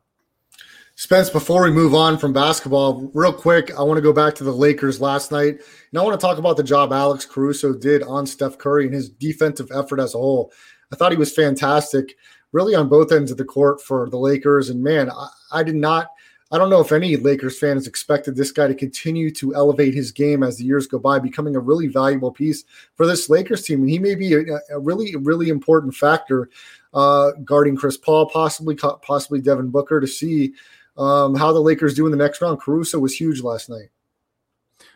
Spence, 0.95 1.27
before 1.31 1.63
we 1.63 1.71
move 1.71 1.95
on 1.95 2.19
from 2.19 2.33
basketball, 2.33 3.09
real 3.15 3.33
quick, 3.33 3.71
I 3.77 3.81
want 3.81 3.97
to 3.97 4.01
go 4.01 4.13
back 4.13 4.35
to 4.35 4.43
the 4.43 4.51
Lakers 4.51 5.01
last 5.01 5.31
night. 5.31 5.55
And 5.55 5.99
I 5.99 6.03
want 6.03 6.19
to 6.19 6.23
talk 6.23 6.37
about 6.37 6.55
the 6.55 6.63
job 6.63 6.93
Alex 6.93 7.25
Caruso 7.25 7.73
did 7.73 8.03
on 8.03 8.27
Steph 8.27 8.59
Curry 8.59 8.85
and 8.85 8.93
his 8.93 9.09
defensive 9.09 9.71
effort 9.73 9.99
as 9.99 10.13
a 10.13 10.19
whole. 10.19 10.51
I 10.91 10.95
thought 10.95 11.11
he 11.11 11.17
was 11.17 11.33
fantastic, 11.33 12.15
really 12.51 12.75
on 12.75 12.89
both 12.89 13.11
ends 13.11 13.31
of 13.31 13.37
the 13.37 13.43
court 13.43 13.81
for 13.81 14.07
the 14.07 14.19
Lakers. 14.19 14.69
And 14.69 14.83
man, 14.83 15.09
I, 15.09 15.29
I 15.51 15.63
did 15.63 15.73
not, 15.73 16.11
I 16.51 16.59
don't 16.59 16.69
know 16.69 16.81
if 16.81 16.91
any 16.91 17.17
Lakers 17.17 17.57
fan 17.57 17.77
fans 17.77 17.87
expected 17.87 18.35
this 18.35 18.51
guy 18.51 18.67
to 18.67 18.75
continue 18.75 19.31
to 19.31 19.55
elevate 19.55 19.95
his 19.95 20.11
game 20.11 20.43
as 20.43 20.57
the 20.57 20.63
years 20.63 20.85
go 20.85 20.99
by, 20.99 21.17
becoming 21.17 21.55
a 21.55 21.59
really 21.59 21.87
valuable 21.87 22.31
piece 22.31 22.65
for 22.93 23.07
this 23.07 23.31
Lakers 23.31 23.63
team. 23.63 23.79
And 23.79 23.89
he 23.89 23.97
may 23.97 24.13
be 24.13 24.35
a, 24.35 24.43
a 24.69 24.79
really, 24.79 25.15
really 25.15 25.49
important 25.49 25.95
factor 25.95 26.51
uh, 26.93 27.31
guarding 27.43 27.75
Chris 27.75 27.97
Paul, 27.97 28.29
possibly, 28.29 28.75
possibly 28.75 29.41
Devin 29.41 29.71
Booker 29.71 29.99
to 29.99 30.05
see 30.05 30.53
um, 30.97 31.35
how 31.35 31.51
the 31.51 31.59
Lakers 31.59 31.93
do 31.93 32.05
in 32.05 32.11
the 32.11 32.17
next 32.17 32.41
round. 32.41 32.59
Caruso 32.59 32.99
was 32.99 33.15
huge 33.15 33.41
last 33.41 33.69
night. 33.69 33.89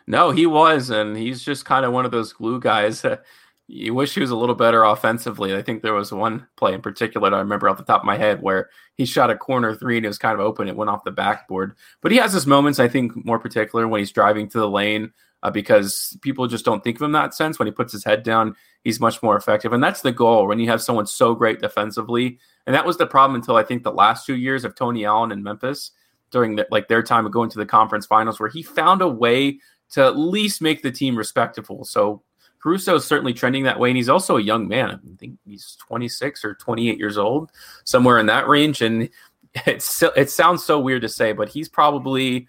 No, 0.06 0.30
he 0.30 0.46
was, 0.46 0.90
and 0.90 1.16
he's 1.16 1.42
just 1.42 1.64
kind 1.64 1.84
of 1.84 1.92
one 1.92 2.04
of 2.04 2.10
those 2.10 2.32
glue 2.32 2.60
guys. 2.60 3.04
you 3.68 3.92
wish 3.92 4.14
he 4.14 4.20
was 4.20 4.30
a 4.30 4.36
little 4.36 4.54
better 4.54 4.82
offensively. 4.82 5.54
I 5.54 5.60
think 5.60 5.82
there 5.82 5.92
was 5.92 6.10
one 6.10 6.46
play 6.56 6.72
in 6.72 6.80
particular 6.80 7.28
that 7.28 7.36
I 7.36 7.40
remember 7.40 7.68
off 7.68 7.76
the 7.76 7.84
top 7.84 8.00
of 8.00 8.06
my 8.06 8.16
head 8.16 8.40
where 8.40 8.70
he 8.94 9.04
shot 9.04 9.30
a 9.30 9.36
corner 9.36 9.74
three 9.74 9.98
and 9.98 10.06
it 10.06 10.08
was 10.08 10.18
kind 10.18 10.32
of 10.32 10.40
open. 10.40 10.68
It 10.68 10.76
went 10.76 10.88
off 10.88 11.04
the 11.04 11.10
backboard. 11.10 11.76
But 12.00 12.10
he 12.10 12.16
has 12.16 12.32
his 12.32 12.46
moments, 12.46 12.80
I 12.80 12.88
think, 12.88 13.24
more 13.26 13.38
particular 13.38 13.86
when 13.86 13.98
he's 13.98 14.10
driving 14.10 14.48
to 14.48 14.58
the 14.58 14.68
lane 14.68 15.12
uh, 15.42 15.50
because 15.50 16.16
people 16.20 16.46
just 16.46 16.64
don't 16.64 16.82
think 16.82 16.96
of 16.96 17.02
him 17.02 17.12
that 17.12 17.34
sense. 17.34 17.58
When 17.58 17.66
he 17.66 17.72
puts 17.72 17.92
his 17.92 18.04
head 18.04 18.22
down, 18.22 18.56
he's 18.82 19.00
much 19.00 19.22
more 19.22 19.36
effective. 19.36 19.72
And 19.72 19.82
that's 19.82 20.02
the 20.02 20.12
goal 20.12 20.46
when 20.46 20.58
you 20.58 20.68
have 20.68 20.82
someone 20.82 21.06
so 21.06 21.34
great 21.34 21.60
defensively. 21.60 22.38
And 22.66 22.74
that 22.74 22.86
was 22.86 22.96
the 22.96 23.06
problem 23.06 23.36
until 23.36 23.56
I 23.56 23.62
think 23.62 23.82
the 23.82 23.92
last 23.92 24.26
two 24.26 24.36
years 24.36 24.64
of 24.64 24.74
Tony 24.74 25.04
Allen 25.04 25.32
in 25.32 25.42
Memphis 25.42 25.92
during 26.30 26.56
the, 26.56 26.66
like 26.70 26.88
their 26.88 27.02
time 27.02 27.24
of 27.24 27.32
going 27.32 27.50
to 27.50 27.58
the 27.58 27.66
conference 27.66 28.06
finals, 28.06 28.38
where 28.38 28.50
he 28.50 28.62
found 28.62 29.00
a 29.00 29.08
way 29.08 29.58
to 29.90 30.04
at 30.04 30.18
least 30.18 30.60
make 30.60 30.82
the 30.82 30.92
team 30.92 31.16
respectable. 31.16 31.84
So 31.84 32.22
Caruso 32.60 32.96
is 32.96 33.04
certainly 33.04 33.32
trending 33.32 33.64
that 33.64 33.78
way, 33.78 33.90
and 33.90 33.96
he's 33.96 34.08
also 34.08 34.36
a 34.36 34.42
young 34.42 34.68
man. 34.68 34.90
I 34.90 35.16
think 35.18 35.38
he's 35.46 35.76
26 35.80 36.44
or 36.44 36.54
28 36.54 36.98
years 36.98 37.16
old, 37.16 37.50
somewhere 37.84 38.18
in 38.18 38.26
that 38.26 38.48
range. 38.48 38.82
And 38.82 39.08
it's 39.66 40.02
it 40.02 40.30
sounds 40.30 40.64
so 40.64 40.78
weird 40.78 41.02
to 41.02 41.08
say, 41.08 41.32
but 41.32 41.48
he's 41.48 41.68
probably 41.68 42.48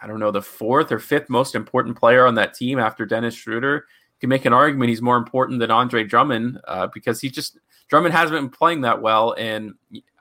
I 0.00 0.06
don't 0.06 0.20
know 0.20 0.30
the 0.30 0.42
fourth 0.42 0.92
or 0.92 0.98
fifth 0.98 1.28
most 1.28 1.54
important 1.54 1.98
player 1.98 2.26
on 2.26 2.34
that 2.36 2.54
team 2.54 2.78
after 2.78 3.04
Dennis 3.04 3.34
Schroeder. 3.34 3.74
You 3.76 4.20
can 4.20 4.28
make 4.28 4.44
an 4.44 4.52
argument 4.52 4.90
he's 4.90 5.02
more 5.02 5.16
important 5.16 5.60
than 5.60 5.70
Andre 5.70 6.04
Drummond 6.04 6.60
uh, 6.66 6.88
because 6.92 7.20
he 7.20 7.30
just 7.30 7.58
Drummond 7.88 8.14
hasn't 8.14 8.38
been 8.38 8.50
playing 8.50 8.82
that 8.82 9.00
well, 9.00 9.34
and 9.38 9.74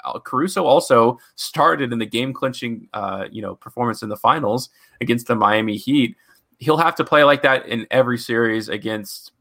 uh, 0.03 0.19
Caruso 0.19 0.65
also 0.65 1.19
started 1.35 1.91
in 1.91 1.99
the 1.99 2.05
game 2.05 2.33
clinching, 2.33 2.87
uh, 2.93 3.25
you 3.29 3.41
know, 3.41 3.55
performance 3.55 4.01
in 4.01 4.09
the 4.09 4.15
finals 4.15 4.69
against 5.01 5.27
the 5.27 5.35
Miami 5.35 5.75
Heat. 5.75 6.15
He'll 6.59 6.77
have 6.77 6.95
to 6.95 7.03
play 7.03 7.23
like 7.23 7.43
that 7.43 7.67
in 7.67 7.85
every 7.91 8.17
series 8.17 8.69
against, 8.69 9.31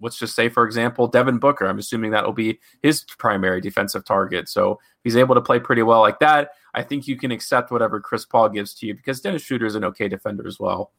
let's 0.00 0.18
just 0.18 0.34
say, 0.34 0.48
for 0.48 0.64
example, 0.64 1.06
Devin 1.08 1.38
Booker. 1.38 1.66
I'm 1.66 1.78
assuming 1.78 2.10
that 2.12 2.24
will 2.24 2.32
be 2.32 2.58
his 2.82 3.04
primary 3.18 3.60
defensive 3.60 4.04
target. 4.04 4.48
So 4.48 4.78
he's 5.04 5.16
able 5.16 5.34
to 5.34 5.40
play 5.40 5.58
pretty 5.58 5.82
well 5.82 6.00
like 6.00 6.18
that. 6.20 6.50
I 6.74 6.82
think 6.82 7.06
you 7.06 7.16
can 7.16 7.30
accept 7.30 7.70
whatever 7.70 8.00
Chris 8.00 8.24
Paul 8.24 8.48
gives 8.48 8.74
to 8.74 8.86
you 8.86 8.94
because 8.94 9.20
Dennis 9.20 9.42
Schroeder 9.42 9.66
is 9.66 9.74
an 9.74 9.84
okay 9.84 10.08
defender 10.08 10.46
as 10.46 10.58
well. 10.58 10.92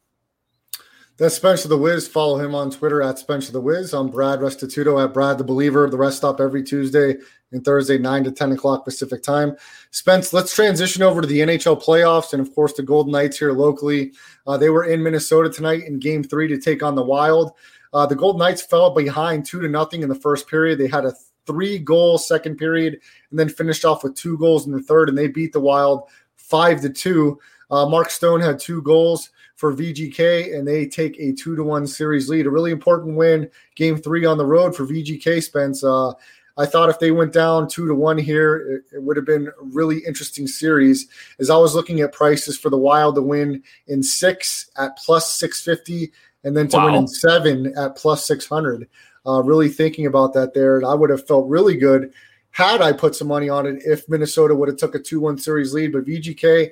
That's 1.16 1.36
Spencer 1.36 1.68
the 1.68 1.78
Wiz. 1.78 2.08
Follow 2.08 2.40
him 2.40 2.56
on 2.56 2.72
Twitter 2.72 3.00
at 3.00 3.20
Spencer 3.20 3.52
the 3.52 3.60
Wiz. 3.60 3.94
I'm 3.94 4.08
Brad 4.08 4.40
Restituto 4.40 5.02
at 5.02 5.14
Brad 5.14 5.38
the 5.38 5.44
Believer. 5.44 5.88
The 5.88 5.96
rest 5.96 6.16
stop 6.16 6.40
every 6.40 6.64
Tuesday 6.64 7.14
and 7.52 7.64
Thursday, 7.64 7.98
9 7.98 8.24
to 8.24 8.32
10 8.32 8.50
o'clock 8.50 8.84
Pacific 8.84 9.22
time. 9.22 9.56
Spence, 9.92 10.32
let's 10.32 10.52
transition 10.52 11.04
over 11.04 11.20
to 11.20 11.26
the 11.28 11.38
NHL 11.38 11.80
playoffs 11.80 12.32
and, 12.32 12.42
of 12.44 12.52
course, 12.52 12.72
the 12.72 12.82
Golden 12.82 13.12
Knights 13.12 13.38
here 13.38 13.52
locally. 13.52 14.12
Uh, 14.44 14.56
they 14.56 14.70
were 14.70 14.86
in 14.86 15.04
Minnesota 15.04 15.48
tonight 15.48 15.84
in 15.84 16.00
game 16.00 16.24
three 16.24 16.48
to 16.48 16.58
take 16.58 16.82
on 16.82 16.96
the 16.96 17.04
Wild. 17.04 17.52
Uh, 17.94 18.04
the 18.04 18.16
Golden 18.16 18.40
Knights 18.40 18.62
fell 18.62 18.90
behind 18.90 19.46
two 19.46 19.60
to 19.60 19.68
nothing 19.68 20.02
in 20.02 20.08
the 20.08 20.14
first 20.14 20.48
period. 20.48 20.78
They 20.78 20.88
had 20.88 21.04
a 21.04 21.14
three 21.46 21.78
goal 21.78 22.18
second 22.18 22.56
period 22.56 22.98
and 23.30 23.38
then 23.38 23.48
finished 23.48 23.84
off 23.84 24.02
with 24.02 24.16
two 24.16 24.36
goals 24.36 24.66
in 24.66 24.72
the 24.72 24.82
third, 24.82 25.08
and 25.08 25.16
they 25.16 25.28
beat 25.28 25.52
the 25.52 25.60
Wild 25.60 26.08
five 26.36 26.80
to 26.82 26.90
two. 26.90 27.38
Uh, 27.70 27.86
Mark 27.86 28.10
Stone 28.10 28.40
had 28.40 28.58
two 28.58 28.82
goals 28.82 29.30
for 29.56 29.72
VGK, 29.72 30.56
and 30.56 30.66
they 30.66 30.86
take 30.86 31.18
a 31.18 31.32
two 31.32 31.56
to 31.56 31.62
one 31.62 31.86
series 31.86 32.28
lead. 32.28 32.46
A 32.46 32.50
really 32.50 32.72
important 32.72 33.16
win, 33.16 33.48
game 33.76 33.96
three 33.96 34.26
on 34.26 34.38
the 34.38 34.46
road 34.46 34.74
for 34.74 34.84
VGK. 34.84 35.42
Spence, 35.42 35.84
uh, 35.84 36.12
I 36.56 36.66
thought 36.66 36.90
if 36.90 36.98
they 36.98 37.10
went 37.10 37.32
down 37.32 37.68
two 37.68 37.86
to 37.86 37.94
one 37.94 38.18
here, 38.18 38.82
it, 38.90 38.96
it, 38.96 39.02
would 39.02 39.16
have 39.16 39.26
been 39.26 39.48
a 39.48 39.64
really 39.64 39.98
interesting 40.04 40.46
series. 40.46 41.08
As 41.38 41.50
I 41.50 41.56
was 41.56 41.74
looking 41.74 42.00
at 42.00 42.12
prices 42.12 42.58
for 42.58 42.70
the 42.70 42.78
Wild 42.78 43.14
to 43.14 43.22
win 43.22 43.62
in 43.86 44.02
six 44.02 44.70
at 44.76 44.96
plus 44.96 45.34
six 45.34 45.62
fifty, 45.62 46.12
and 46.44 46.56
then 46.56 46.68
to 46.68 46.76
wow. 46.76 46.86
win 46.86 46.94
in 46.94 47.08
seven 47.08 47.72
at 47.76 47.96
plus 47.96 48.26
six 48.26 48.46
hundred. 48.46 48.88
Uh, 49.26 49.42
really 49.42 49.70
thinking 49.70 50.06
about 50.06 50.34
that 50.34 50.52
there, 50.52 50.76
and 50.76 50.86
I 50.86 50.94
would 50.94 51.10
have 51.10 51.26
felt 51.26 51.48
really 51.48 51.76
good 51.76 52.12
had 52.50 52.80
I 52.80 52.92
put 52.92 53.16
some 53.16 53.26
money 53.26 53.48
on 53.48 53.66
it 53.66 53.82
if 53.84 54.08
Minnesota 54.08 54.54
would 54.54 54.68
have 54.68 54.76
took 54.76 54.94
a 54.94 54.98
two 54.98 55.20
one 55.20 55.36
series 55.36 55.74
lead. 55.74 55.92
But 55.92 56.04
VGK 56.04 56.70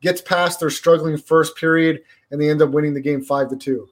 gets 0.00 0.20
past 0.20 0.60
their 0.60 0.70
struggling 0.70 1.18
first 1.18 1.56
period 1.56 2.00
and 2.30 2.40
they 2.40 2.48
end 2.48 2.62
up 2.62 2.70
winning 2.70 2.94
the 2.94 3.00
game 3.00 3.22
five 3.22 3.48
to 3.50 3.56
two. 3.56 3.88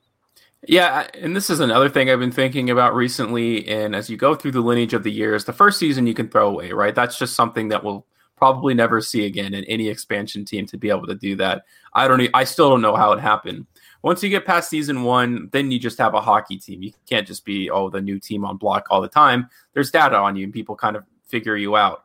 Yeah, 0.66 1.07
and 1.14 1.37
this 1.37 1.51
is 1.51 1.61
another 1.61 1.89
thing 1.89 2.11
I've 2.11 2.18
been 2.18 2.33
thinking 2.33 2.70
about 2.70 2.95
recently. 2.95 3.68
And 3.68 3.95
as 3.95 4.09
you 4.11 4.16
go 4.16 4.35
through 4.35 4.53
the 4.53 4.61
lineage 4.61 4.95
of 4.95 5.03
the 5.03 5.12
years, 5.12 5.45
the 5.45 5.53
first 5.53 5.79
season 5.79 6.07
you 6.07 6.14
can 6.14 6.29
throw 6.29 6.49
away, 6.49 6.72
right? 6.72 6.95
That's 6.95 7.18
just 7.18 7.37
something 7.37 7.68
that 7.68 7.85
we'll 7.85 8.07
probably 8.37 8.74
never 8.74 9.01
see 9.01 9.27
again 9.27 9.55
in 9.55 9.64
any 9.64 9.89
expansion 9.89 10.45
team 10.45 10.66
to 10.66 10.79
be 10.79 10.91
able 10.91 11.07
to 11.07 11.14
do 11.14 11.37
that. 11.37 11.64
I 11.93 12.09
don't. 12.09 12.29
I 12.35 12.45
still 12.45 12.70
don't 12.70 12.83
know 12.83 12.97
how 12.97 13.12
it 13.12 13.20
happened. 13.20 13.66
Once 14.03 14.23
you 14.23 14.29
get 14.29 14.47
past 14.47 14.71
season 14.71 15.03
one, 15.03 15.49
then 15.53 15.71
you 15.71 15.79
just 15.79 15.99
have 15.99 16.15
a 16.15 16.21
hockey 16.21 16.57
team. 16.59 16.83
You 16.83 16.93
can't 17.09 17.27
just 17.27 17.45
be 17.45 17.71
oh 17.71 17.91
the 17.91 18.01
new 18.01 18.21
team 18.21 18.45
on 18.45 18.57
block 18.57 18.87
all 18.91 19.01
the 19.01 19.09
time. 19.09 19.49
There's 19.73 19.91
data 19.91 20.17
on 20.17 20.37
you, 20.37 20.45
and 20.45 20.53
people 20.53 20.77
kind 20.77 20.97
of 20.97 21.05
figure 21.27 21.57
you 21.57 21.77
out. 21.77 22.05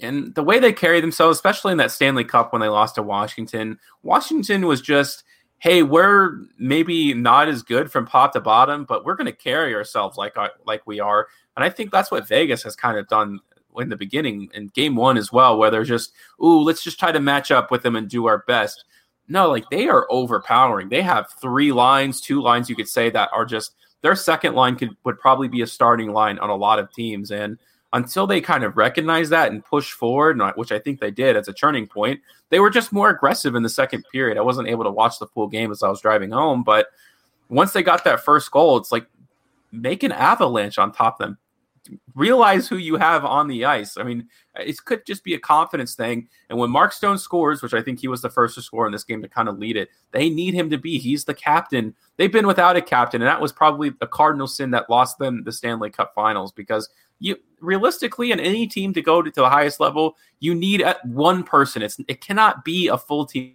and 0.00 0.34
the 0.34 0.42
way 0.42 0.58
they 0.58 0.72
carry 0.72 1.00
themselves, 1.00 1.36
especially 1.36 1.72
in 1.72 1.78
that 1.78 1.90
Stanley 1.90 2.24
Cup 2.24 2.52
when 2.52 2.60
they 2.60 2.68
lost 2.68 2.94
to 2.96 3.02
Washington, 3.02 3.78
Washington 4.02 4.66
was 4.66 4.80
just, 4.80 5.24
hey, 5.58 5.82
we're 5.82 6.38
maybe 6.58 7.14
not 7.14 7.48
as 7.48 7.62
good 7.62 7.90
from 7.90 8.06
top 8.06 8.32
to 8.32 8.40
bottom, 8.40 8.84
but 8.84 9.04
we're 9.04 9.16
going 9.16 9.26
to 9.26 9.32
carry 9.32 9.74
ourselves 9.74 10.16
like 10.16 10.36
uh, 10.36 10.48
like 10.66 10.86
we 10.86 11.00
are. 11.00 11.28
And 11.56 11.64
I 11.64 11.70
think 11.70 11.90
that's 11.90 12.10
what 12.10 12.26
Vegas 12.26 12.62
has 12.62 12.76
kind 12.76 12.98
of 12.98 13.08
done 13.08 13.40
in 13.78 13.88
the 13.88 13.96
beginning 13.96 14.50
in 14.54 14.68
game 14.68 14.96
one 14.96 15.16
as 15.16 15.32
well, 15.32 15.58
where 15.58 15.70
they're 15.70 15.84
just, 15.84 16.12
ooh, 16.42 16.60
let's 16.62 16.82
just 16.82 16.98
try 16.98 17.12
to 17.12 17.20
match 17.20 17.50
up 17.50 17.70
with 17.70 17.82
them 17.82 17.96
and 17.96 18.08
do 18.08 18.26
our 18.26 18.38
best. 18.46 18.84
No, 19.28 19.48
like 19.48 19.64
they 19.70 19.88
are 19.88 20.06
overpowering. 20.10 20.88
They 20.88 21.02
have 21.02 21.30
three 21.40 21.72
lines, 21.72 22.20
two 22.20 22.42
lines 22.42 22.68
you 22.68 22.76
could 22.76 22.88
say 22.88 23.10
that 23.10 23.30
are 23.32 23.44
just 23.44 23.74
their 24.02 24.14
second 24.14 24.54
line 24.54 24.76
could 24.76 24.90
would 25.04 25.18
probably 25.18 25.48
be 25.48 25.62
a 25.62 25.66
starting 25.66 26.12
line 26.12 26.38
on 26.38 26.50
a 26.50 26.56
lot 26.56 26.78
of 26.78 26.92
teams. 26.92 27.30
And 27.30 27.58
until 27.94 28.26
they 28.26 28.40
kind 28.40 28.64
of 28.64 28.76
recognize 28.76 29.30
that 29.30 29.50
and 29.50 29.64
push 29.64 29.92
forward, 29.92 30.38
which 30.56 30.72
I 30.72 30.78
think 30.78 31.00
they 31.00 31.10
did 31.10 31.36
as 31.36 31.48
a 31.48 31.52
turning 31.52 31.86
point, 31.86 32.20
they 32.50 32.60
were 32.60 32.68
just 32.68 32.92
more 32.92 33.08
aggressive 33.08 33.54
in 33.54 33.62
the 33.62 33.68
second 33.68 34.04
period. 34.12 34.36
I 34.36 34.42
wasn't 34.42 34.68
able 34.68 34.84
to 34.84 34.90
watch 34.90 35.18
the 35.18 35.28
full 35.28 35.48
game 35.48 35.70
as 35.70 35.82
I 35.82 35.88
was 35.88 36.02
driving 36.02 36.32
home, 36.32 36.64
but 36.64 36.88
once 37.48 37.72
they 37.72 37.82
got 37.82 38.04
that 38.04 38.24
first 38.24 38.50
goal, 38.50 38.76
it's 38.76 38.92
like 38.92 39.06
make 39.72 40.02
an 40.02 40.12
avalanche 40.12 40.78
on 40.78 40.92
top 40.92 41.20
of 41.20 41.26
them 41.26 41.38
realize 42.14 42.68
who 42.68 42.76
you 42.76 42.96
have 42.96 43.24
on 43.24 43.48
the 43.48 43.64
ice. 43.64 43.96
I 43.96 44.02
mean, 44.02 44.28
it 44.56 44.82
could 44.84 45.04
just 45.06 45.24
be 45.24 45.34
a 45.34 45.38
confidence 45.38 45.94
thing. 45.94 46.28
And 46.48 46.58
when 46.58 46.70
Mark 46.70 46.92
Stone 46.92 47.18
scores, 47.18 47.62
which 47.62 47.74
I 47.74 47.82
think 47.82 48.00
he 48.00 48.08
was 48.08 48.22
the 48.22 48.30
first 48.30 48.54
to 48.54 48.62
score 48.62 48.86
in 48.86 48.92
this 48.92 49.04
game 49.04 49.22
to 49.22 49.28
kind 49.28 49.48
of 49.48 49.58
lead 49.58 49.76
it, 49.76 49.88
they 50.12 50.30
need 50.30 50.54
him 50.54 50.70
to 50.70 50.78
be. 50.78 50.98
He's 50.98 51.24
the 51.24 51.34
captain. 51.34 51.94
They've 52.16 52.32
been 52.32 52.46
without 52.46 52.76
a 52.76 52.82
captain, 52.82 53.22
and 53.22 53.28
that 53.28 53.40
was 53.40 53.52
probably 53.52 53.92
a 54.00 54.06
cardinal 54.06 54.46
sin 54.46 54.70
that 54.72 54.88
lost 54.88 55.18
them 55.18 55.44
the 55.44 55.52
Stanley 55.52 55.90
Cup 55.90 56.14
Finals 56.14 56.52
because 56.52 56.88
you 57.18 57.36
realistically 57.60 58.32
in 58.32 58.40
any 58.40 58.66
team 58.66 58.92
to 58.94 59.02
go 59.02 59.22
to, 59.22 59.30
to 59.30 59.40
the 59.40 59.50
highest 59.50 59.80
level, 59.80 60.16
you 60.40 60.54
need 60.54 60.84
one 61.04 61.42
person. 61.42 61.82
It's 61.82 61.98
it 62.08 62.20
cannot 62.20 62.64
be 62.64 62.88
a 62.88 62.98
full 62.98 63.26
team. 63.26 63.54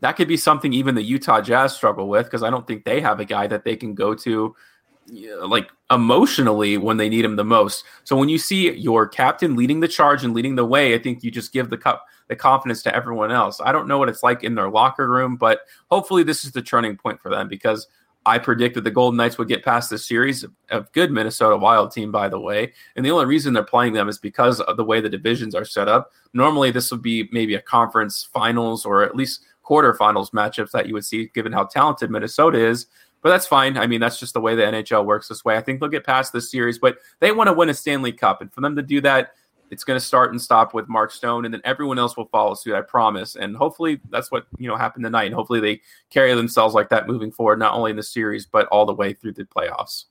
That 0.00 0.16
could 0.16 0.28
be 0.28 0.36
something 0.36 0.74
even 0.74 0.94
the 0.94 1.02
Utah 1.02 1.40
Jazz 1.40 1.74
struggle 1.74 2.08
with 2.08 2.26
because 2.26 2.42
I 2.42 2.50
don't 2.50 2.66
think 2.66 2.84
they 2.84 3.00
have 3.00 3.20
a 3.20 3.24
guy 3.24 3.46
that 3.46 3.64
they 3.64 3.74
can 3.74 3.94
go 3.94 4.14
to 4.16 4.54
Uh, 5.10 5.46
like 5.46 5.70
emotionally 5.90 6.78
when 6.78 6.96
they 6.96 7.08
need 7.08 7.24
him 7.24 7.36
the 7.36 7.44
most. 7.44 7.84
So 8.04 8.16
when 8.16 8.28
you 8.28 8.38
see 8.38 8.72
your 8.72 9.06
captain 9.06 9.54
leading 9.54 9.80
the 9.80 9.88
charge 9.88 10.24
and 10.24 10.34
leading 10.34 10.54
the 10.54 10.64
way, 10.64 10.94
I 10.94 10.98
think 10.98 11.22
you 11.22 11.30
just 11.30 11.52
give 11.52 11.68
the 11.68 11.76
cup 11.76 12.06
the 12.28 12.36
confidence 12.36 12.82
to 12.84 12.94
everyone 12.94 13.30
else. 13.30 13.60
I 13.62 13.70
don't 13.70 13.86
know 13.86 13.98
what 13.98 14.08
it's 14.08 14.22
like 14.22 14.44
in 14.44 14.54
their 14.54 14.70
locker 14.70 15.08
room, 15.08 15.36
but 15.36 15.60
hopefully 15.90 16.22
this 16.22 16.44
is 16.44 16.52
the 16.52 16.62
turning 16.62 16.96
point 16.96 17.20
for 17.20 17.28
them 17.28 17.48
because 17.48 17.86
I 18.24 18.38
predicted 18.38 18.84
the 18.84 18.90
Golden 18.90 19.18
Knights 19.18 19.36
would 19.36 19.48
get 19.48 19.62
past 19.62 19.90
this 19.90 20.06
series, 20.06 20.46
of 20.70 20.90
good 20.92 21.10
Minnesota 21.10 21.56
Wild 21.58 21.92
team, 21.92 22.10
by 22.10 22.30
the 22.30 22.40
way. 22.40 22.72
And 22.96 23.04
the 23.04 23.10
only 23.10 23.26
reason 23.26 23.52
they're 23.52 23.62
playing 23.62 23.92
them 23.92 24.08
is 24.08 24.16
because 24.16 24.60
of 24.60 24.78
the 24.78 24.84
way 24.84 25.02
the 25.02 25.10
divisions 25.10 25.54
are 25.54 25.66
set 25.66 25.88
up. 25.88 26.12
Normally, 26.32 26.70
this 26.70 26.90
would 26.90 27.02
be 27.02 27.28
maybe 27.32 27.54
a 27.54 27.60
conference 27.60 28.24
finals 28.24 28.86
or 28.86 29.02
at 29.02 29.14
least 29.14 29.44
quarterfinals 29.62 30.30
matchups 30.30 30.70
that 30.70 30.86
you 30.86 30.94
would 30.94 31.04
see, 31.04 31.30
given 31.34 31.52
how 31.52 31.64
talented 31.64 32.10
Minnesota 32.10 32.58
is 32.58 32.86
but 33.24 33.30
that's 33.30 33.46
fine. 33.46 33.78
I 33.78 33.86
mean, 33.86 34.02
that's 34.02 34.20
just 34.20 34.34
the 34.34 34.40
way 34.40 34.54
the 34.54 34.64
NHL 34.64 35.06
works 35.06 35.28
this 35.28 35.46
way. 35.46 35.56
I 35.56 35.62
think 35.62 35.80
they'll 35.80 35.88
get 35.88 36.04
past 36.04 36.34
this 36.34 36.50
series, 36.50 36.78
but 36.78 36.98
they 37.20 37.32
want 37.32 37.48
to 37.48 37.54
win 37.54 37.70
a 37.70 37.74
Stanley 37.74 38.12
Cup. 38.12 38.42
And 38.42 38.52
for 38.52 38.60
them 38.60 38.76
to 38.76 38.82
do 38.82 39.00
that, 39.00 39.32
it's 39.70 39.82
going 39.82 39.98
to 39.98 40.04
start 40.04 40.32
and 40.32 40.40
stop 40.40 40.74
with 40.74 40.90
Mark 40.90 41.10
Stone, 41.10 41.46
and 41.46 41.54
then 41.54 41.62
everyone 41.64 41.98
else 41.98 42.18
will 42.18 42.26
follow 42.26 42.52
suit. 42.52 42.74
I 42.74 42.82
promise. 42.82 43.34
And 43.34 43.56
hopefully, 43.56 43.98
that's 44.10 44.30
what 44.30 44.46
you 44.58 44.68
know 44.68 44.76
happened 44.76 45.04
tonight. 45.04 45.24
And 45.24 45.34
hopefully, 45.34 45.60
they 45.60 45.80
carry 46.10 46.34
themselves 46.34 46.74
like 46.74 46.90
that 46.90 47.08
moving 47.08 47.32
forward, 47.32 47.58
not 47.58 47.72
only 47.72 47.92
in 47.92 47.96
the 47.96 48.02
series 48.02 48.44
but 48.44 48.66
all 48.66 48.84
the 48.84 48.94
way 48.94 49.14
through 49.14 49.32
the 49.32 49.44
playoffs. 49.44 50.04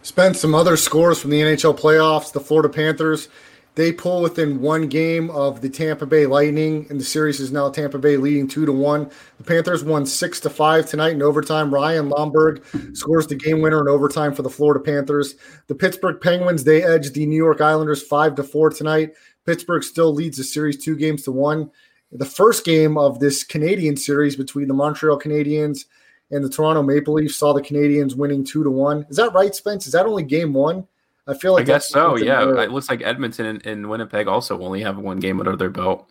Spent 0.00 0.34
some 0.34 0.54
other 0.54 0.78
scores 0.78 1.20
from 1.20 1.30
the 1.30 1.42
NHL 1.42 1.78
playoffs. 1.78 2.32
The 2.32 2.40
Florida 2.40 2.70
Panthers 2.70 3.28
they 3.76 3.92
pull 3.92 4.22
within 4.22 4.62
one 4.62 4.88
game 4.88 5.30
of 5.30 5.60
the 5.60 5.68
Tampa 5.68 6.06
Bay 6.06 6.24
Lightning, 6.24 6.86
and 6.88 6.98
the 6.98 7.04
series 7.04 7.40
is 7.40 7.52
now 7.52 7.70
Tampa 7.70 7.98
Bay 7.98 8.16
leading 8.16 8.48
two 8.48 8.64
to 8.64 8.72
one. 8.72 9.10
The 9.36 9.44
Panthers 9.44 9.84
won 9.84 10.06
six 10.06 10.40
to 10.40 10.50
five 10.50 10.86
tonight 10.86 11.12
in 11.12 11.22
overtime. 11.22 11.72
Ryan 11.72 12.08
Lomberg 12.08 12.64
scores 12.96 13.26
the 13.26 13.34
game 13.34 13.60
winner 13.60 13.82
in 13.82 13.88
overtime 13.88 14.34
for 14.34 14.40
the 14.40 14.50
Florida 14.50 14.82
Panthers. 14.82 15.34
The 15.66 15.74
Pittsburgh 15.74 16.20
Penguins 16.22 16.64
they 16.64 16.82
edged 16.82 17.14
the 17.14 17.26
New 17.26 17.36
York 17.36 17.60
Islanders 17.60 18.02
five 18.02 18.34
to 18.36 18.42
four 18.42 18.70
tonight. 18.70 19.12
Pittsburgh 19.44 19.84
still 19.84 20.12
leads 20.12 20.38
the 20.38 20.44
series 20.44 20.82
two 20.82 20.96
games 20.96 21.22
to 21.24 21.32
one. 21.32 21.70
The 22.12 22.24
first 22.24 22.64
game 22.64 22.96
of 22.96 23.20
this 23.20 23.44
Canadian 23.44 23.98
series 23.98 24.36
between 24.36 24.68
the 24.68 24.74
Montreal 24.74 25.20
Canadiens 25.20 25.84
and 26.30 26.42
the 26.42 26.48
Toronto 26.48 26.82
Maple 26.82 27.14
Leafs 27.14 27.36
saw 27.36 27.52
the 27.52 27.60
Canadiens 27.60 28.16
winning 28.16 28.42
two 28.42 28.64
to 28.64 28.70
one. 28.70 29.04
Is 29.10 29.16
that 29.18 29.34
right, 29.34 29.54
Spence? 29.54 29.86
Is 29.86 29.92
that 29.92 30.06
only 30.06 30.22
game 30.22 30.54
one? 30.54 30.86
I 31.26 31.34
feel 31.34 31.52
like 31.52 31.62
I 31.62 31.66
guess 31.66 31.88
so. 31.88 32.16
Yeah, 32.16 32.42
it 32.60 32.70
looks 32.70 32.88
like 32.88 33.02
Edmonton 33.02 33.46
and, 33.46 33.66
and, 33.66 33.90
Winnipeg 33.90 34.28
also 34.28 34.60
only 34.60 34.80
have 34.82 34.98
one 34.98 35.18
game 35.18 35.40
under 35.40 35.56
their 35.56 35.70
belt. 35.70 36.08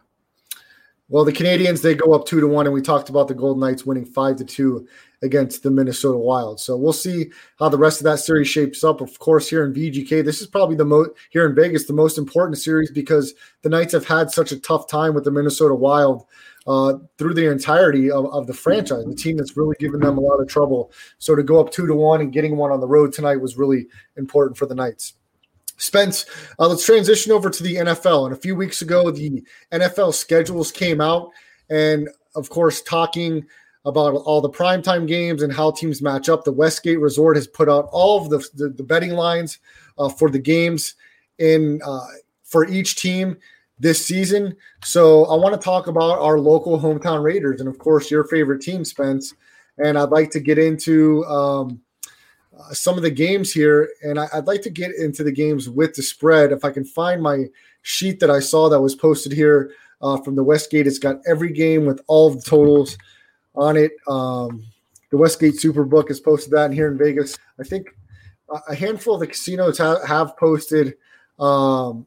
Well, 1.08 1.24
the 1.24 1.32
Canadiens 1.32 1.82
they 1.82 1.96
go 1.96 2.14
up 2.14 2.26
two 2.26 2.42
to 2.42 2.48
one, 2.48 2.66
and 2.66 2.74
we 2.74 2.82
talked 2.82 3.10
about 3.10 3.28
the 3.28 3.34
Golden 3.34 3.62
Knights 3.62 3.86
winning 3.86 4.06
five 4.06 4.36
to 4.38 4.46
two 4.46 4.88
against 5.26 5.64
the 5.64 5.72
Minnesota 5.72 6.18
Wild. 6.18 6.60
So 6.60 6.78
we'll 6.78 6.94
see 6.94 7.32
how 7.60 7.68
the 7.68 7.78
rest 7.78 8.00
of 8.00 8.06
that 8.06 8.20
series 8.20 8.48
shapes 8.48 8.84
up. 8.84 9.02
Of 9.02 9.20
course, 9.20 9.50
here 9.50 9.66
in 9.66 9.74
VGK, 9.74 10.24
this 10.24 10.40
is 10.40 10.48
probably 10.48 10.78
the 10.78 10.86
most 10.86 11.12
here 11.32 11.46
in 11.46 11.54
Vegas 11.54 11.86
the 11.86 11.94
most 11.94 12.18
important 12.18 12.58
series 12.58 12.92
because 12.92 13.34
the 13.64 13.70
Knights 13.70 13.92
have 13.92 14.06
had 14.06 14.32
such 14.32 14.54
a 14.54 14.60
tough 14.60 14.88
time 14.88 15.14
with 15.14 15.26
the 15.26 15.32
Minnesota 15.32 15.76
Wild 15.76 16.26
uh, 16.68 16.94
through 17.18 17.34
the 17.34 17.52
entirety 17.52 18.10
of, 18.10 18.26
of 18.34 18.48
the 18.48 18.54
franchise. 18.54 19.06
The 19.06 19.16
team 19.16 19.38
that's 19.38 19.58
really 19.58 19.76
given 19.80 20.00
them 20.00 20.18
a 20.18 20.22
lot 20.22 20.40
of 20.40 20.48
trouble. 20.48 20.92
So 21.18 21.36
to 21.36 21.44
go 21.44 21.60
up 21.60 21.72
two 21.72 21.88
to 21.88 21.94
one 21.94 22.22
and 22.22 22.32
getting 22.32 22.56
one 22.56 22.72
on 22.72 22.80
the 22.80 22.88
road 22.88 23.14
tonight 23.14 23.38
was 23.38 23.58
really 23.58 23.88
important 24.18 24.58
for 24.58 24.66
the 24.66 24.76
Knights. 24.76 25.14
Spence, 25.78 26.26
uh, 26.58 26.68
let's 26.68 26.86
transition 26.86 27.32
over 27.32 27.50
to 27.50 27.64
the 27.64 27.76
NFL. 27.76 28.26
And 28.26 28.34
a 28.34 28.40
few 28.40 28.56
weeks 28.56 28.82
ago, 28.82 29.12
the 29.12 29.44
NFL 29.72 30.14
schedules 30.14 30.72
came 30.72 31.02
out, 31.02 31.32
and 31.70 32.10
of 32.36 32.50
course, 32.50 32.82
talking 32.82 33.46
about 33.86 34.16
all 34.16 34.42
the 34.42 34.50
primetime 34.50 35.08
games 35.08 35.44
and 35.44 35.54
how 35.54 35.72
teams 35.72 36.02
match 36.02 36.28
up. 36.28 36.44
The 36.44 36.52
Westgate 36.52 37.00
Resort 37.00 37.38
has 37.38 37.48
put 37.48 37.70
out 37.70 37.88
all 37.92 38.22
of 38.22 38.30
the, 38.30 38.48
the, 38.56 38.70
the 38.70 38.84
betting 38.84 39.14
lines 39.14 39.60
uh, 39.98 40.10
for 40.10 40.30
the 40.30 40.40
games 40.40 40.96
in 41.38 41.80
uh, 41.86 42.06
for 42.44 42.68
each 42.68 42.96
team 42.96 43.38
this 43.80 44.04
season. 44.04 44.56
So 44.84 45.26
I 45.26 45.36
want 45.36 45.54
to 45.54 45.64
talk 45.64 45.88
about 45.88 46.20
our 46.20 46.40
local 46.40 46.80
hometown 46.80 47.24
Raiders 47.24 47.60
and, 47.60 47.70
of 47.70 47.78
course, 47.78 48.10
your 48.10 48.24
favorite 48.24 48.62
team, 48.62 48.86
Spence. 48.86 49.34
And 49.78 49.98
I'd 49.98 50.10
like 50.10 50.32
to 50.32 50.40
get 50.40 50.58
into 50.58 51.26
um, 51.26 51.82
uh, 52.58 52.74
some 52.74 52.96
of 52.96 53.04
the 53.04 53.12
games 53.12 53.52
here. 53.52 53.90
And 54.02 54.20
I, 54.20 54.28
would 54.34 54.48
like 54.48 54.62
to 54.64 54.70
get 54.70 54.96
into 54.96 55.24
the 55.24 55.32
games 55.32 55.70
with 55.70 55.94
the 55.94 56.02
spread. 56.02 56.52
If 56.52 56.64
I 56.64 56.72
can 56.72 56.86
find 56.86 57.22
my 57.22 57.46
sheet 57.82 58.20
that 58.22 58.32
I 58.32 58.40
saw 58.40 58.70
that 58.70 58.82
was 58.82 58.96
posted 58.96 59.34
here 59.34 59.72
uh, 60.02 60.18
from 60.18 60.36
the 60.36 60.44
Westgate, 60.44 60.88
it's 60.88 61.00
got 61.00 61.20
every 61.28 61.52
game 61.52 61.86
with 61.86 62.02
all 62.08 62.30
the 62.30 62.42
totals 62.42 62.98
on 63.56 63.78
it. 63.78 63.92
Um, 64.08 64.64
the 65.12 65.18
Westgate 65.18 65.56
Superbook 65.56 66.08
has 66.10 66.20
posted 66.20 66.52
that 66.54 66.74
here 66.74 66.92
in 66.92 66.98
Vegas. 66.98 67.38
I 67.60 67.64
think 67.64 67.88
a 68.68 68.76
handful 68.76 69.16
of 69.16 69.22
the 69.22 69.28
casinos 69.28 69.78
ha- 69.78 70.06
have 70.06 70.38
posted 70.38 70.96
um, 71.40 72.06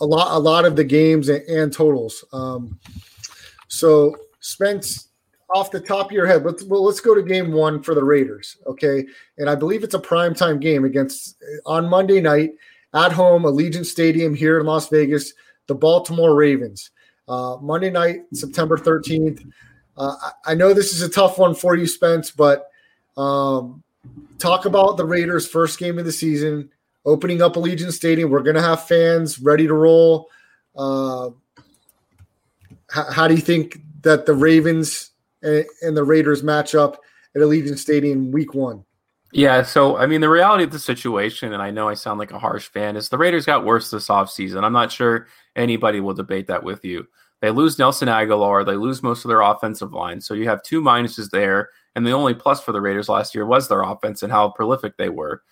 a 0.00 0.04
lot 0.04 0.36
a 0.36 0.38
lot 0.38 0.64
of 0.64 0.76
the 0.76 0.84
games 0.84 1.28
and, 1.28 1.42
and 1.48 1.72
totals. 1.72 2.24
Um, 2.32 2.78
so 3.68 4.16
Spence, 4.40 5.08
off 5.54 5.70
the 5.70 5.80
top 5.80 6.06
of 6.06 6.12
your 6.12 6.26
head, 6.26 6.44
let's 6.44 6.64
well, 6.64 6.84
let's 6.84 7.00
go 7.00 7.14
to 7.14 7.22
game 7.22 7.52
one 7.52 7.82
for 7.82 7.94
the 7.94 8.04
Raiders. 8.04 8.56
Okay, 8.66 9.06
and 9.38 9.48
I 9.48 9.54
believe 9.54 9.84
it's 9.84 9.94
a 9.94 10.00
primetime 10.00 10.60
game 10.60 10.84
against 10.84 11.36
on 11.66 11.88
Monday 11.88 12.20
night 12.20 12.52
at 12.94 13.12
home, 13.12 13.42
Allegiant 13.42 13.86
Stadium 13.86 14.34
here 14.34 14.58
in 14.60 14.66
Las 14.66 14.88
Vegas. 14.88 15.32
The 15.66 15.74
Baltimore 15.74 16.34
Ravens. 16.34 16.90
Uh, 17.28 17.56
Monday 17.60 17.90
night, 17.90 18.20
September 18.32 18.76
thirteenth. 18.78 19.42
Uh, 19.96 20.14
I, 20.44 20.54
know 20.54 20.74
this 20.74 20.92
is 20.92 21.02
a 21.02 21.08
tough 21.08 21.38
one 21.38 21.54
for 21.54 21.74
you, 21.74 21.86
Spence, 21.86 22.30
but 22.30 22.70
um, 23.16 23.82
talk 24.38 24.66
about 24.66 24.96
the 24.96 25.04
Raiders' 25.04 25.48
first 25.48 25.78
game 25.78 25.98
of 25.98 26.04
the 26.04 26.12
season 26.12 26.70
opening 27.06 27.40
up 27.40 27.54
Allegiant 27.54 27.92
Stadium. 27.92 28.30
We're 28.30 28.42
going 28.42 28.56
to 28.56 28.62
have 28.62 28.86
fans 28.86 29.38
ready 29.38 29.66
to 29.66 29.74
roll. 29.74 30.28
Uh, 30.76 31.30
how, 32.90 33.10
how, 33.10 33.28
do 33.28 33.34
you 33.34 33.40
think 33.40 33.78
that 34.02 34.26
the 34.26 34.34
Ravens 34.34 35.12
and, 35.42 35.64
and, 35.80 35.96
the 35.96 36.04
Raiders 36.04 36.42
match 36.42 36.74
up 36.74 37.00
at 37.34 37.40
Allegiant 37.40 37.78
Stadium 37.78 38.30
week 38.30 38.52
one? 38.52 38.84
Yeah, 39.32 39.62
so 39.62 39.96
I 39.96 40.06
mean, 40.06 40.20
the 40.20 40.28
reality 40.28 40.64
of 40.64 40.70
the 40.70 40.78
situation, 40.78 41.52
and 41.52 41.62
I 41.62 41.70
know 41.70 41.88
I 41.88 41.94
sound 41.94 42.18
like 42.18 42.32
a 42.32 42.38
harsh 42.38 42.68
fan, 42.68 42.96
is 42.96 43.08
the 43.08 43.18
Raiders 43.18 43.46
got 43.46 43.64
worse 43.64 43.90
this 43.90 44.08
offseason. 44.08 44.62
I'm 44.62 44.72
not 44.72 44.92
sure 44.92 45.26
anybody 45.54 46.00
will 46.00 46.14
debate 46.14 46.46
that 46.48 46.62
with 46.62 46.84
you. 46.84 47.06
They 47.40 47.50
lose 47.50 47.78
Nelson 47.78 48.08
Agholor. 48.08 48.64
they 48.64 48.76
lose 48.76 49.02
most 49.02 49.24
of 49.24 49.28
their 49.28 49.42
offensive 49.42 49.92
line. 49.92 50.20
So 50.20 50.34
you 50.34 50.48
have 50.48 50.62
two 50.62 50.80
minuses 50.80 51.30
there. 51.30 51.70
And 51.94 52.06
the 52.06 52.12
only 52.12 52.34
plus 52.34 52.60
for 52.60 52.72
the 52.72 52.80
Raiders 52.80 53.08
last 53.08 53.34
year 53.34 53.46
was 53.46 53.68
their 53.68 53.82
offense 53.82 54.22
and 54.22 54.32
how 54.32 54.50
prolific 54.50 54.96
they 54.96 55.08
were 55.08 55.42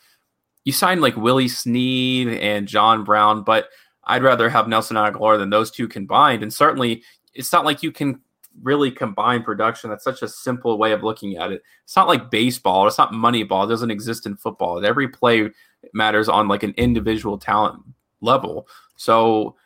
you 0.65 0.73
signed 0.73 1.03
like 1.03 1.17
Willie 1.17 1.49
Snead 1.49 2.29
and 2.29 2.67
John 2.67 3.05
Brown, 3.05 3.43
but 3.43 3.69
I'd 4.05 4.23
rather 4.23 4.49
have 4.49 4.69
Nelson 4.69 4.97
Agholor 4.97 5.39
than 5.39 5.51
those 5.51 5.71
two 5.71 5.89
combined. 5.89 6.43
And 6.43 6.53
certainly, 6.53 7.03
it's 7.35 7.53
not 7.53 7.65
like 7.65 7.83
you 7.83 7.93
can 7.93 8.21
really 8.63 8.91
combine 8.91 9.43
production. 9.43 9.91
That's 9.91 10.05
such 10.05 10.23
a 10.23 10.29
simple 10.29 10.79
way 10.79 10.93
of 10.93 11.03
looking 11.03 11.37
at 11.37 11.53
it. 11.53 11.63
It's 11.85 11.97
not 11.97 12.09
like 12.09 12.31
baseball. 12.31 12.87
It's 12.87 12.99
not 12.99 13.13
money 13.13 13.43
ball. 13.45 13.65
It 13.65 13.69
doesn't 13.69 13.91
exist 13.91 14.27
in 14.27 14.37
football. 14.37 14.85
Every 14.85 15.09
play 15.09 15.51
matters 15.93 16.29
on 16.29 16.49
like 16.49 16.63
an 16.63 16.75
individual 16.77 17.39
talent 17.39 17.83
level. 18.21 18.67
So, 18.97 19.57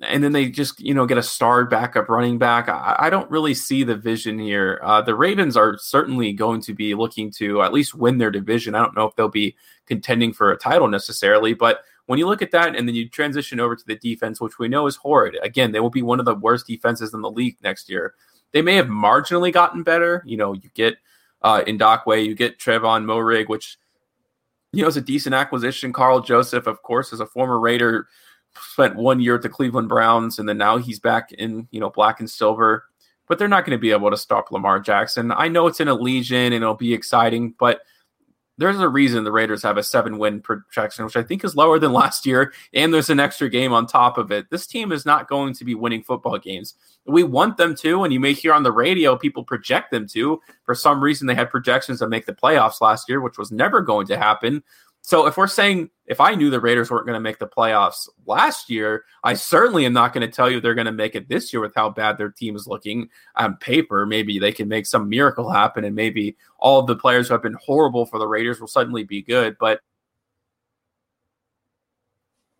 and 0.00 0.22
then 0.22 0.32
they 0.32 0.48
just 0.48 0.80
you 0.80 0.94
know 0.94 1.06
get 1.06 1.18
a 1.18 1.22
star 1.22 1.64
backup 1.64 2.08
running 2.08 2.38
back. 2.38 2.68
I, 2.68 2.96
I 2.98 3.10
don't 3.10 3.30
really 3.30 3.54
see 3.54 3.84
the 3.84 3.96
vision 3.96 4.38
here. 4.38 4.80
Uh, 4.82 5.02
the 5.02 5.14
Ravens 5.14 5.56
are 5.56 5.76
certainly 5.78 6.32
going 6.32 6.60
to 6.62 6.74
be 6.74 6.94
looking 6.94 7.30
to 7.32 7.62
at 7.62 7.72
least 7.72 7.94
win 7.94 8.18
their 8.18 8.30
division. 8.30 8.74
I 8.74 8.82
don't 8.82 8.96
know 8.96 9.06
if 9.06 9.16
they'll 9.16 9.28
be 9.28 9.56
contending 9.86 10.32
for 10.32 10.52
a 10.52 10.58
title 10.58 10.88
necessarily, 10.88 11.54
but 11.54 11.82
when 12.06 12.18
you 12.18 12.26
look 12.26 12.42
at 12.42 12.52
that 12.52 12.74
and 12.74 12.88
then 12.88 12.94
you 12.94 13.08
transition 13.08 13.60
over 13.60 13.76
to 13.76 13.86
the 13.86 13.96
defense, 13.96 14.40
which 14.40 14.58
we 14.58 14.68
know 14.68 14.86
is 14.86 14.96
horrid. 14.96 15.36
Again, 15.42 15.72
they 15.72 15.80
will 15.80 15.90
be 15.90 16.02
one 16.02 16.18
of 16.18 16.24
the 16.24 16.34
worst 16.34 16.66
defenses 16.66 17.12
in 17.12 17.20
the 17.20 17.30
league 17.30 17.56
next 17.62 17.90
year. 17.90 18.14
They 18.52 18.62
may 18.62 18.76
have 18.76 18.86
marginally 18.86 19.52
gotten 19.52 19.82
better. 19.82 20.22
You 20.24 20.38
know, 20.38 20.54
you 20.54 20.70
get 20.72 20.96
uh, 21.42 21.60
Ngakoue, 21.66 22.24
you 22.24 22.34
get 22.34 22.58
Tre'von 22.58 23.04
Moehrig, 23.04 23.48
which 23.48 23.78
you 24.72 24.82
know 24.82 24.88
is 24.88 24.96
a 24.96 25.02
decent 25.02 25.34
acquisition. 25.34 25.92
Karl 25.92 26.20
Joseph, 26.20 26.66
of 26.66 26.80
course, 26.82 27.12
is 27.12 27.20
a 27.20 27.26
former 27.26 27.60
Raider 27.60 28.08
spent 28.60 28.96
one 28.96 29.20
year 29.20 29.36
at 29.36 29.42
the 29.42 29.48
Cleveland 29.48 29.88
Browns, 29.88 30.38
and 30.38 30.48
then 30.48 30.58
now 30.58 30.76
he's 30.76 31.00
back 31.00 31.32
in 31.32 31.68
you 31.70 31.80
know 31.80 31.90
black 31.90 32.20
and 32.20 32.30
silver. 32.30 32.84
But 33.26 33.38
they're 33.38 33.46
not 33.48 33.66
going 33.66 33.76
to 33.76 33.80
be 33.80 33.90
able 33.90 34.10
to 34.10 34.16
stop 34.16 34.50
Lamar 34.50 34.80
Jackson. 34.80 35.32
I 35.32 35.48
know 35.48 35.66
it's 35.66 35.80
in 35.80 35.88
Allegiant 35.88 36.46
and 36.46 36.54
it'll 36.54 36.74
be 36.74 36.94
exciting, 36.94 37.54
but 37.58 37.82
there's 38.58 38.80
a 38.80 38.88
reason 38.88 39.22
the 39.22 39.32
Raiders 39.32 39.62
have 39.62 39.78
a 39.78 39.82
seven 39.82 40.18
win 40.18 40.40
projection, 40.40 41.04
which 41.04 41.16
I 41.16 41.22
think 41.22 41.44
is 41.44 41.54
lower 41.56 41.78
than 41.78 41.92
last 41.92 42.26
year, 42.26 42.52
and 42.74 42.92
there's 42.92 43.08
an 43.08 43.20
extra 43.20 43.48
game 43.48 43.72
on 43.72 43.86
top 43.86 44.18
of 44.18 44.30
it. 44.32 44.50
This 44.50 44.66
team 44.66 44.92
is 44.92 45.06
not 45.06 45.28
going 45.28 45.54
to 45.54 45.64
be 45.64 45.74
winning 45.74 46.02
football 46.02 46.38
games. 46.38 46.74
We 47.06 47.22
want 47.22 47.56
them 47.56 47.74
to, 47.76 48.02
and 48.02 48.12
you 48.12 48.20
may 48.20 48.32
hear 48.32 48.52
on 48.52 48.64
the 48.64 48.72
radio 48.72 49.16
people 49.16 49.44
project 49.44 49.92
them 49.92 50.06
to. 50.08 50.40
For 50.64 50.74
some 50.74 51.02
reason, 51.02 51.26
they 51.26 51.34
had 51.34 51.50
projections 51.50 52.00
to 52.00 52.08
make 52.08 52.26
the 52.26 52.34
playoffs 52.34 52.80
last 52.80 53.08
year, 53.08 53.20
which 53.20 53.38
was 53.38 53.52
never 53.52 53.80
going 53.80 54.06
to 54.08 54.18
happen. 54.18 54.62
So 55.08 55.26
if 55.26 55.38
we're 55.38 55.46
saying 55.46 55.88
if 56.04 56.20
I 56.20 56.34
knew 56.34 56.50
the 56.50 56.60
Raiders 56.60 56.90
weren't 56.90 57.06
going 57.06 57.14
to 57.14 57.20
make 57.20 57.38
the 57.38 57.46
playoffs 57.46 58.10
last 58.26 58.68
year, 58.68 59.06
I 59.24 59.32
certainly 59.32 59.86
am 59.86 59.94
not 59.94 60.12
going 60.12 60.20
to 60.20 60.30
tell 60.30 60.50
you 60.50 60.60
they're 60.60 60.74
going 60.74 60.84
to 60.84 60.92
make 60.92 61.14
it 61.14 61.30
this 61.30 61.50
year 61.50 61.62
with 61.62 61.74
how 61.74 61.88
bad 61.88 62.18
their 62.18 62.30
team 62.30 62.54
is 62.54 62.66
looking 62.66 63.08
on 63.34 63.56
paper. 63.56 64.04
Maybe 64.04 64.38
they 64.38 64.52
can 64.52 64.68
make 64.68 64.84
some 64.84 65.08
miracle 65.08 65.48
happen 65.48 65.84
and 65.84 65.96
maybe 65.96 66.36
all 66.58 66.80
of 66.80 66.88
the 66.88 66.94
players 66.94 67.26
who 67.26 67.32
have 67.32 67.42
been 67.42 67.56
horrible 67.58 68.04
for 68.04 68.18
the 68.18 68.28
Raiders 68.28 68.60
will 68.60 68.68
suddenly 68.68 69.02
be 69.02 69.22
good, 69.22 69.56
but 69.58 69.80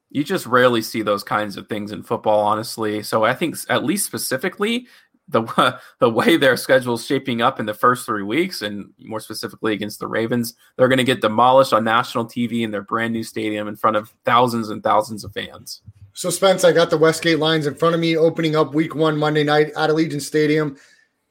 you 0.09 0.25
just 0.25 0.47
rarely 0.47 0.81
see 0.81 1.03
those 1.03 1.23
kinds 1.23 1.59
of 1.59 1.69
things 1.69 1.93
in 1.93 2.03
football, 2.03 2.41
honestly. 2.41 3.03
So 3.03 3.25
I 3.25 3.35
think 3.35 3.57
at 3.69 3.85
least 3.85 4.07
specifically, 4.07 4.87
the 5.29 5.79
the 6.01 6.11
way 6.11 6.37
their 6.37 6.57
schedule 6.57 6.95
is 6.95 7.05
shaping 7.05 7.43
up 7.43 7.61
in 7.61 7.67
the 7.67 7.75
first 7.75 8.07
three 8.07 8.23
weeks, 8.23 8.63
and 8.63 8.93
more 8.99 9.21
specifically 9.21 9.73
against 9.73 9.99
the 10.01 10.07
Ravens, 10.07 10.55
they're 10.77 10.89
going 10.89 10.99
to 10.99 11.05
get 11.05 11.21
demolished 11.21 11.73
on 11.73 11.85
national 11.85 12.27
TV 12.27 12.63
in 12.63 12.71
their 12.71 12.83
brand 12.83 13.13
new 13.13 13.23
stadium 13.23 13.69
in 13.69 13.77
front 13.77 13.97
of 13.97 14.13
thousands 14.25 14.71
and 14.71 14.83
thousands 14.83 15.25
of 15.25 15.33
fans. 15.33 15.83
So, 16.15 16.31
Spence, 16.31 16.65
I 16.65 16.73
got 16.73 16.91
the 16.91 16.99
Westgate 16.99 17.39
lines 17.39 17.67
in 17.67 17.75
front 17.75 17.95
of 17.95 18.01
me, 18.01 18.17
opening 18.17 18.57
up 18.57 18.75
Week 18.75 18.95
One 18.95 19.17
Monday 19.17 19.45
night 19.45 19.69
at 19.77 19.91
Allegiant 19.91 20.23
Stadium. 20.23 20.77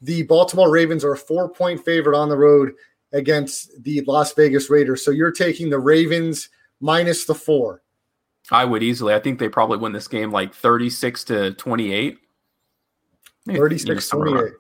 The 0.02 0.24
Baltimore 0.24 0.72
Ravens 0.72 1.04
are 1.04 1.14
a 1.14 1.18
four 1.18 1.50
point 1.50 1.84
favorite 1.84 2.18
on 2.18 2.30
the 2.30 2.38
road 2.38 2.74
against 3.14 3.84
the 3.84 4.02
Las 4.08 4.34
Vegas 4.34 4.70
Raiders. 4.70 5.04
So, 5.04 5.12
you're 5.12 5.32
taking 5.32 5.70
the 5.70 5.80
Ravens 5.80 6.50
minus 6.80 7.26
the 7.26 7.36
four. 7.36 7.82
I 8.50 8.64
would 8.64 8.82
easily. 8.82 9.14
I 9.14 9.20
think 9.20 9.40
they 9.40 9.50
probably 9.50 9.78
win 9.78 9.92
this 9.92 10.08
game 10.08 10.32
like 10.32 10.54
36 10.54 11.26
to 11.26 11.52
28. 11.56 12.18
36 13.48 14.10
28. 14.10 14.54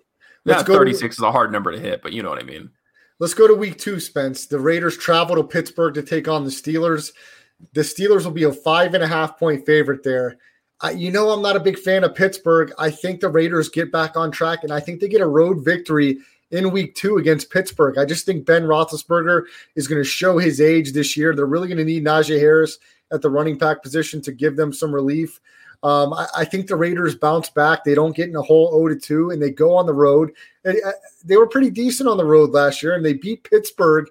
Yeah, 0.45 0.63
36 0.63 1.15
to, 1.15 1.19
is 1.19 1.23
a 1.23 1.31
hard 1.31 1.51
number 1.51 1.71
to 1.71 1.79
hit, 1.79 2.01
but 2.01 2.13
you 2.13 2.23
know 2.23 2.29
what 2.29 2.41
I 2.41 2.45
mean. 2.45 2.69
Let's 3.19 3.33
go 3.33 3.47
to 3.47 3.55
week 3.55 3.77
two, 3.77 3.99
Spence. 3.99 4.45
The 4.45 4.59
Raiders 4.59 4.97
travel 4.97 5.35
to 5.35 5.43
Pittsburgh 5.43 5.93
to 5.95 6.03
take 6.03 6.27
on 6.27 6.43
the 6.43 6.51
Steelers. 6.51 7.11
The 7.73 7.81
Steelers 7.81 8.23
will 8.23 8.31
be 8.31 8.43
a 8.43 8.51
five 8.51 8.93
and 8.93 9.03
a 9.03 9.07
half 9.07 9.37
point 9.39 9.65
favorite 9.65 10.03
there. 10.03 10.37
Uh, 10.81 10.93
you 10.95 11.11
know, 11.11 11.31
I'm 11.31 11.41
not 11.41 11.55
a 11.55 11.59
big 11.59 11.79
fan 11.79 12.03
of 12.03 12.13
Pittsburgh. 12.13 12.71
I 12.77 12.91
think 12.91 13.19
the 13.19 13.29
Raiders 13.29 13.69
get 13.69 13.91
back 13.91 14.15
on 14.15 14.31
track, 14.31 14.59
and 14.63 14.71
I 14.71 14.79
think 14.79 14.99
they 14.99 15.07
get 15.07 15.21
a 15.21 15.27
road 15.27 15.65
victory 15.65 16.19
in 16.51 16.71
week 16.71 16.95
two 16.95 17.17
against 17.17 17.49
Pittsburgh. 17.49 17.97
I 17.97 18.05
just 18.05 18.25
think 18.25 18.45
Ben 18.45 18.63
Roethlisberger 18.63 19.43
is 19.75 19.87
going 19.87 20.01
to 20.01 20.07
show 20.07 20.37
his 20.37 20.61
age 20.61 20.93
this 20.93 21.17
year. 21.17 21.35
They're 21.35 21.45
really 21.45 21.67
going 21.67 21.79
to 21.79 21.83
need 21.83 22.05
Najee 22.05 22.39
Harris 22.39 22.77
at 23.11 23.21
the 23.21 23.29
running 23.29 23.57
back 23.57 23.81
position 23.81 24.21
to 24.21 24.31
give 24.31 24.55
them 24.55 24.71
some 24.71 24.93
relief. 24.93 25.39
Um, 25.83 26.13
I, 26.13 26.27
I, 26.37 26.45
think 26.45 26.67
the 26.67 26.75
Raiders 26.75 27.15
bounce 27.15 27.49
back. 27.49 27.83
They 27.83 27.93
don't 27.93 28.15
get 28.15 28.29
in 28.29 28.35
a 28.35 28.41
hole 28.41 28.71
0 28.71 28.95
to 28.95 28.99
2, 28.99 29.29
and 29.29 29.41
they 29.41 29.51
go 29.51 29.75
on 29.75 29.85
the 29.85 29.93
road. 29.93 30.31
And, 30.65 30.77
uh, 30.83 30.91
they 31.23 31.37
were 31.37 31.47
pretty 31.47 31.69
decent 31.69 32.09
on 32.09 32.17
the 32.17 32.25
road 32.25 32.49
last 32.49 32.81
year, 32.81 32.95
and 32.95 33.05
they 33.05 33.13
beat 33.13 33.43
Pittsburgh 33.43 34.07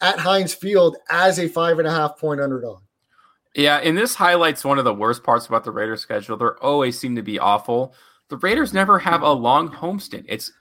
at 0.00 0.18
Heinz 0.18 0.54
Field 0.54 0.96
as 1.10 1.38
a 1.38 1.48
five 1.48 1.78
and 1.78 1.86
a 1.86 1.90
half 1.90 2.18
point 2.18 2.40
underdog. 2.40 2.80
Yeah, 3.54 3.78
and 3.78 3.96
this 3.96 4.14
highlights 4.14 4.64
one 4.64 4.78
of 4.78 4.84
the 4.84 4.94
worst 4.94 5.22
parts 5.24 5.46
about 5.46 5.64
the 5.64 5.70
Raiders 5.70 6.00
schedule. 6.00 6.36
They 6.36 6.46
always 6.60 6.98
seem 6.98 7.16
to 7.16 7.22
be 7.22 7.38
awful. 7.38 7.94
The 8.28 8.36
Raiders 8.36 8.74
never 8.74 8.98
have 8.98 9.22
a 9.22 9.32
long 9.32 9.70
homestand. 9.70 10.24
It's 10.28 10.52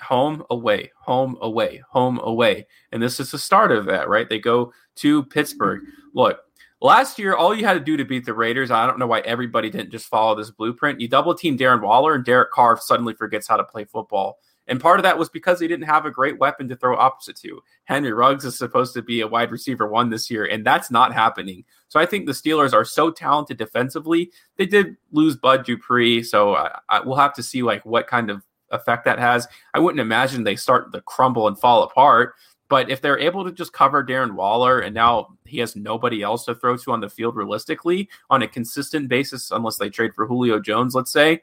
home 0.00 0.44
away, 0.50 0.90
home 0.96 1.36
away, 1.40 1.82
home 1.90 2.18
away. 2.22 2.66
And 2.92 3.02
this 3.02 3.20
is 3.20 3.30
the 3.30 3.38
start 3.38 3.72
of 3.72 3.86
that, 3.86 4.08
right? 4.08 4.28
They 4.28 4.38
go 4.38 4.72
to 4.96 5.24
Pittsburgh. 5.24 5.82
Look, 6.14 6.40
Last 6.84 7.18
year, 7.18 7.34
all 7.34 7.54
you 7.54 7.64
had 7.64 7.72
to 7.72 7.80
do 7.80 7.96
to 7.96 8.04
beat 8.04 8.26
the 8.26 8.34
Raiders, 8.34 8.70
I 8.70 8.86
don't 8.86 8.98
know 8.98 9.06
why 9.06 9.20
everybody 9.20 9.70
didn't 9.70 9.88
just 9.88 10.04
follow 10.04 10.34
this 10.34 10.50
blueprint. 10.50 11.00
You 11.00 11.08
double 11.08 11.34
team 11.34 11.56
Darren 11.56 11.80
Waller, 11.80 12.14
and 12.14 12.22
Derek 12.22 12.50
Carr 12.50 12.78
suddenly 12.78 13.14
forgets 13.14 13.48
how 13.48 13.56
to 13.56 13.64
play 13.64 13.86
football. 13.86 14.36
And 14.66 14.78
part 14.78 14.98
of 14.98 15.04
that 15.04 15.16
was 15.16 15.30
because 15.30 15.58
he 15.58 15.66
didn't 15.66 15.86
have 15.86 16.04
a 16.04 16.10
great 16.10 16.38
weapon 16.38 16.68
to 16.68 16.76
throw 16.76 16.94
opposite 16.94 17.36
to. 17.36 17.62
Henry 17.84 18.12
Ruggs 18.12 18.44
is 18.44 18.58
supposed 18.58 18.92
to 18.92 19.02
be 19.02 19.22
a 19.22 19.26
wide 19.26 19.50
receiver 19.50 19.88
one 19.88 20.10
this 20.10 20.30
year, 20.30 20.44
and 20.44 20.62
that's 20.62 20.90
not 20.90 21.14
happening. 21.14 21.64
So 21.88 21.98
I 21.98 22.04
think 22.04 22.26
the 22.26 22.32
Steelers 22.32 22.74
are 22.74 22.84
so 22.84 23.10
talented 23.10 23.56
defensively. 23.56 24.30
They 24.58 24.66
did 24.66 24.98
lose 25.10 25.36
Bud 25.36 25.64
Dupree, 25.64 26.22
so 26.22 26.54
I, 26.54 26.78
I, 26.90 27.00
we'll 27.00 27.16
have 27.16 27.32
to 27.36 27.42
see 27.42 27.62
like 27.62 27.86
what 27.86 28.08
kind 28.08 28.28
of 28.28 28.42
effect 28.70 29.06
that 29.06 29.18
has. 29.18 29.48
I 29.72 29.78
wouldn't 29.78 30.00
imagine 30.00 30.44
they 30.44 30.56
start 30.56 30.92
to 30.92 31.00
crumble 31.00 31.48
and 31.48 31.58
fall 31.58 31.82
apart, 31.82 32.34
but 32.74 32.90
if 32.90 33.00
they're 33.00 33.20
able 33.20 33.44
to 33.44 33.52
just 33.52 33.72
cover 33.72 34.04
Darren 34.04 34.32
Waller 34.32 34.80
and 34.80 34.92
now 34.92 35.36
he 35.44 35.60
has 35.60 35.76
nobody 35.76 36.22
else 36.24 36.44
to 36.46 36.56
throw 36.56 36.76
to 36.76 36.90
on 36.90 36.98
the 36.98 37.08
field 37.08 37.36
realistically 37.36 38.08
on 38.30 38.42
a 38.42 38.48
consistent 38.48 39.08
basis, 39.08 39.52
unless 39.52 39.76
they 39.76 39.88
trade 39.88 40.12
for 40.12 40.26
Julio 40.26 40.58
Jones, 40.58 40.92
let's 40.92 41.12
say, 41.12 41.42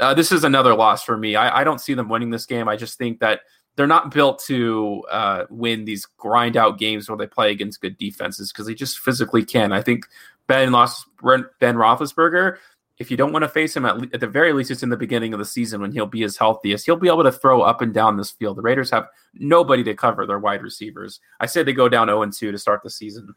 uh, 0.00 0.14
this 0.14 0.32
is 0.32 0.42
another 0.42 0.74
loss 0.74 1.04
for 1.04 1.18
me. 1.18 1.36
I, 1.36 1.60
I, 1.60 1.64
don't 1.64 1.82
see 1.82 1.92
them 1.92 2.08
winning 2.08 2.30
this 2.30 2.46
game. 2.46 2.66
I 2.66 2.76
just 2.76 2.96
think 2.96 3.20
that 3.20 3.40
they're 3.76 3.86
not 3.86 4.10
built 4.10 4.42
to 4.46 5.04
uh, 5.10 5.44
win 5.50 5.84
these 5.84 6.06
grind 6.16 6.56
out 6.56 6.78
games 6.78 7.10
where 7.10 7.18
they 7.18 7.26
play 7.26 7.50
against 7.50 7.82
good 7.82 7.98
defenses 7.98 8.50
because 8.50 8.66
they 8.66 8.72
just 8.72 9.00
physically 9.00 9.44
can't. 9.44 9.74
I 9.74 9.82
think 9.82 10.06
Ben 10.46 10.72
lost 10.72 11.06
Ben 11.20 11.74
Roethlisberger 11.76 12.56
if 12.98 13.10
you 13.10 13.16
don't 13.16 13.32
want 13.32 13.42
to 13.42 13.48
face 13.48 13.76
him 13.76 13.84
at, 13.84 13.98
le- 13.98 14.08
at 14.12 14.20
the 14.20 14.26
very 14.26 14.52
least, 14.52 14.70
it's 14.70 14.82
in 14.82 14.88
the 14.88 14.96
beginning 14.96 15.32
of 15.32 15.38
the 15.38 15.44
season 15.44 15.80
when 15.80 15.92
he'll 15.92 16.06
be 16.06 16.20
his 16.20 16.36
healthiest. 16.36 16.86
He'll 16.86 16.96
be 16.96 17.08
able 17.08 17.24
to 17.24 17.32
throw 17.32 17.62
up 17.62 17.80
and 17.80 17.92
down 17.92 18.16
this 18.16 18.30
field. 18.30 18.56
The 18.56 18.62
Raiders 18.62 18.90
have 18.90 19.06
nobody 19.34 19.82
to 19.84 19.94
cover 19.94 20.26
their 20.26 20.38
wide 20.38 20.62
receivers. 20.62 21.20
I 21.40 21.46
say 21.46 21.62
they 21.62 21.72
go 21.72 21.88
down 21.88 22.06
0 22.06 22.24
2 22.30 22.52
to 22.52 22.58
start 22.58 22.82
the 22.82 22.90
season. 22.90 23.34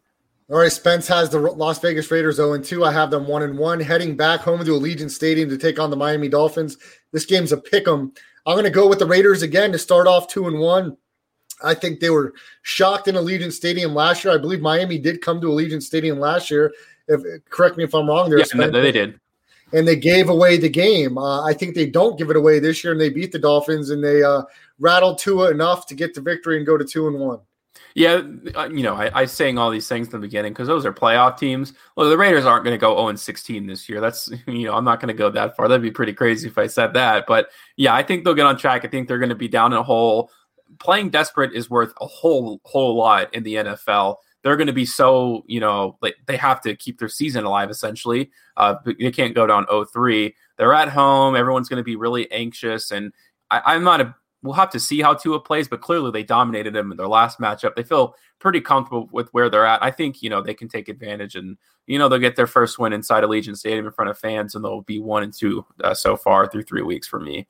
All 0.49 0.59
right, 0.59 0.71
Spence 0.71 1.07
has 1.07 1.29
the 1.29 1.39
Las 1.39 1.79
Vegas 1.79 2.09
Raiders 2.11 2.35
0 2.35 2.59
2. 2.59 2.85
I 2.85 2.91
have 2.91 3.09
them 3.09 3.27
1 3.27 3.57
1, 3.57 3.79
heading 3.79 4.15
back 4.15 4.41
home 4.41 4.63
to 4.63 4.71
Allegiant 4.71 5.11
Stadium 5.11 5.49
to 5.49 5.57
take 5.57 5.79
on 5.79 5.89
the 5.89 5.97
Miami 5.97 6.29
Dolphins. 6.29 6.77
This 7.11 7.25
game's 7.25 7.51
a 7.51 7.57
pick 7.57 7.87
'em. 7.87 8.13
I'm 8.45 8.53
going 8.53 8.63
to 8.63 8.69
go 8.69 8.87
with 8.87 8.99
the 8.99 9.05
Raiders 9.05 9.41
again 9.41 9.71
to 9.71 9.79
start 9.79 10.07
off 10.07 10.27
2 10.27 10.47
and 10.47 10.59
1. 10.59 10.95
I 11.63 11.73
think 11.73 11.99
they 11.99 12.11
were 12.11 12.33
shocked 12.61 13.07
in 13.07 13.15
Allegiant 13.15 13.51
Stadium 13.51 13.95
last 13.95 14.23
year. 14.23 14.33
I 14.33 14.37
believe 14.37 14.61
Miami 14.61 14.99
did 14.99 15.21
come 15.21 15.41
to 15.41 15.47
Allegiant 15.47 15.81
Stadium 15.81 16.19
last 16.19 16.51
year. 16.51 16.71
If 17.07 17.21
correct 17.49 17.77
me 17.77 17.83
if 17.83 17.95
I'm 17.95 18.07
wrong, 18.07 18.29
there. 18.29 18.39
Yeah, 18.39 18.67
they 18.67 18.91
did 18.91 19.19
and 19.73 19.87
they 19.87 19.95
gave 19.95 20.29
away 20.29 20.57
the 20.57 20.69
game. 20.69 21.17
Uh, 21.17 21.43
I 21.43 21.53
think 21.53 21.75
they 21.75 21.85
don't 21.85 22.17
give 22.17 22.29
it 22.29 22.35
away 22.35 22.59
this 22.59 22.83
year, 22.83 22.93
and 22.93 23.01
they 23.01 23.09
beat 23.09 23.31
the 23.31 23.39
Dolphins, 23.39 23.89
and 23.89 24.03
they 24.03 24.23
uh, 24.23 24.43
rattled 24.79 25.19
Tua 25.19 25.51
enough 25.51 25.85
to 25.87 25.95
get 25.95 26.13
the 26.13 26.21
victory 26.21 26.57
and 26.57 26.65
go 26.65 26.77
to 26.77 26.85
two 26.85 27.07
and 27.07 27.19
one. 27.19 27.39
Yeah, 27.97 28.21
uh, 28.55 28.69
you 28.69 28.83
know, 28.83 28.93
I, 28.93 29.21
I 29.21 29.25
saying 29.25 29.57
all 29.57 29.71
these 29.71 29.87
things 29.87 30.05
in 30.07 30.11
the 30.11 30.19
beginning 30.19 30.53
because 30.53 30.67
those 30.67 30.85
are 30.85 30.93
playoff 30.93 31.37
teams. 31.37 31.73
Well, 31.95 32.07
the 32.09 32.17
Raiders 32.17 32.45
aren't 32.45 32.63
going 32.63 32.75
to 32.75 32.79
go 32.79 32.95
0 32.95 33.07
and 33.07 33.19
16 33.19 33.65
this 33.65 33.89
year. 33.89 33.99
That's 33.99 34.29
you 34.47 34.65
know, 34.65 34.75
I'm 34.75 34.85
not 34.85 34.99
going 34.99 35.07
to 35.07 35.17
go 35.17 35.31
that 35.31 35.55
far. 35.55 35.67
That'd 35.67 35.81
be 35.81 35.89
pretty 35.89 36.13
crazy 36.13 36.47
if 36.47 36.59
I 36.59 36.67
said 36.67 36.93
that. 36.93 37.25
But 37.27 37.49
yeah, 37.75 37.95
I 37.95 38.03
think 38.03 38.23
they'll 38.23 38.35
get 38.35 38.45
on 38.45 38.55
track. 38.55 38.85
I 38.85 38.87
think 38.87 39.07
they're 39.07 39.17
going 39.17 39.29
to 39.29 39.35
be 39.35 39.47
down 39.47 39.73
in 39.73 39.79
a 39.79 39.83
hole. 39.83 40.31
Playing 40.79 41.09
desperate 41.09 41.53
is 41.53 41.71
worth 41.71 41.91
a 41.99 42.05
whole 42.05 42.61
whole 42.65 42.95
lot 42.95 43.33
in 43.33 43.41
the 43.41 43.55
NFL 43.55 44.17
they're 44.47 44.55
going 44.55 44.67
to 44.67 44.73
be 44.73 44.85
so 44.85 45.43
you 45.45 45.59
know 45.59 45.97
like 46.01 46.15
they 46.25 46.37
have 46.37 46.61
to 46.61 46.73
keep 46.73 46.99
their 46.99 47.09
season 47.09 47.43
alive 47.43 47.69
essentially. 47.69 48.31
Uh 48.55 48.75
they 48.85 49.11
can't 49.11 49.35
go 49.35 49.45
down 49.45 49.65
0-3 49.65 50.33
they're 50.57 50.73
at 50.73 50.87
home. 50.89 51.35
Everyone's 51.35 51.67
going 51.69 51.81
to 51.81 51.83
be 51.83 51.97
really 51.97 52.31
anxious. 52.31 52.91
And 52.91 53.11
I, 53.51 53.75
am 53.75 53.83
not 53.83 54.01
a 54.01 54.15
we'll 54.41 54.53
have 54.53 54.69
to 54.69 54.79
see 54.79 55.01
how 55.01 55.13
Tua 55.13 55.41
plays 55.41 55.67
but 55.67 55.81
clearly 55.81 56.11
they 56.11 56.23
dominated 56.23 56.73
them 56.73 56.91
in 56.91 56.97
their 56.97 57.09
last 57.09 57.39
matchup. 57.39 57.75
They 57.75 57.83
feel 57.83 58.15
pretty 58.39 58.61
comfortable 58.61 59.09
with 59.11 59.29
where 59.33 59.49
they're 59.49 59.65
at. 59.65 59.83
I 59.83 59.91
think 59.91 60.23
you 60.23 60.29
know 60.29 60.41
they 60.41 60.53
can 60.53 60.69
take 60.69 60.87
advantage 60.87 61.35
and 61.35 61.57
you 61.87 61.99
know 61.99 62.07
they'll 62.07 62.19
get 62.19 62.37
their 62.37 62.47
first 62.47 62.79
win 62.79 62.93
inside 62.93 63.25
Allegiant 63.25 63.57
Stadium 63.57 63.85
in 63.85 63.91
front 63.91 64.09
of 64.09 64.17
fans 64.17 64.55
and 64.55 64.63
they'll 64.63 64.81
be 64.81 64.99
one 64.99 65.23
and 65.23 65.33
two 65.33 65.65
uh, 65.83 65.93
so 65.93 66.15
far 66.15 66.47
through 66.47 66.63
three 66.63 66.83
weeks 66.83 67.07
for 67.07 67.19
me. 67.19 67.47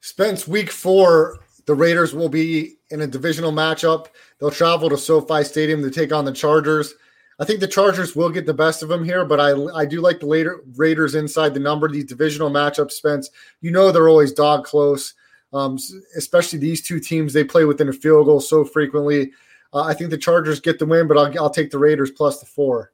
Spence 0.00 0.48
week 0.48 0.70
four 0.70 1.40
the 1.66 1.74
Raiders 1.74 2.14
will 2.14 2.28
be 2.28 2.76
in 2.90 3.02
a 3.02 3.06
divisional 3.06 3.52
matchup. 3.52 4.06
They'll 4.38 4.50
travel 4.50 4.88
to 4.90 4.98
SoFi 4.98 5.44
Stadium 5.44 5.82
to 5.82 5.90
take 5.90 6.12
on 6.12 6.24
the 6.24 6.32
Chargers. 6.32 6.94
I 7.38 7.44
think 7.44 7.60
the 7.60 7.68
Chargers 7.68 8.14
will 8.14 8.28
get 8.28 8.44
the 8.44 8.54
best 8.54 8.82
of 8.82 8.90
them 8.90 9.04
here, 9.04 9.24
but 9.24 9.40
I 9.40 9.52
I 9.74 9.86
do 9.86 10.00
like 10.00 10.20
the 10.20 10.26
later 10.26 10.62
Raiders 10.76 11.14
inside 11.14 11.54
the 11.54 11.60
number. 11.60 11.88
These 11.88 12.04
divisional 12.04 12.50
matchups, 12.50 12.92
Spence, 12.92 13.30
you 13.60 13.70
know 13.70 13.90
they're 13.90 14.08
always 14.08 14.32
dog 14.32 14.64
close. 14.64 15.14
Um, 15.52 15.78
especially 16.16 16.58
these 16.58 16.80
two 16.80 17.00
teams, 17.00 17.32
they 17.32 17.42
play 17.42 17.64
within 17.64 17.88
a 17.88 17.92
field 17.92 18.26
goal 18.26 18.40
so 18.40 18.64
frequently. 18.64 19.32
Uh, 19.72 19.82
I 19.82 19.94
think 19.94 20.10
the 20.10 20.18
Chargers 20.18 20.60
get 20.60 20.78
the 20.78 20.86
win, 20.86 21.08
but 21.08 21.16
I'll, 21.16 21.44
I'll 21.44 21.50
take 21.50 21.70
the 21.70 21.78
Raiders 21.78 22.10
plus 22.10 22.38
the 22.40 22.46
four. 22.46 22.92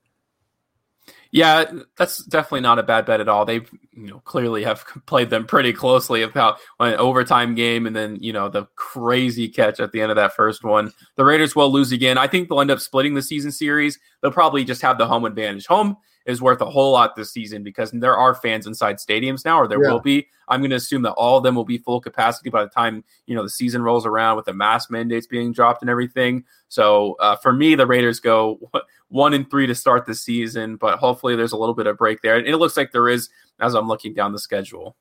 Yeah, 1.31 1.65
that's 1.97 2.25
definitely 2.25 2.61
not 2.61 2.79
a 2.79 2.83
bad 2.83 3.07
bet 3.07 3.21
at 3.21 3.29
all. 3.29 3.45
They, 3.45 3.57
you 3.93 4.09
know, 4.09 4.21
clearly 4.21 4.63
have 4.65 4.85
played 5.07 5.31
them 5.31 5.47
pretty 5.47 5.73
closely 5.73 6.23
about 6.23 6.59
an 6.81 6.95
overtime 6.95 7.55
game, 7.55 7.87
and 7.87 7.95
then 7.95 8.19
you 8.21 8.33
know 8.33 8.49
the 8.49 8.67
crazy 8.77 9.49
catch 9.49 9.81
at 9.81 9.93
the 9.93 10.01
end 10.01 10.11
of 10.11 10.17
that 10.17 10.35
first 10.35 10.65
one. 10.65 10.93
The 11.17 11.25
Raiders 11.25 11.57
will 11.57 11.71
lose 11.71 11.93
again. 11.93 12.19
I 12.19 12.27
think 12.27 12.49
they'll 12.49 12.61
end 12.61 12.71
up 12.71 12.81
splitting 12.81 13.15
the 13.15 13.23
season 13.23 13.53
series. 13.53 13.99
They'll 14.23 14.33
probably 14.33 14.65
just 14.65 14.83
have 14.83 14.99
the 14.99 15.07
home 15.07 15.25
advantage. 15.25 15.67
Home 15.67 15.97
is 16.27 16.43
worth 16.43 16.61
a 16.61 16.69
whole 16.69 16.93
lot 16.93 17.15
this 17.17 17.31
season 17.31 17.63
because 17.63 17.91
there 17.93 18.17
are 18.17 18.35
fans 18.35 18.67
inside 18.67 18.97
stadiums 18.97 19.45
now, 19.45 19.59
or 19.59 19.69
there 19.69 19.83
yeah. 19.83 19.91
will 19.91 20.01
be. 20.01 20.27
I'm 20.49 20.61
going 20.61 20.71
to 20.71 20.77
assume 20.77 21.03
that 21.03 21.13
all 21.13 21.39
of 21.39 21.43
them 21.43 21.55
will 21.55 21.65
be 21.65 21.79
full 21.79 22.01
capacity 22.01 22.51
by 22.51 22.63
the 22.63 22.71
time 22.71 23.05
you 23.27 23.35
know 23.35 23.43
the 23.43 23.51
season 23.51 23.83
rolls 23.83 24.05
around 24.07 24.37
with 24.37 24.45
the 24.45 24.53
mask 24.53 24.91
mandates 24.91 25.27
being 25.27 25.53
dropped 25.53 25.83
and 25.83 25.91
everything. 25.91 26.45
So 26.69 27.17
uh, 27.21 27.37
for 27.37 27.53
me, 27.53 27.75
the 27.75 27.87
Raiders 27.87 28.21
go 28.21 28.71
one 29.09 29.35
and 29.35 29.49
three 29.49 29.67
to 29.67 29.75
start 29.75 30.07
the 30.07 30.15
season, 30.15 30.77
but 30.77 30.99
hopefully 30.99 31.37
there's 31.37 31.53
a 31.53 31.57
little 31.57 31.75
bit 31.75 31.87
of 31.87 31.97
break 31.97 32.23
there. 32.23 32.37
And 32.37 32.47
it 32.47 32.57
looks 32.57 32.77
like 32.77 32.93
there 32.93 33.09
is 33.09 33.29
as 33.61 33.75
I'm 33.75 33.89
looking 33.89 34.15
down 34.15 34.33
the 34.33 34.39
schedule. 34.39 34.97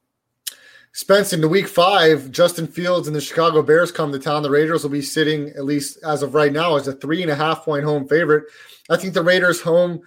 Spence, 0.94 1.34
in 1.34 1.42
the 1.42 1.50
week 1.50 1.68
five, 1.68 2.32
Justin 2.32 2.68
Fields 2.68 3.08
and 3.08 3.16
the 3.16 3.20
Chicago 3.20 3.62
Bears 3.62 3.92
come 3.92 4.14
to 4.14 4.20
town. 4.20 4.44
The 4.44 4.50
Raiders 4.50 4.82
will 4.82 4.92
be 4.92 5.02
sitting, 5.02 5.50
at 5.50 5.66
least 5.66 5.98
as 6.06 6.24
of 6.24 6.34
right 6.34 6.54
now, 6.54 6.78
as 6.78 6.88
a 6.88 6.94
three 6.94 7.22
and 7.22 7.30
a 7.30 7.36
half 7.36 7.66
point 7.66 7.84
home 7.84 8.08
favorite. 8.08 8.46
I 8.90 8.96
think 8.96 9.14
the 9.14 9.22
Raiders 9.22 9.60
home 9.60 10.00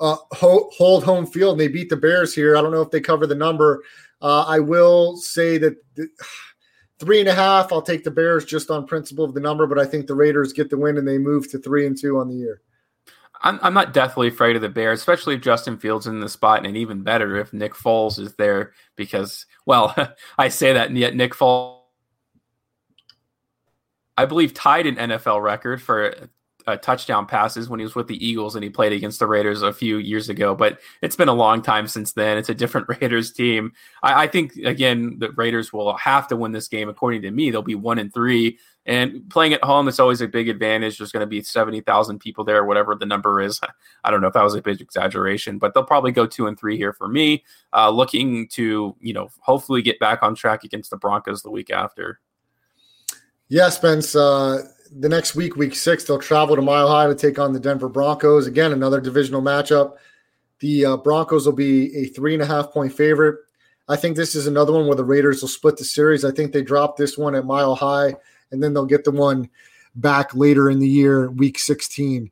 uh, 0.00 0.16
hold 0.32 1.04
home 1.04 1.26
field 1.26 1.52
and 1.52 1.60
they 1.60 1.68
beat 1.68 1.88
the 1.88 1.96
Bears 1.96 2.34
here. 2.34 2.56
I 2.56 2.62
don't 2.62 2.72
know 2.72 2.82
if 2.82 2.90
they 2.90 3.00
cover 3.00 3.26
the 3.26 3.34
number. 3.34 3.82
Uh, 4.20 4.44
I 4.46 4.60
will 4.60 5.16
say 5.16 5.58
that 5.58 5.76
the, 5.94 6.08
three 6.98 7.20
and 7.20 7.28
a 7.28 7.34
half. 7.34 7.72
I'll 7.72 7.82
take 7.82 8.04
the 8.04 8.10
Bears 8.10 8.44
just 8.44 8.70
on 8.70 8.86
principle 8.86 9.24
of 9.24 9.34
the 9.34 9.40
number, 9.40 9.66
but 9.66 9.78
I 9.78 9.84
think 9.84 10.06
the 10.06 10.14
Raiders 10.14 10.52
get 10.52 10.70
the 10.70 10.78
win 10.78 10.98
and 10.98 11.06
they 11.06 11.18
move 11.18 11.50
to 11.50 11.58
three 11.58 11.86
and 11.86 11.96
two 11.96 12.18
on 12.18 12.28
the 12.28 12.34
year. 12.34 12.60
I'm, 13.40 13.58
I'm 13.62 13.74
not 13.74 13.94
deathly 13.94 14.28
afraid 14.28 14.56
of 14.56 14.62
the 14.62 14.68
Bears, 14.68 14.98
especially 14.98 15.36
if 15.36 15.40
Justin 15.40 15.78
Fields 15.78 16.06
in 16.06 16.20
the 16.20 16.28
spot, 16.28 16.66
and 16.66 16.76
even 16.76 17.02
better 17.02 17.36
if 17.36 17.52
Nick 17.52 17.74
Foles 17.74 18.18
is 18.18 18.34
there 18.34 18.72
because, 18.96 19.46
well, 19.64 19.94
I 20.38 20.48
say 20.48 20.72
that, 20.72 20.88
and 20.88 20.98
yet 20.98 21.14
Nick 21.14 21.34
Foles, 21.34 21.78
I 24.16 24.26
believe, 24.26 24.54
tied 24.54 24.86
an 24.86 24.96
NFL 24.96 25.40
record 25.40 25.80
for 25.80 26.28
uh, 26.68 26.76
touchdown 26.76 27.24
passes 27.24 27.70
when 27.70 27.80
he 27.80 27.84
was 27.84 27.94
with 27.94 28.08
the 28.08 28.26
Eagles 28.26 28.54
and 28.54 28.62
he 28.62 28.68
played 28.68 28.92
against 28.92 29.18
the 29.18 29.26
Raiders 29.26 29.62
a 29.62 29.72
few 29.72 29.96
years 29.96 30.28
ago. 30.28 30.54
But 30.54 30.80
it's 31.00 31.16
been 31.16 31.28
a 31.28 31.34
long 31.34 31.62
time 31.62 31.88
since 31.88 32.12
then. 32.12 32.36
It's 32.36 32.50
a 32.50 32.54
different 32.54 32.88
Raiders 33.00 33.32
team. 33.32 33.72
I, 34.02 34.24
I 34.24 34.26
think 34.26 34.54
again 34.56 35.18
the 35.18 35.30
Raiders 35.30 35.72
will 35.72 35.96
have 35.96 36.28
to 36.28 36.36
win 36.36 36.52
this 36.52 36.68
game. 36.68 36.90
According 36.90 37.22
to 37.22 37.30
me, 37.30 37.50
they'll 37.50 37.62
be 37.62 37.74
one 37.74 37.98
and 37.98 38.12
three. 38.12 38.58
And 38.84 39.28
playing 39.30 39.54
at 39.54 39.64
home, 39.64 39.88
it's 39.88 39.98
always 39.98 40.20
a 40.20 40.28
big 40.28 40.50
advantage. 40.50 40.98
There's 40.98 41.12
going 41.12 41.22
to 41.22 41.26
be 41.26 41.42
seventy 41.42 41.80
thousand 41.80 42.18
people 42.18 42.44
there, 42.44 42.66
whatever 42.66 42.94
the 42.94 43.06
number 43.06 43.40
is. 43.40 43.60
I 44.04 44.10
don't 44.10 44.20
know 44.20 44.28
if 44.28 44.34
that 44.34 44.44
was 44.44 44.54
a 44.54 44.60
big 44.60 44.82
exaggeration, 44.82 45.58
but 45.58 45.72
they'll 45.72 45.84
probably 45.84 46.12
go 46.12 46.26
two 46.26 46.48
and 46.48 46.58
three 46.58 46.76
here 46.76 46.92
for 46.92 47.08
me. 47.08 47.44
Uh, 47.72 47.88
looking 47.88 48.46
to 48.48 48.94
you 49.00 49.14
know 49.14 49.30
hopefully 49.40 49.80
get 49.80 49.98
back 49.98 50.22
on 50.22 50.34
track 50.34 50.64
against 50.64 50.90
the 50.90 50.98
Broncos 50.98 51.42
the 51.42 51.50
week 51.50 51.70
after. 51.70 52.20
Yeah, 53.48 53.70
Spence. 53.70 54.14
Uh, 54.14 54.62
the 54.92 55.08
next 55.08 55.34
week, 55.34 55.56
week 55.56 55.74
six, 55.74 56.04
they'll 56.04 56.18
travel 56.18 56.56
to 56.56 56.62
Mile 56.62 56.88
High 56.88 57.06
to 57.06 57.14
take 57.14 57.38
on 57.38 57.52
the 57.52 57.60
Denver 57.60 57.88
Broncos. 57.88 58.46
Again, 58.46 58.72
another 58.72 59.00
divisional 59.00 59.42
matchup. 59.42 59.94
The 60.60 60.84
uh, 60.84 60.96
Broncos 60.96 61.46
will 61.46 61.52
be 61.52 61.94
a 61.96 62.06
three 62.06 62.34
and 62.34 62.42
a 62.42 62.46
half 62.46 62.70
point 62.72 62.92
favorite. 62.92 63.38
I 63.88 63.96
think 63.96 64.16
this 64.16 64.34
is 64.34 64.46
another 64.46 64.72
one 64.72 64.86
where 64.86 64.96
the 64.96 65.04
Raiders 65.04 65.40
will 65.40 65.48
split 65.48 65.76
the 65.76 65.84
series. 65.84 66.24
I 66.24 66.30
think 66.30 66.52
they 66.52 66.62
drop 66.62 66.96
this 66.96 67.16
one 67.16 67.34
at 67.34 67.46
Mile 67.46 67.74
High, 67.74 68.14
and 68.50 68.62
then 68.62 68.74
they'll 68.74 68.84
get 68.84 69.04
the 69.04 69.10
one 69.10 69.48
back 69.94 70.34
later 70.34 70.70
in 70.70 70.78
the 70.78 70.88
year, 70.88 71.30
week 71.30 71.58
16 71.58 72.30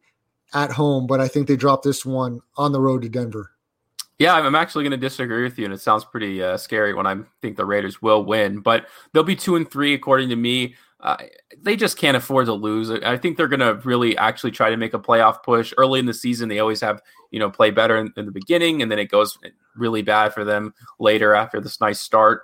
at 0.52 0.70
home. 0.70 1.06
But 1.06 1.20
I 1.20 1.28
think 1.28 1.48
they 1.48 1.56
drop 1.56 1.82
this 1.82 2.04
one 2.04 2.40
on 2.56 2.72
the 2.72 2.80
road 2.80 3.02
to 3.02 3.08
Denver. 3.08 3.52
Yeah, 4.18 4.34
I'm 4.34 4.54
actually 4.54 4.84
going 4.84 4.92
to 4.92 4.96
disagree 4.96 5.42
with 5.42 5.58
you, 5.58 5.66
and 5.66 5.74
it 5.74 5.80
sounds 5.80 6.04
pretty 6.04 6.42
uh, 6.42 6.56
scary 6.56 6.94
when 6.94 7.06
I 7.06 7.16
think 7.42 7.56
the 7.56 7.66
Raiders 7.66 8.00
will 8.00 8.24
win. 8.24 8.60
But 8.60 8.86
they'll 9.12 9.22
be 9.22 9.36
two 9.36 9.56
and 9.56 9.70
three, 9.70 9.92
according 9.92 10.30
to 10.30 10.36
me. 10.36 10.74
Uh, 11.00 11.16
they 11.60 11.76
just 11.76 11.98
can't 11.98 12.16
afford 12.16 12.46
to 12.46 12.54
lose. 12.54 12.90
I 12.90 13.16
think 13.18 13.36
they're 13.36 13.48
going 13.48 13.60
to 13.60 13.74
really 13.86 14.16
actually 14.16 14.50
try 14.50 14.70
to 14.70 14.76
make 14.76 14.94
a 14.94 14.98
playoff 14.98 15.42
push 15.42 15.74
early 15.76 16.00
in 16.00 16.06
the 16.06 16.14
season. 16.14 16.48
They 16.48 16.58
always 16.58 16.80
have, 16.80 17.02
you 17.30 17.38
know, 17.38 17.50
play 17.50 17.70
better 17.70 17.98
in, 17.98 18.12
in, 18.16 18.24
the 18.24 18.32
beginning, 18.32 18.80
and 18.80 18.90
then 18.90 18.98
it 18.98 19.10
goes 19.10 19.38
really 19.76 20.02
bad 20.02 20.32
for 20.32 20.42
them 20.42 20.72
later 20.98 21.34
after 21.34 21.60
this 21.60 21.80
nice 21.80 22.00
start. 22.00 22.42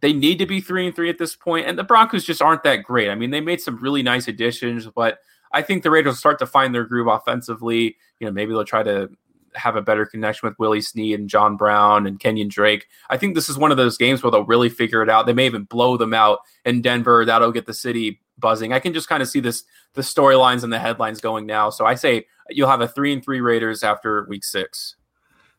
They 0.00 0.12
need 0.12 0.38
to 0.40 0.46
be 0.46 0.60
three 0.60 0.86
and 0.86 0.94
three 0.94 1.08
at 1.08 1.18
this 1.18 1.34
point, 1.34 1.66
and 1.66 1.78
the 1.78 1.84
Broncos 1.84 2.24
just 2.24 2.42
aren't 2.42 2.62
that 2.64 2.82
great. 2.82 3.08
I 3.08 3.14
mean, 3.14 3.30
they 3.30 3.40
made 3.40 3.62
some 3.62 3.80
really 3.80 4.02
nice 4.02 4.28
additions, 4.28 4.86
but 4.86 5.18
I 5.52 5.62
think 5.62 5.82
the 5.82 5.90
Raiders 5.90 6.10
will 6.10 6.16
start 6.16 6.38
to 6.40 6.46
find 6.46 6.74
their 6.74 6.84
groove 6.84 7.06
offensively. 7.06 7.96
You 8.20 8.26
know, 8.26 8.32
maybe 8.32 8.52
they'll 8.52 8.64
try 8.64 8.82
to 8.82 9.08
have 9.54 9.76
a 9.76 9.82
better 9.82 10.06
connection 10.06 10.48
with 10.48 10.58
Willie 10.58 10.80
Snead 10.80 11.18
and 11.18 11.28
John 11.28 11.56
Brown 11.56 12.06
and 12.06 12.18
Kenyon 12.20 12.48
Drake. 12.48 12.86
I 13.10 13.16
think 13.16 13.34
this 13.34 13.48
is 13.48 13.58
one 13.58 13.70
of 13.70 13.76
those 13.76 13.96
games 13.96 14.22
where 14.22 14.30
they'll 14.30 14.44
really 14.44 14.68
figure 14.68 15.02
it 15.02 15.10
out. 15.10 15.26
They 15.26 15.32
may 15.32 15.46
even 15.46 15.64
blow 15.64 15.96
them 15.96 16.14
out 16.14 16.40
in 16.64 16.82
Denver. 16.82 17.24
That'll 17.24 17.52
get 17.52 17.66
the 17.66 17.74
city 17.74 18.20
buzzing. 18.38 18.72
I 18.72 18.80
can 18.80 18.92
just 18.92 19.08
kind 19.08 19.22
of 19.22 19.28
see 19.28 19.40
this 19.40 19.64
the 19.94 20.02
storylines 20.02 20.64
and 20.64 20.72
the 20.72 20.78
headlines 20.78 21.20
going 21.20 21.46
now. 21.46 21.70
So 21.70 21.86
I 21.86 21.94
say 21.94 22.26
you'll 22.50 22.68
have 22.68 22.80
a 22.80 22.88
three 22.88 23.12
and 23.12 23.24
three 23.24 23.40
Raiders 23.40 23.82
after 23.82 24.26
week 24.28 24.44
six. 24.44 24.96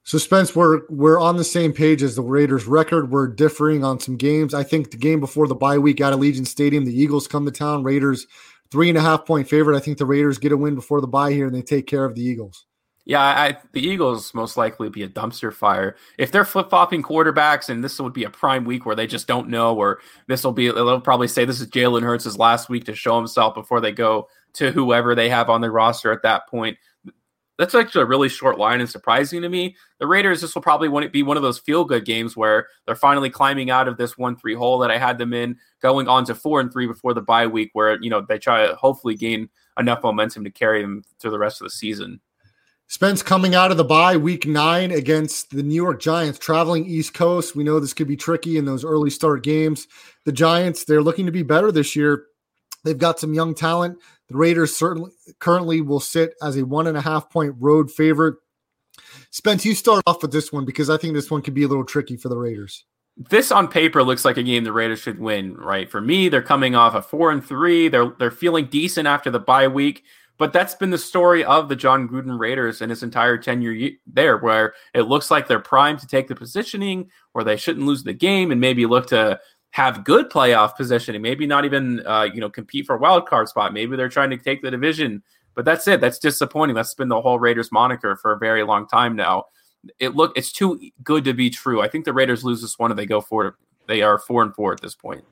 So 0.03 0.19
Spence, 0.19 0.55
we're 0.55 0.81
we're 0.89 1.19
on 1.19 1.37
the 1.37 1.43
same 1.43 1.73
page 1.73 2.03
as 2.03 2.15
the 2.15 2.21
Raiders 2.21 2.67
record. 2.67 3.09
We're 3.09 3.27
differing 3.27 3.83
on 3.83 3.99
some 3.99 4.17
games. 4.17 4.53
I 4.53 4.63
think 4.63 4.91
the 4.91 4.97
game 4.97 5.19
before 5.19 5.47
the 5.47 5.55
bye 5.55 5.79
week 5.79 5.99
at 5.99 6.13
Allegiant 6.13 6.47
Stadium, 6.47 6.85
the 6.85 6.99
Eagles 6.99 7.27
come 7.27 7.45
to 7.45 7.51
town. 7.51 7.83
Raiders 7.83 8.27
three 8.71 8.89
and 8.89 8.97
a 8.97 9.01
half 9.01 9.25
point 9.25 9.49
favorite. 9.49 9.75
I 9.75 9.79
think 9.79 9.97
the 9.97 10.05
Raiders 10.05 10.37
get 10.37 10.51
a 10.51 10.57
win 10.57 10.75
before 10.75 11.01
the 11.01 11.07
bye 11.07 11.31
here 11.31 11.47
and 11.47 11.55
they 11.55 11.61
take 11.61 11.87
care 11.87 12.05
of 12.05 12.13
the 12.13 12.21
Eagles. 12.21 12.65
Yeah, 13.07 13.21
I, 13.21 13.57
the 13.71 13.85
Eagles 13.85 14.33
most 14.33 14.57
likely 14.57 14.89
be 14.89 15.03
a 15.03 15.07
dumpster 15.07 15.53
fire 15.53 15.95
if 16.17 16.31
they're 16.31 16.43
flip 16.43 16.71
flopping 16.71 17.03
quarterbacks, 17.03 17.69
and 17.69 17.83
this 17.83 17.99
would 17.99 18.13
be 18.13 18.23
a 18.23 18.31
prime 18.31 18.65
week 18.65 18.85
where 18.85 18.95
they 18.95 19.05
just 19.05 19.27
don't 19.27 19.47
know, 19.47 19.75
or 19.75 19.99
this 20.27 20.43
will 20.43 20.51
be. 20.51 20.71
They'll 20.71 20.99
probably 20.99 21.27
say 21.27 21.45
this 21.45 21.61
is 21.61 21.67
Jalen 21.67 22.01
Hurts' 22.01 22.37
last 22.37 22.67
week 22.67 22.85
to 22.85 22.95
show 22.95 23.15
himself 23.15 23.53
before 23.53 23.79
they 23.79 23.91
go 23.91 24.27
to 24.53 24.71
whoever 24.71 25.13
they 25.13 25.29
have 25.29 25.51
on 25.51 25.61
their 25.61 25.71
roster 25.71 26.11
at 26.11 26.23
that 26.23 26.47
point. 26.47 26.77
That's 27.59 27.75
actually 27.75 28.01
a 28.01 28.07
really 28.07 28.27
short 28.27 28.57
line 28.57 28.81
and 28.81 28.89
surprising 28.89 29.43
to 29.43 29.49
me. 29.49 29.75
The 29.99 30.07
Raiders, 30.07 30.41
this 30.41 30.55
will 30.55 30.61
probably 30.63 31.07
be 31.07 31.23
one 31.23 31.37
of 31.37 31.43
those 31.43 31.59
feel 31.59 31.85
good 31.85 32.05
games 32.05 32.35
where 32.35 32.67
they're 32.85 32.95
finally 32.95 33.29
climbing 33.29 33.69
out 33.69 33.87
of 33.87 33.97
this 33.97 34.17
one 34.17 34.35
three 34.35 34.55
hole 34.55 34.79
that 34.79 34.91
I 34.91 34.97
had 34.97 35.19
them 35.19 35.31
in, 35.31 35.57
going 35.79 36.07
on 36.07 36.25
to 36.25 36.33
four 36.33 36.59
and 36.59 36.73
three 36.73 36.87
before 36.87 37.13
the 37.13 37.21
bye 37.21 37.45
week, 37.45 37.69
where 37.73 38.01
you 38.01 38.09
know 38.09 38.21
they 38.27 38.39
try 38.39 38.65
to 38.65 38.73
hopefully 38.75 39.13
gain 39.13 39.47
enough 39.77 40.01
momentum 40.01 40.43
to 40.43 40.49
carry 40.49 40.81
them 40.81 41.03
through 41.19 41.31
the 41.31 41.39
rest 41.39 41.61
of 41.61 41.65
the 41.65 41.71
season. 41.71 42.19
Spence 42.87 43.23
coming 43.23 43.55
out 43.55 43.71
of 43.71 43.77
the 43.77 43.83
bye 43.83 44.15
week 44.15 44.45
nine 44.45 44.91
against 44.91 45.49
the 45.49 45.63
New 45.63 45.75
York 45.75 45.99
Giants, 45.99 46.37
traveling 46.37 46.85
East 46.85 47.13
Coast. 47.13 47.55
We 47.55 47.63
know 47.63 47.79
this 47.79 47.93
could 47.93 48.07
be 48.07 48.15
tricky 48.15 48.57
in 48.57 48.65
those 48.65 48.85
early 48.85 49.09
start 49.09 49.43
games. 49.43 49.87
The 50.23 50.31
Giants, 50.31 50.85
they're 50.85 51.01
looking 51.01 51.25
to 51.25 51.31
be 51.31 51.43
better 51.43 51.71
this 51.71 51.95
year. 51.95 52.25
They've 52.83 52.97
got 52.97 53.19
some 53.19 53.33
young 53.33 53.55
talent. 53.55 53.97
The 54.29 54.37
Raiders 54.37 54.75
certainly 54.75 55.11
currently 55.39 55.81
will 55.81 55.99
sit 55.99 56.35
as 56.41 56.57
a 56.57 56.65
one 56.65 56.85
and 56.85 56.97
a 56.97 57.01
half 57.01 57.29
point 57.29 57.55
road 57.59 57.91
favorite. 57.91 58.35
Spence, 59.31 59.65
you 59.65 59.73
start 59.73 60.03
off 60.05 60.21
with 60.21 60.31
this 60.31 60.53
one 60.53 60.65
because 60.65 60.89
I 60.89 60.97
think 60.97 61.13
this 61.13 61.31
one 61.31 61.41
could 61.41 61.55
be 61.55 61.63
a 61.63 61.67
little 61.67 61.83
tricky 61.83 62.17
for 62.17 62.29
the 62.29 62.37
Raiders. 62.37 62.85
This 63.17 63.51
on 63.51 63.67
paper 63.67 64.03
looks 64.03 64.25
like 64.25 64.37
a 64.37 64.43
game 64.43 64.63
the 64.63 64.71
Raiders 64.71 64.99
should 64.99 65.19
win, 65.19 65.55
right? 65.55 65.89
For 65.89 66.01
me, 66.01 66.29
they're 66.29 66.41
coming 66.41 66.75
off 66.75 66.95
a 66.95 67.01
four 67.01 67.31
and 67.31 67.43
three. 67.43 67.87
They're 67.87 68.13
they're 68.19 68.29
feeling 68.29 68.65
decent 68.65 69.07
after 69.07 69.31
the 69.31 69.39
bye 69.39 69.67
week. 69.67 70.03
But 70.37 70.51
that's 70.51 70.75
been 70.75 70.89
the 70.89 70.97
story 70.97 71.45
of 71.45 71.69
the 71.69 71.75
Jon 71.75 72.09
Gruden 72.09 72.37
Raiders 72.37 72.81
and 72.81 72.89
his 72.89 73.03
entire 73.03 73.37
tenure 73.37 73.91
there, 74.05 74.37
where 74.37 74.73
it 74.93 75.03
looks 75.03 75.31
like 75.31 75.47
they're 75.47 75.59
primed 75.59 75.99
to 75.99 76.07
take 76.07 76.27
the 76.27 76.35
positioning, 76.35 77.09
where 77.31 77.45
they 77.45 77.55
shouldn't 77.55 77.85
lose 77.85 78.03
the 78.03 78.13
game, 78.13 78.51
and 78.51 78.59
maybe 78.59 78.85
look 78.85 79.07
to 79.07 79.39
have 79.71 80.03
good 80.03 80.29
playoff 80.29 80.75
positioning. 80.75 81.21
Maybe 81.21 81.45
not 81.45 81.65
even 81.65 82.05
uh, 82.05 82.27
you 82.33 82.41
know 82.41 82.49
compete 82.49 82.85
for 82.85 82.95
a 82.95 82.99
wild 82.99 83.27
card 83.27 83.47
spot. 83.47 83.73
Maybe 83.73 83.95
they're 83.95 84.09
trying 84.09 84.29
to 84.31 84.37
take 84.37 84.61
the 84.61 84.71
division. 84.71 85.23
But 85.55 85.63
that's 85.63 85.87
it. 85.87 86.01
That's 86.01 86.19
disappointing. 86.19 86.75
That's 86.75 86.93
been 86.93 87.07
the 87.07 87.21
whole 87.21 87.39
Raiders 87.39 87.71
moniker 87.71 88.17
for 88.17 88.33
a 88.33 88.37
very 88.37 88.63
long 88.63 88.87
time 88.87 89.15
now. 89.15 89.45
It 89.99 90.15
look 90.15 90.37
it's 90.37 90.51
too 90.51 90.79
good 91.03 91.23
to 91.25 91.33
be 91.33 91.49
true. 91.49 91.81
I 91.81 91.87
think 91.87 92.05
the 92.05 92.13
Raiders 92.13 92.43
lose 92.43 92.61
this 92.61 92.77
one 92.77 92.91
and 92.91 92.99
they 92.99 93.05
go 93.05 93.21
for 93.21 93.57
they 93.87 94.01
are 94.01 94.19
four 94.19 94.43
and 94.43 94.53
four 94.53 94.73
at 94.73 94.81
this 94.81 94.95
point. 94.95 95.23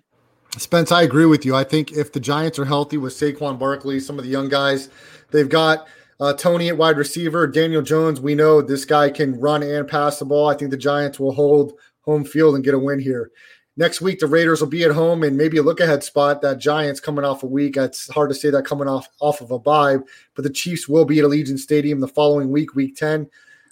Spence, 0.58 0.92
I 0.92 1.02
agree 1.02 1.26
with 1.26 1.46
you. 1.46 1.56
I 1.56 1.64
think 1.64 1.94
if 1.94 2.12
the 2.12 2.20
Giants 2.20 2.60
are 2.60 2.66
healthy 2.66 2.98
with 2.98 3.14
Saquon 3.14 3.58
Barkley, 3.58 4.00
some 4.00 4.20
of 4.20 4.24
the 4.24 4.30
young 4.30 4.50
guys, 4.50 4.90
they've 5.32 5.50
got 5.50 5.88
uh, 6.20 6.34
Toney 6.34 6.70
at 6.70 6.78
wide 6.78 6.98
receiver, 6.98 7.48
Daniel 7.48 7.82
Jones. 7.82 8.22
We 8.22 8.36
know 8.36 8.62
this 8.62 8.86
guy 8.86 9.10
can 9.10 9.40
run 9.40 9.64
and 9.64 9.88
pass 9.88 10.20
the 10.20 10.26
ball. 10.26 10.48
I 10.48 10.56
think 10.56 10.70
the 10.70 10.78
Giants 10.78 11.20
will 11.20 11.34
hold 11.34 11.74
home 12.02 12.24
field 12.24 12.56
and 12.56 12.64
get 12.64 12.76
a 12.76 12.80
win 12.80 13.00
here. 13.00 13.32
Next 13.76 14.02
week, 14.02 14.20
the 14.20 14.28
Raiders 14.28 14.62
will 14.62 14.68
be 14.68 14.84
at 14.84 14.92
home 14.92 15.24
and 15.24 15.36
maybe 15.36 15.58
a 15.58 15.64
look 15.64 15.80
ahead 15.80 16.04
spot. 16.04 16.42
That 16.44 16.60
Giants 16.60 17.00
coming 17.00 17.26
off 17.26 17.42
a 17.42 17.48
week. 17.48 17.76
It's 17.76 18.08
hard 18.10 18.30
to 18.30 18.36
say 18.36 18.52
that 18.52 18.66
coming 18.66 18.88
off 18.88 19.10
off 19.20 19.42
of 19.42 19.50
a 19.50 19.58
bye, 19.58 19.98
but 20.36 20.44
the 20.44 20.52
Chiefs 20.52 20.88
will 20.88 21.06
be 21.06 21.18
at 21.18 21.26
Allegiant 21.26 21.58
Stadium 21.58 22.00
the 22.00 22.08
following 22.08 22.52
week, 22.52 22.76
week 22.76 22.96
10. 22.96 23.28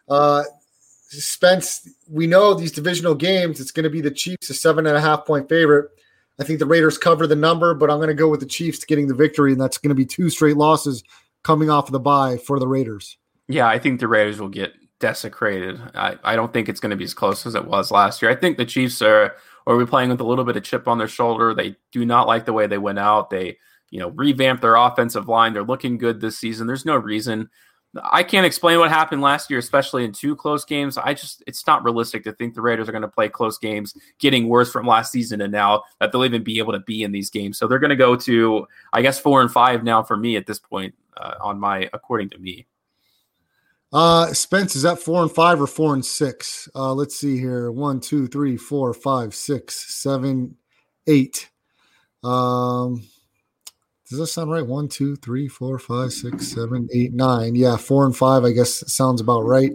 Uh, 0.10 0.44
Spence, 1.10 1.88
we 2.10 2.26
know 2.26 2.54
these 2.56 2.72
divisional 2.72 3.14
games, 3.14 3.60
it's 3.60 3.72
going 3.72 3.84
to 3.84 3.90
be 3.90 4.02
the 4.02 4.10
Chiefs, 4.10 4.50
a 4.50 4.54
seven 4.56 4.88
and 4.88 4.98
a 4.98 5.02
half 5.02 5.26
point 5.26 5.48
favorite. 5.48 5.92
I 6.42 6.44
think 6.44 6.58
the 6.58 6.66
Raiders 6.66 6.98
cover 6.98 7.28
the 7.28 7.36
number, 7.36 7.76
but 7.76 7.92
I'm 7.92 7.98
going 7.98 8.08
to 8.08 8.16
go 8.16 8.28
with 8.28 8.40
the 8.40 8.48
Chiefs 8.48 8.84
getting 8.84 9.08
the 9.08 9.14
victory, 9.14 9.52
and 9.52 9.62
that's 9.62 9.78
going 9.78 9.90
to 9.90 9.96
be 9.96 10.06
two 10.06 10.30
straight 10.32 10.58
losses 10.58 11.04
coming 11.44 11.70
off 11.70 11.88
of 11.88 11.92
the 11.92 12.00
bye 12.00 12.38
for 12.38 12.60
the 12.60 12.68
Raiders. 12.68 13.18
Yeah, 13.48 13.68
I 13.68 13.78
think 13.78 14.00
the 14.00 14.08
Raiders 14.08 14.40
will 14.40 14.50
get 14.50 14.74
desecrated. 15.00 15.80
I, 15.94 16.18
I 16.24 16.36
don't 16.36 16.52
think 16.52 16.68
it's 16.68 16.80
going 16.80 16.90
to 16.90 16.96
be 16.96 17.04
as 17.04 17.14
close 17.14 17.46
as 17.46 17.54
it 17.54 17.66
was 17.66 17.92
last 17.92 18.22
year. 18.22 18.32
I 18.32 18.36
think 18.36 18.58
the 18.58 18.66
Chiefs 18.66 19.04
are 19.04 19.36
are 19.68 19.76
we 19.76 19.86
playing 19.86 20.10
with 20.10 20.20
a 20.20 20.26
little 20.26 20.44
bit 20.44 20.58
of 20.58 20.64
chip 20.64 20.88
on 20.88 20.98
their 20.98 21.08
shoulder. 21.08 21.54
They 21.54 21.76
do 21.92 22.06
not 22.06 22.26
like 22.26 22.46
the 22.46 22.54
way 22.54 22.66
they 22.66 22.80
went 22.80 22.98
out. 22.98 23.30
They, 23.30 23.60
you 23.92 24.00
know, 24.00 24.10
revamped 24.10 24.64
their 24.64 24.76
offensive 24.76 25.28
line. 25.28 25.54
They're 25.54 25.62
looking 25.62 26.00
good 26.00 26.22
this 26.22 26.40
season. 26.40 26.66
There's 26.66 26.86
no 26.86 26.96
reason 26.96 27.52
I 28.02 28.24
can't 28.24 28.46
explain 28.46 28.80
what 28.80 28.90
happened 28.90 29.22
last 29.22 29.50
year, 29.50 29.60
especially 29.60 30.06
in 30.06 30.14
two 30.14 30.36
close 30.36 30.64
games. 30.64 30.98
I 30.98 31.14
just, 31.14 31.44
it's 31.46 31.68
not 31.68 31.84
realistic 31.84 32.24
to 32.24 32.32
think 32.32 32.54
the 32.54 32.62
Raiders 32.62 32.88
are 32.88 32.94
going 32.94 33.02
to 33.02 33.08
play 33.08 33.28
close 33.28 33.58
games, 33.58 33.98
getting 34.18 34.48
worse 34.48 34.72
from 34.72 34.88
last 34.88 35.12
season 35.12 35.42
and 35.42 35.52
now 35.52 35.84
that 36.00 36.12
they'll 36.12 36.24
even 36.24 36.44
be 36.44 36.60
able 36.60 36.72
to 36.72 36.80
be 36.80 37.04
in 37.04 37.12
these 37.12 37.30
games. 37.30 37.58
So 37.58 37.68
they're 37.68 37.80
going 37.80 37.90
to 37.90 37.98
go 37.98 38.16
to, 38.16 38.66
I 38.94 39.02
guess, 39.02 39.20
four 39.20 39.42
and 39.42 39.52
five 39.52 39.84
now 39.84 40.04
for 40.04 40.16
me 40.16 40.38
at 40.38 40.46
this 40.46 40.60
point, 40.60 40.96
uh, 41.18 41.34
on 41.42 41.60
my, 41.60 41.90
according 41.92 42.30
to 42.30 42.38
me. 42.38 42.66
Uh, 43.92 44.34
Spence, 44.34 44.78
is 44.78 44.84
that 44.84 45.00
four 45.00 45.22
and 45.22 45.32
five 45.32 45.62
or 45.62 45.68
four 45.68 45.94
and 45.94 46.06
six? 46.06 46.70
Uh, 46.74 46.94
let's 46.94 47.18
see 47.18 47.38
here. 47.38 47.72
One, 47.72 48.00
two, 48.00 48.26
three, 48.28 48.56
four, 48.56 48.94
five, 48.94 49.36
six, 49.36 49.94
seven, 49.94 50.56
eight. 51.08 51.50
Um, 52.24 53.04
does 54.12 54.20
that 54.20 54.28
sound 54.28 54.52
right? 54.52 54.68
One, 54.68 54.90
two, 54.90 55.16
three, 55.16 55.48
four, 55.48 55.80
five, 55.80 56.12
six, 56.12 56.50
seven, 56.50 56.90
eight, 56.94 57.14
nine. 57.14 57.56
Yeah, 57.56 57.78
four 57.78 58.06
and 58.06 58.16
five. 58.16 58.44
I 58.44 58.52
guess 58.52 58.84
sounds 58.94 59.22
about 59.22 59.44
right. 59.44 59.72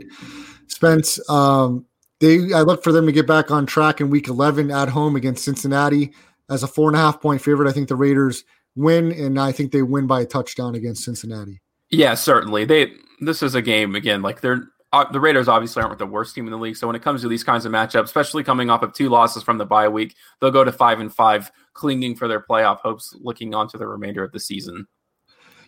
Spence, 0.66 1.18
um, 1.30 1.86
they 2.20 2.52
I 2.52 2.60
look 2.60 2.84
for 2.84 2.92
them 2.92 3.06
to 3.06 3.12
get 3.12 3.26
back 3.26 3.50
on 3.50 3.64
track 3.64 4.02
in 4.02 4.10
Week 4.10 4.28
11 4.28 4.70
at 4.70 4.90
home 4.90 5.16
against 5.16 5.42
Cincinnati 5.42 6.12
as 6.50 6.62
a 6.62 6.66
four 6.66 6.90
and 6.90 6.96
a 6.96 7.00
half 7.00 7.18
point 7.18 7.40
favorite. 7.40 7.66
I 7.66 7.72
think 7.72 7.88
the 7.88 7.96
Raiders 7.96 8.44
win, 8.74 9.10
and 9.10 9.40
I 9.40 9.52
think 9.52 9.72
they 9.72 9.80
win 9.80 10.06
by 10.06 10.20
a 10.20 10.26
touchdown 10.26 10.74
against 10.74 11.02
Cincinnati. 11.02 11.62
Yeah, 11.88 12.12
certainly. 12.12 12.66
They 12.66 12.92
this 13.20 13.42
is 13.42 13.54
a 13.54 13.62
game 13.62 13.94
again. 13.94 14.20
Like 14.20 14.42
they're 14.42 14.68
uh, 14.96 15.10
the 15.10 15.20
Raiders 15.20 15.48
obviously 15.48 15.82
aren't 15.82 15.98
the 15.98 16.06
worst 16.06 16.34
team 16.34 16.46
in 16.46 16.50
the 16.50 16.58
league. 16.58 16.76
So 16.76 16.86
when 16.86 16.96
it 16.96 17.02
comes 17.02 17.22
to 17.22 17.28
these 17.28 17.44
kinds 17.44 17.64
of 17.64 17.72
matchups, 17.72 18.04
especially 18.04 18.44
coming 18.44 18.70
off 18.70 18.82
of 18.82 18.92
two 18.92 19.08
losses 19.08 19.42
from 19.42 19.58
the 19.58 19.66
bye 19.66 19.88
week, 19.88 20.14
they'll 20.40 20.50
go 20.50 20.64
to 20.64 20.72
five 20.72 21.00
and 21.00 21.12
five 21.12 21.50
clinging 21.74 22.16
for 22.16 22.28
their 22.28 22.40
playoff 22.40 22.80
hopes 22.80 23.14
looking 23.20 23.54
on 23.54 23.68
to 23.68 23.78
the 23.78 23.86
remainder 23.86 24.24
of 24.24 24.32
the 24.32 24.40
season. 24.40 24.86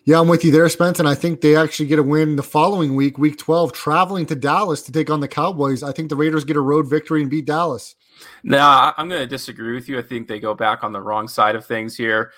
Yeah, 0.05 0.20
I'm 0.20 0.29
with 0.29 0.43
you 0.43 0.51
there, 0.51 0.68
Spence. 0.70 0.99
And 0.99 1.09
I 1.09 1.14
think 1.14 1.43
they 1.43 1.55
actually 1.55 1.87
get 1.87 1.99
a 1.99 2.03
win 2.03 2.37
the 2.37 2.43
following 2.43 2.95
week, 2.95 3.18
week 3.18 3.37
12, 3.37 3.72
traveling 3.72 4.24
to 4.26 4.35
Dallas 4.35 4.81
to 4.83 4.93
take 4.93 5.11
on 5.11 5.20
the 5.20 5.29
Cowboys. 5.29 5.83
I 5.83 5.93
think 5.93 6.09
the 6.09 6.16
Raiders 6.16 6.45
get 6.45 6.57
a 6.57 6.62
road 6.62 6.89
victory 6.89 7.20
and 7.20 7.31
beat 7.31 7.45
Dallas. 7.45 7.95
Nah, 8.43 8.95
I'm 8.97 9.09
going 9.09 9.20
to 9.20 9.26
disagree 9.26 9.74
with 9.74 9.87
you. 9.89 9.99
I 9.99 10.03
think 10.03 10.26
they 10.26 10.41
go 10.41 10.55
back 10.55 10.83
on 10.83 10.93
the 10.93 11.01
wrong 11.03 11.29
side 11.29 11.57
of 11.57 11.66
things 11.66 11.95
here. 11.95 12.33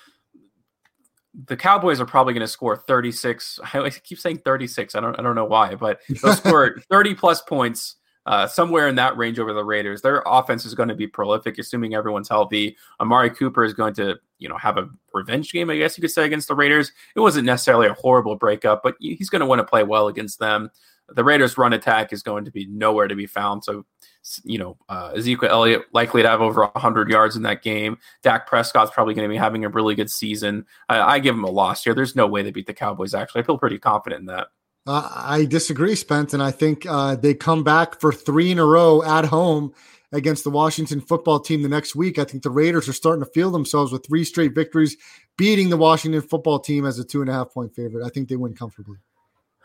The 1.46 1.56
Cowboys 1.56 2.00
are 2.00 2.06
probably 2.06 2.34
going 2.34 2.42
to 2.42 2.48
score 2.48 2.76
36. 2.76 3.60
I 3.74 3.90
keep 3.90 4.18
saying 4.18 4.38
36. 4.38 4.94
I 4.94 5.00
don't, 5.00 5.18
I 5.18 5.22
don't 5.22 5.34
know 5.34 5.44
why, 5.44 5.74
but 5.74 6.00
they'll 6.22 6.34
score 6.34 6.78
30 6.90 7.14
plus 7.14 7.42
points 7.42 7.96
uh, 8.26 8.46
somewhere 8.46 8.86
in 8.88 8.96
that 8.96 9.16
range 9.16 9.38
over 9.38 9.52
the 9.52 9.64
Raiders. 9.64 10.02
Their 10.02 10.22
offense 10.26 10.64
is 10.64 10.74
going 10.74 10.88
to 10.88 10.94
be 10.94 11.06
prolific, 11.06 11.58
assuming 11.58 11.94
everyone's 11.94 12.28
healthy. 12.28 12.76
Amari 13.00 13.30
Cooper 13.30 13.64
is 13.64 13.74
going 13.74 13.94
to, 13.94 14.18
you 14.38 14.48
know, 14.48 14.58
have 14.58 14.76
a 14.76 14.88
revenge 15.14 15.52
game, 15.52 15.70
I 15.70 15.78
guess 15.78 15.96
you 15.96 16.02
could 16.02 16.10
say, 16.10 16.26
against 16.26 16.48
the 16.48 16.54
Raiders. 16.54 16.92
It 17.16 17.20
wasn't 17.20 17.46
necessarily 17.46 17.86
a 17.86 17.94
horrible 17.94 18.36
breakup, 18.36 18.82
but 18.82 18.94
he's 19.00 19.30
going 19.30 19.40
to 19.40 19.46
want 19.46 19.60
to 19.60 19.64
play 19.64 19.82
well 19.82 20.08
against 20.08 20.38
them. 20.38 20.70
The 21.14 21.24
Raiders' 21.24 21.58
run 21.58 21.72
attack 21.72 22.12
is 22.12 22.22
going 22.22 22.44
to 22.44 22.50
be 22.50 22.66
nowhere 22.66 23.08
to 23.08 23.14
be 23.14 23.26
found. 23.26 23.64
So, 23.64 23.84
you 24.44 24.58
know, 24.58 24.76
uh, 24.88 25.12
Ezekiel 25.16 25.48
Elliott 25.50 25.82
likely 25.92 26.22
to 26.22 26.28
have 26.28 26.40
over 26.40 26.64
100 26.66 27.10
yards 27.10 27.36
in 27.36 27.42
that 27.42 27.62
game. 27.62 27.98
Dak 28.22 28.46
Prescott's 28.46 28.90
probably 28.90 29.14
going 29.14 29.28
to 29.28 29.32
be 29.32 29.38
having 29.38 29.64
a 29.64 29.68
really 29.68 29.94
good 29.94 30.10
season. 30.10 30.66
I, 30.88 31.00
I 31.00 31.18
give 31.18 31.34
him 31.34 31.44
a 31.44 31.50
loss 31.50 31.84
here. 31.84 31.94
There's 31.94 32.16
no 32.16 32.26
way 32.26 32.42
they 32.42 32.50
beat 32.50 32.66
the 32.66 32.74
Cowboys, 32.74 33.14
actually. 33.14 33.42
I 33.42 33.44
feel 33.44 33.58
pretty 33.58 33.78
confident 33.78 34.20
in 34.20 34.26
that. 34.26 34.48
Uh, 34.86 35.08
I 35.14 35.44
disagree, 35.44 35.94
Spence, 35.94 36.32
and 36.32 36.42
I 36.42 36.50
think 36.50 36.86
uh, 36.88 37.14
they 37.14 37.34
come 37.34 37.62
back 37.62 38.00
for 38.00 38.12
three 38.12 38.50
in 38.50 38.58
a 38.58 38.64
row 38.64 39.02
at 39.02 39.26
home 39.26 39.74
against 40.12 40.44
the 40.44 40.50
Washington 40.50 41.00
football 41.00 41.38
team 41.38 41.62
the 41.62 41.68
next 41.68 41.94
week. 41.94 42.18
I 42.18 42.24
think 42.24 42.42
the 42.42 42.50
Raiders 42.50 42.88
are 42.88 42.94
starting 42.94 43.24
to 43.24 43.30
feel 43.30 43.50
themselves 43.50 43.92
with 43.92 44.06
three 44.06 44.24
straight 44.24 44.54
victories, 44.54 44.96
beating 45.36 45.70
the 45.70 45.76
Washington 45.76 46.22
football 46.22 46.58
team 46.58 46.86
as 46.86 46.98
a 46.98 47.04
two 47.04 47.20
and 47.20 47.30
a 47.30 47.32
half 47.32 47.52
point 47.52 47.74
favorite. 47.74 48.04
I 48.04 48.08
think 48.08 48.28
they 48.28 48.36
win 48.36 48.54
comfortably. 48.54 48.98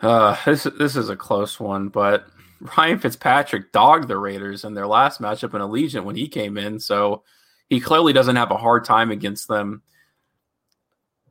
Uh, 0.01 0.35
this 0.45 0.63
this 0.77 0.95
is 0.95 1.09
a 1.09 1.15
close 1.15 1.59
one, 1.59 1.89
but 1.89 2.27
Ryan 2.77 2.99
Fitzpatrick 2.99 3.71
dogged 3.71 4.07
the 4.07 4.17
Raiders 4.17 4.63
in 4.63 4.73
their 4.73 4.87
last 4.87 5.21
matchup 5.21 5.53
in 5.53 5.61
Allegiant 5.61 6.03
when 6.03 6.15
he 6.15 6.27
came 6.27 6.57
in, 6.57 6.79
so 6.79 7.23
he 7.69 7.79
clearly 7.79 8.13
doesn't 8.13 8.35
have 8.35 8.51
a 8.51 8.57
hard 8.57 8.85
time 8.85 9.11
against 9.11 9.47
them. 9.47 9.81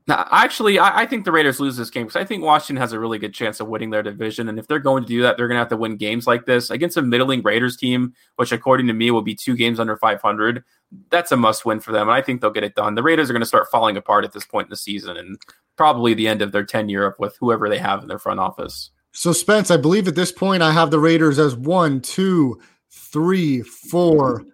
Now, 0.06 0.28
actually, 0.30 0.78
I, 0.78 1.02
I, 1.02 1.06
think 1.06 1.24
the 1.24 1.32
Raiders 1.32 1.60
lose 1.60 1.78
this 1.78 1.88
game 1.88 2.04
because 2.04 2.20
I 2.20 2.26
think 2.26 2.42
Washington 2.42 2.76
has 2.76 2.92
a 2.92 3.00
really 3.00 3.18
good 3.18 3.32
chance 3.32 3.58
of 3.58 3.68
winning 3.68 3.88
their 3.88 4.02
division. 4.02 4.50
And 4.50 4.58
if 4.58 4.66
they're 4.66 4.78
going 4.78 5.02
to 5.02 5.08
do 5.08 5.22
that, 5.22 5.38
they're 5.38 5.48
going 5.48 5.56
to 5.56 5.60
have 5.60 5.70
to 5.70 5.78
win 5.78 5.96
games 5.96 6.26
like 6.26 6.44
this 6.44 6.68
against 6.68 6.98
a 6.98 7.02
middling 7.02 7.40
Raiders 7.40 7.74
team, 7.74 8.12
which, 8.36 8.52
according 8.52 8.86
to 8.88 8.92
me, 8.92 9.10
will 9.10 9.22
be 9.22 9.34
two 9.34 9.56
games 9.56 9.80
under 9.80 9.96
500. 9.96 10.62
That's 11.08 11.32
a 11.32 11.38
must 11.38 11.64
win 11.64 11.80
for 11.80 11.92
them. 11.92 12.08
And 12.08 12.14
I 12.14 12.20
think 12.20 12.42
they'll 12.42 12.50
get 12.50 12.64
it 12.64 12.74
done. 12.74 12.96
The 12.96 13.02
Raiders 13.02 13.30
are 13.30 13.32
going 13.32 13.40
to 13.40 13.46
start 13.46 13.70
falling 13.70 13.96
apart 13.96 14.26
at 14.26 14.32
this 14.32 14.44
point 14.44 14.66
in 14.66 14.70
the 14.70 14.76
season 14.76 15.16
and 15.16 15.38
probably 15.76 16.12
the 16.12 16.28
end 16.28 16.42
of 16.42 16.52
their 16.52 16.64
tenure 16.64 17.06
up 17.06 17.18
with 17.18 17.38
whoever 17.40 17.70
they 17.70 17.78
have 17.78 18.02
in 18.02 18.08
their 18.08 18.18
front 18.18 18.40
office. 18.40 18.90
So, 19.12 19.32
Spence, 19.32 19.70
I 19.70 19.78
believe 19.78 20.06
at 20.06 20.16
this 20.16 20.32
point 20.32 20.62
I 20.62 20.72
have 20.72 20.90
the 20.90 20.98
Raiders 20.98 21.38
as 21.38 21.56
one, 21.56 22.02
two, 22.02 22.60
three, 22.90 23.62
four. 23.62 24.44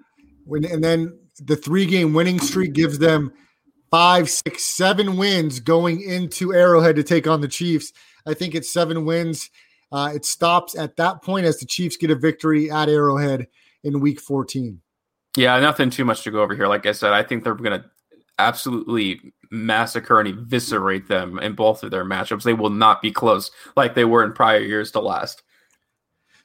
And 0.46 0.84
then 0.84 1.18
the 1.42 1.57
three 1.57 1.86
game 1.86 2.12
winning 2.12 2.38
streak 2.38 2.72
gives 2.72 3.01
them 3.01 3.32
five, 3.91 4.30
six, 4.30 4.64
seven 4.64 5.16
wins 5.16 5.61
going 5.61 6.01
into 6.01 6.55
Arrowhead 6.55 6.97
to 6.97 7.03
take 7.03 7.26
on 7.26 7.41
the 7.41 7.49
Chiefs. 7.49 7.93
I 8.26 8.34
think 8.34 8.55
it's 8.55 8.72
seven 8.72 9.05
wins. 9.05 9.51
Uh, 9.93 10.12
it 10.14 10.24
stops 10.24 10.76
at 10.76 10.97
that 10.97 11.22
point 11.22 11.47
as 11.47 11.59
the 11.59 11.66
Chiefs 11.66 11.97
get 11.97 12.11
a 12.11 12.14
victory 12.14 12.70
at 12.70 12.88
Arrowhead 12.88 13.49
in 13.82 14.01
Week 14.01 14.20
14. 14.20 14.80
Yeah, 15.36 15.59
nothing 15.61 15.91
too 15.91 16.05
much 16.05 16.22
to 16.24 16.30
go 16.30 16.43
over 16.43 16.55
here. 16.55 16.66
Like 16.66 16.86
I 16.86 16.93
said, 16.93 17.12
I 17.12 17.22
think 17.22 17.45
they're 17.45 17.55
going 17.55 17.80
to 17.80 17.91
absolutely 18.38 19.20
massacre 19.51 20.20
and 20.20 20.28
eviscerate 20.28 21.09
them 21.09 21.38
in 21.38 21.55
both 21.55 21.82
of 21.82 21.91
their 21.91 22.05
matchups. 22.05 22.43
They 22.43 22.55
will 22.55 22.70
not 22.70 23.03
be 23.03 23.12
close 23.12 23.51
like 23.76 23.95
they 23.95 24.05
were 24.05 24.24
in 24.24 24.32
prior 24.32 24.61
years 24.61 24.91
to 24.93 25.01
last. 25.01 25.43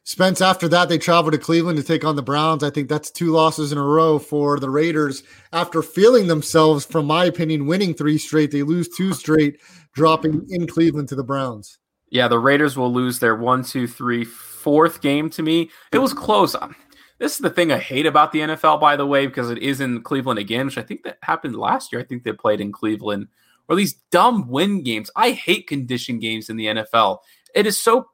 Spence, 0.07 0.39
after 0.39 0.67
that, 0.67 0.87
they 0.87 0.99
travel 0.99 1.31
to 1.31 1.37
Cleveland 1.39 1.79
to 1.79 1.83
take 1.83 2.05
on 2.05 2.15
the 2.15 2.21
Browns. 2.21 2.63
I 2.63 2.69
think 2.69 2.89
that's 2.89 3.09
two 3.09 3.31
losses 3.31 3.71
in 3.71 3.79
a 3.79 3.83
row 3.83 4.19
for 4.19 4.59
the 4.59 4.69
Raiders. 4.69 5.23
After 5.51 5.81
feeling 5.81 6.27
themselves, 6.27 6.85
from 6.85 7.07
my 7.07 7.25
opinion, 7.25 7.65
winning 7.65 7.95
three 7.95 8.19
straight, 8.19 8.51
they 8.51 8.61
lose 8.61 8.87
two 8.87 9.13
straight, 9.13 9.59
dropping 9.93 10.45
in 10.51 10.67
Cleveland 10.67 11.09
to 11.09 11.15
the 11.15 11.23
Browns. 11.23 11.79
Yeah, 12.11 12.27
the 12.27 12.37
Raiders 12.37 12.77
will 12.77 12.93
lose 12.93 13.17
their 13.17 13.35
one, 13.35 13.63
two, 13.63 13.87
three, 13.87 14.23
fourth 14.23 15.01
game 15.01 15.27
to 15.31 15.41
me. 15.41 15.71
It 15.91 15.97
was 15.97 16.13
close. 16.13 16.53
Um, 16.53 16.75
this 17.17 17.33
is 17.33 17.39
the 17.39 17.49
thing 17.49 17.71
I 17.71 17.79
hate 17.79 18.05
about 18.05 18.31
the 18.31 18.41
NFL, 18.41 18.79
by 18.79 18.95
the 18.95 19.07
way, 19.07 19.25
because 19.25 19.49
it 19.49 19.57
is 19.57 19.81
in 19.81 20.03
Cleveland 20.03 20.37
again, 20.37 20.67
which 20.67 20.77
I 20.77 20.83
think 20.83 21.01
that 21.01 21.17
happened 21.23 21.55
last 21.55 21.91
year. 21.91 21.99
I 21.99 22.05
think 22.05 22.23
they 22.23 22.31
played 22.31 22.61
in 22.61 22.71
Cleveland. 22.71 23.29
Or 23.67 23.75
these 23.75 23.95
dumb 24.11 24.49
win 24.49 24.83
games. 24.83 25.09
I 25.15 25.31
hate 25.31 25.65
condition 25.65 26.19
games 26.19 26.51
in 26.51 26.57
the 26.57 26.67
NFL. 26.67 27.21
It 27.55 27.65
is 27.65 27.81
so 27.81 28.09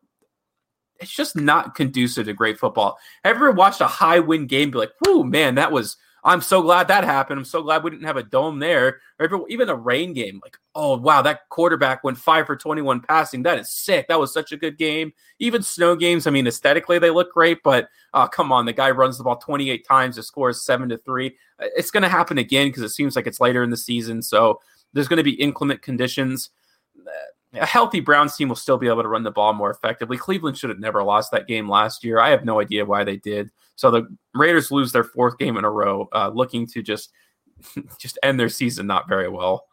it's 1.02 1.12
just 1.12 1.36
not 1.36 1.76
conducive 1.76 2.26
to 2.26 2.34
great 2.34 2.60
football. 2.60 2.97
Have 3.24 3.36
ever 3.36 3.52
watched 3.52 3.82
a 3.82 3.88
high 3.88 4.20
win 4.20 4.47
game 4.47 4.72
be 4.72 4.78
like, 4.78 4.93
"Whoo, 5.06 5.24
man, 5.24 5.56
that 5.56 5.72
was." 5.72 5.97
I'm 6.24 6.41
so 6.41 6.62
glad 6.62 6.88
that 6.88 7.04
happened. 7.04 7.39
I'm 7.39 7.45
so 7.45 7.64
glad 7.64 7.84
we 7.84 7.89
didn't 7.89 8.06
have 8.06 8.18
a 8.18 8.22
dome 8.22 8.60
there. 8.60 8.99
Or 9.20 9.49
even 9.49 9.70
a 9.70 9.76
rain 9.76 10.14
game, 10.14 10.39
like, 10.43 10.56
oh 10.76 10.97
wow, 10.97 11.24
that 11.24 11.49
quarterback 11.49 12.04
went 12.04 12.20
five 12.20 12.45
for 12.45 12.56
21 12.56 12.99
passing. 13.02 13.41
That 13.41 13.58
is 13.58 13.72
sick. 13.72 14.08
That 14.08 14.20
was 14.20 14.32
such 14.32 14.52
a 14.52 14.58
good 14.58 14.78
game. 14.78 15.14
Even 15.39 15.64
snow 15.64 15.95
games, 15.95 16.28
I 16.28 16.30
mean, 16.30 16.45
aesthetically 16.45 16.99
they 16.99 17.10
look 17.10 17.34
great, 17.34 17.64
but 17.64 17.89
uh, 18.14 18.28
come 18.28 18.52
on, 18.52 18.66
the 18.66 18.74
guy 18.74 18.91
runs 18.91 19.18
the 19.18 19.24
ball 19.24 19.38
28 19.38 19.84
times, 19.88 20.16
the 20.16 20.22
score 20.22 20.52
is 20.52 20.64
seven 20.64 20.89
to 20.89 20.97
three. 20.97 21.36
It's 21.60 21.89
going 21.89 22.04
to 22.04 22.10
happen 22.10 22.38
again 22.38 22.68
because 22.68 22.84
it 22.84 22.89
seems 22.89 23.16
like 23.16 23.26
it's 23.26 23.41
later 23.41 23.64
in 23.64 23.72
the 23.72 23.78
season. 23.78 24.22
So 24.22 24.60
there's 24.93 25.08
going 25.08 25.18
to 25.18 25.24
be 25.24 25.41
inclement 25.41 25.82
conditions 25.82 26.52
a 27.54 27.66
healthy 27.66 27.99
Browns 27.99 28.36
team 28.36 28.47
will 28.49 28.56
still 28.56 28.78
be 28.78 28.88
able 28.88 29.04
to 29.04 29.10
run 29.10 29.24
the 29.24 29.32
ball 29.32 29.54
more 29.54 29.72
effectively. 29.72 30.18
Cleveland 30.18 30.58
should 30.58 30.70
have 30.70 30.80
never 30.80 31.04
lost 31.04 31.32
that 31.32 31.47
game 31.47 31.70
last 31.70 32.04
year. 32.04 32.20
I 32.20 32.30
have 32.30 32.45
no 32.45 32.62
idea 32.62 32.86
why 32.86 33.04
they 33.04 33.18
did. 33.18 33.49
So 33.76 33.91
the 33.91 34.16
Raiders 34.34 34.72
lose 34.72 34.91
their 34.91 35.04
fourth 35.04 35.38
game 35.38 35.58
in 35.58 35.66
a 35.66 35.72
row, 35.72 36.08
uh, 36.14 36.32
looking 36.34 36.68
to 36.68 36.82
just 36.82 37.12
just 37.99 38.18
end 38.24 38.39
their 38.39 38.49
season 38.49 38.88
not 38.88 39.10
very 39.10 39.28
well. 39.28 39.68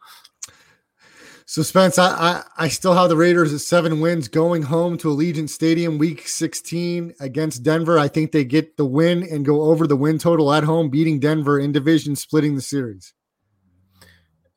So 1.45 1.63
Spence, 1.63 1.97
I, 1.97 2.09
I, 2.11 2.43
I 2.57 2.67
still 2.67 2.93
have 2.93 3.09
the 3.09 3.17
Raiders 3.17 3.51
at 3.55 3.61
seven 3.61 4.01
wins 4.01 4.27
going 4.27 4.61
home 4.61 4.99
to 4.99 5.07
Allegiant 5.07 5.49
Stadium 5.49 5.97
week 5.97 6.27
16 6.27 7.15
against 7.19 7.63
Denver. 7.63 7.97
I 7.97 8.07
think 8.07 8.31
they 8.31 8.43
get 8.43 8.77
the 8.77 8.85
win 8.85 9.23
and 9.23 9.43
go 9.43 9.63
over 9.63 9.87
the 9.87 9.95
win 9.95 10.19
total 10.19 10.53
at 10.53 10.63
home, 10.63 10.89
beating 10.89 11.19
Denver 11.19 11.59
in 11.59 11.71
division, 11.71 12.15
splitting 12.15 12.53
the 12.53 12.61
series. 12.61 13.15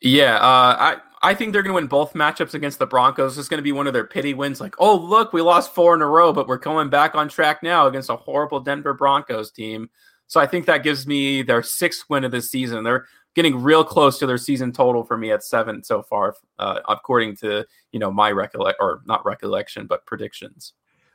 Yeah, 0.02 0.34
uh, 0.36 0.76
I 0.78 0.96
I 1.24 1.34
think 1.34 1.52
they're 1.52 1.62
going 1.62 1.70
to 1.70 1.80
win 1.80 1.86
both 1.86 2.14
matchups 2.14 2.54
against 2.54 2.80
the 2.80 2.86
Broncos. 2.86 3.38
It's 3.38 3.48
going 3.48 3.58
to 3.58 3.62
be 3.62 3.70
one 3.70 3.86
of 3.86 3.92
their 3.92 4.06
pity 4.06 4.34
wins. 4.34 4.60
Like, 4.60 4.74
oh 4.78 4.96
look, 4.96 5.32
we 5.32 5.40
lost 5.40 5.72
four 5.72 5.94
in 5.94 6.02
a 6.02 6.06
row, 6.06 6.32
but 6.32 6.48
we're 6.48 6.58
coming 6.58 6.90
back 6.90 7.14
on 7.14 7.28
track 7.28 7.62
now 7.62 7.86
against 7.86 8.10
a 8.10 8.16
horrible 8.16 8.58
Denver 8.58 8.92
Broncos 8.92 9.52
team. 9.52 9.88
So 10.26 10.40
I 10.40 10.46
think 10.46 10.66
that 10.66 10.82
gives 10.82 11.06
me 11.06 11.42
their 11.42 11.62
sixth 11.62 12.06
win 12.08 12.24
of 12.24 12.32
the 12.32 12.42
season. 12.42 12.82
They're 12.82 13.06
getting 13.34 13.62
real 13.62 13.84
close 13.84 14.18
to 14.18 14.26
their 14.26 14.38
season 14.38 14.72
total 14.72 15.04
for 15.04 15.16
me 15.16 15.30
at 15.30 15.44
seven 15.44 15.84
so 15.84 16.02
far, 16.02 16.34
uh, 16.58 16.80
according 16.88 17.36
to 17.36 17.66
you 17.92 18.00
know 18.00 18.10
my 18.10 18.32
recollect 18.32 18.78
or 18.80 19.02
not 19.06 19.24
recollection, 19.24 19.86
but 19.86 20.06
predictions. 20.06 20.72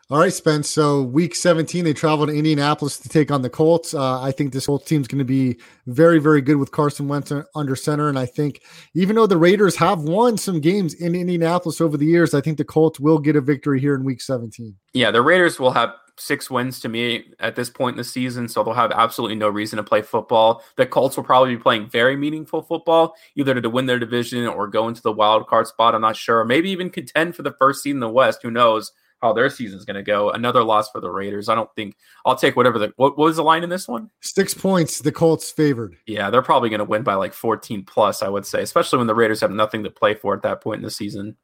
All 0.10 0.20
right, 0.20 0.32
Spence. 0.32 0.70
So 0.70 1.02
week 1.02 1.36
17, 1.36 1.84
they 1.84 1.92
travel 1.92 2.28
to 2.28 2.34
Indianapolis 2.34 2.98
to 3.00 3.10
take 3.10 3.30
on 3.30 3.42
the 3.42 3.50
Colts. 3.50 3.94
Uh, 3.94 4.22
I 4.22 4.32
think 4.32 4.54
this 4.54 4.66
whole 4.66 4.80
team's 4.80 5.06
going 5.06 5.20
to 5.20 5.26
be 5.26 5.58
very, 5.86 6.18
very 6.18 6.40
good 6.40 6.56
with 6.56 6.72
Carson 6.72 7.10
Wentz 7.10 7.34
under 7.54 7.76
center. 7.76 8.08
And 8.08 8.18
I 8.18 8.26
think 8.26 8.62
even 8.94 9.18
though 9.18 9.28
the 9.28 9.36
Raiders 9.36 9.76
have 9.76 10.04
won 10.04 10.38
some 10.38 10.62
games 10.62 10.94
in 10.94 11.14
Indianapolis 11.14 11.82
over 11.82 11.98
the 11.98 12.06
years, 12.06 12.34
I 12.34 12.40
think 12.40 12.58
the 12.58 12.64
Colts 12.64 13.02
will 13.02 13.20
get 13.20 13.36
a 13.36 13.42
victory 13.42 13.82
here 13.82 13.96
in 13.96 14.06
week 14.06 14.22
17. 14.22 14.78
Yeah, 14.94 15.12
the 15.12 15.22
Raiders 15.22 15.60
will 15.60 15.72
have 15.72 15.94
six 16.18 16.50
wins 16.50 16.80
to 16.80 16.88
me 16.88 17.26
at 17.42 17.58
this 17.58 17.70
point 17.70 17.96
in 17.96 17.98
the 17.98 18.04
season, 18.06 18.48
so 18.48 18.64
they'll 18.64 18.74
have 18.74 18.94
absolutely 18.94 19.36
no 19.36 19.50
reason 19.50 19.76
to 19.76 19.84
play 19.84 20.02
football. 20.02 20.64
The 20.78 20.86
Colts 20.86 21.18
will 21.18 21.26
probably 21.26 21.54
be 21.54 21.62
playing 21.62 21.90
very 21.90 22.16
meaningful 22.16 22.62
football, 22.62 23.14
either 23.36 23.60
to 23.60 23.70
win 23.70 23.88
their 23.88 24.00
division 24.00 24.48
or 24.48 24.68
go 24.68 24.88
into 24.88 25.02
the 25.02 25.12
wild 25.12 25.48
card 25.48 25.68
spot. 25.68 25.96
I'm 25.96 26.02
not 26.02 26.16
sure, 26.16 26.46
maybe 26.46 26.72
even 26.72 26.92
contend 26.92 27.36
for 27.36 27.44
the 27.44 27.52
first 27.52 27.84
seed 27.84 27.94
in 27.94 28.00
the 28.00 28.08
West. 28.08 28.40
Who 28.42 28.52
knows 28.52 28.94
how 29.22 29.34
their 29.34 29.50
season's 29.50 29.86
going 29.86 29.96
to 29.96 30.04
go? 30.04 30.30
Another 30.32 30.64
loss 30.64 30.90
for 30.90 31.02
the 31.02 31.10
Raiders. 31.10 31.50
I 31.50 31.56
don't 31.56 31.74
think 31.76 31.96
I'll 32.26 32.36
take 32.36 32.56
whatever 32.56 32.80
the 32.80 32.94
what, 32.98 33.18
what 33.18 33.26
was 33.26 33.38
the 33.38 33.44
line 33.44 33.64
in 33.64 33.70
this 33.70 33.88
one? 33.88 34.10
Six 34.22 34.54
points. 34.54 35.00
The 35.00 35.12
Colts 35.12 35.52
favored. 35.52 35.98
Yeah, 36.06 36.30
they're 36.30 36.42
probably 36.42 36.70
going 36.70 36.80
to 36.80 36.86
win 36.86 37.04
by 37.04 37.16
like 37.16 37.34
14 37.34 37.84
plus. 37.84 38.22
I 38.22 38.30
would 38.30 38.46
say, 38.46 38.62
especially 38.62 38.98
when 38.98 39.08
the 39.08 39.16
Raiders 39.16 39.42
have 39.42 39.52
nothing 39.52 39.84
to 39.84 39.90
play 39.90 40.14
for 40.14 40.34
at 40.34 40.44
that 40.44 40.62
point 40.62 40.78
in 40.78 40.84
the 40.84 40.92
season. 40.92 41.36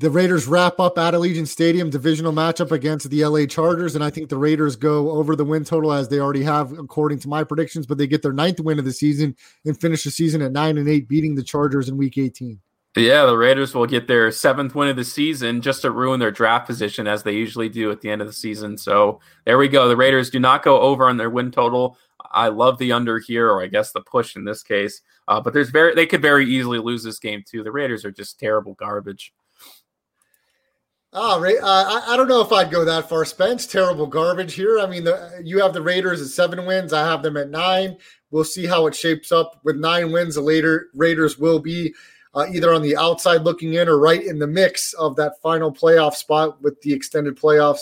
The 0.00 0.10
Raiders 0.10 0.46
wrap 0.46 0.80
up 0.80 0.96
at 0.96 1.12
Allegiant 1.12 1.46
Stadium 1.46 1.90
divisional 1.90 2.32
matchup 2.32 2.72
against 2.72 3.10
the 3.10 3.22
LA 3.22 3.44
Chargers, 3.44 3.94
and 3.94 4.02
I 4.02 4.08
think 4.08 4.30
the 4.30 4.38
Raiders 4.38 4.74
go 4.74 5.10
over 5.10 5.36
the 5.36 5.44
win 5.44 5.62
total 5.62 5.92
as 5.92 6.08
they 6.08 6.20
already 6.20 6.42
have, 6.42 6.72
according 6.72 7.18
to 7.18 7.28
my 7.28 7.44
predictions. 7.44 7.84
But 7.84 7.98
they 7.98 8.06
get 8.06 8.22
their 8.22 8.32
ninth 8.32 8.60
win 8.60 8.78
of 8.78 8.86
the 8.86 8.94
season 8.94 9.36
and 9.66 9.78
finish 9.78 10.04
the 10.04 10.10
season 10.10 10.40
at 10.40 10.52
nine 10.52 10.78
and 10.78 10.88
eight, 10.88 11.06
beating 11.06 11.34
the 11.34 11.42
Chargers 11.42 11.90
in 11.90 11.98
Week 11.98 12.16
18. 12.16 12.58
Yeah, 12.96 13.24
the 13.24 13.36
Raiders 13.36 13.72
will 13.72 13.86
get 13.86 14.08
their 14.08 14.32
seventh 14.32 14.74
win 14.74 14.88
of 14.88 14.96
the 14.96 15.04
season 15.04 15.60
just 15.60 15.82
to 15.82 15.92
ruin 15.92 16.18
their 16.18 16.32
draft 16.32 16.66
position 16.66 17.06
as 17.06 17.22
they 17.22 17.32
usually 17.32 17.68
do 17.68 17.90
at 17.92 18.00
the 18.00 18.10
end 18.10 18.20
of 18.20 18.26
the 18.26 18.32
season. 18.32 18.76
So 18.76 19.20
there 19.44 19.58
we 19.58 19.68
go. 19.68 19.88
The 19.88 19.96
Raiders 19.96 20.28
do 20.28 20.40
not 20.40 20.64
go 20.64 20.80
over 20.80 21.08
on 21.08 21.16
their 21.16 21.30
win 21.30 21.52
total. 21.52 21.96
I 22.32 22.48
love 22.48 22.78
the 22.78 22.92
under 22.92 23.18
here, 23.18 23.48
or 23.48 23.62
I 23.62 23.68
guess 23.68 23.92
the 23.92 24.00
push 24.00 24.34
in 24.34 24.44
this 24.44 24.64
case. 24.64 25.02
Uh, 25.28 25.40
but 25.40 25.52
there's 25.52 25.70
very 25.70 25.94
they 25.94 26.06
could 26.06 26.22
very 26.22 26.46
easily 26.46 26.78
lose 26.78 27.04
this 27.04 27.20
game 27.20 27.44
too. 27.46 27.62
The 27.62 27.72
Raiders 27.72 28.04
are 28.04 28.10
just 28.10 28.40
terrible 28.40 28.74
garbage. 28.74 29.32
Oh, 31.12 31.42
uh, 31.44 31.60
I, 31.64 32.14
I 32.14 32.16
don't 32.16 32.28
know 32.28 32.40
if 32.40 32.52
I'd 32.52 32.70
go 32.70 32.84
that 32.84 33.08
far, 33.08 33.24
Spence. 33.24 33.66
Terrible 33.66 34.06
garbage 34.06 34.54
here. 34.54 34.78
I 34.78 34.86
mean, 34.86 35.02
the, 35.02 35.40
you 35.42 35.60
have 35.60 35.72
the 35.72 35.82
Raiders 35.82 36.22
at 36.22 36.28
seven 36.28 36.66
wins. 36.66 36.92
I 36.92 37.04
have 37.04 37.22
them 37.22 37.36
at 37.36 37.50
nine. 37.50 37.96
We'll 38.30 38.44
see 38.44 38.64
how 38.64 38.86
it 38.86 38.94
shapes 38.94 39.32
up. 39.32 39.60
With 39.64 39.76
nine 39.76 40.12
wins, 40.12 40.36
the 40.36 40.40
later 40.40 40.88
Raiders 40.94 41.36
will 41.36 41.58
be 41.58 41.94
uh, 42.34 42.46
either 42.52 42.72
on 42.72 42.82
the 42.82 42.96
outside 42.96 43.42
looking 43.42 43.74
in 43.74 43.88
or 43.88 43.98
right 43.98 44.24
in 44.24 44.38
the 44.38 44.46
mix 44.46 44.92
of 44.94 45.16
that 45.16 45.40
final 45.42 45.72
playoff 45.72 46.14
spot 46.14 46.60
with 46.62 46.80
the 46.82 46.92
extended 46.92 47.36
playoffs, 47.36 47.80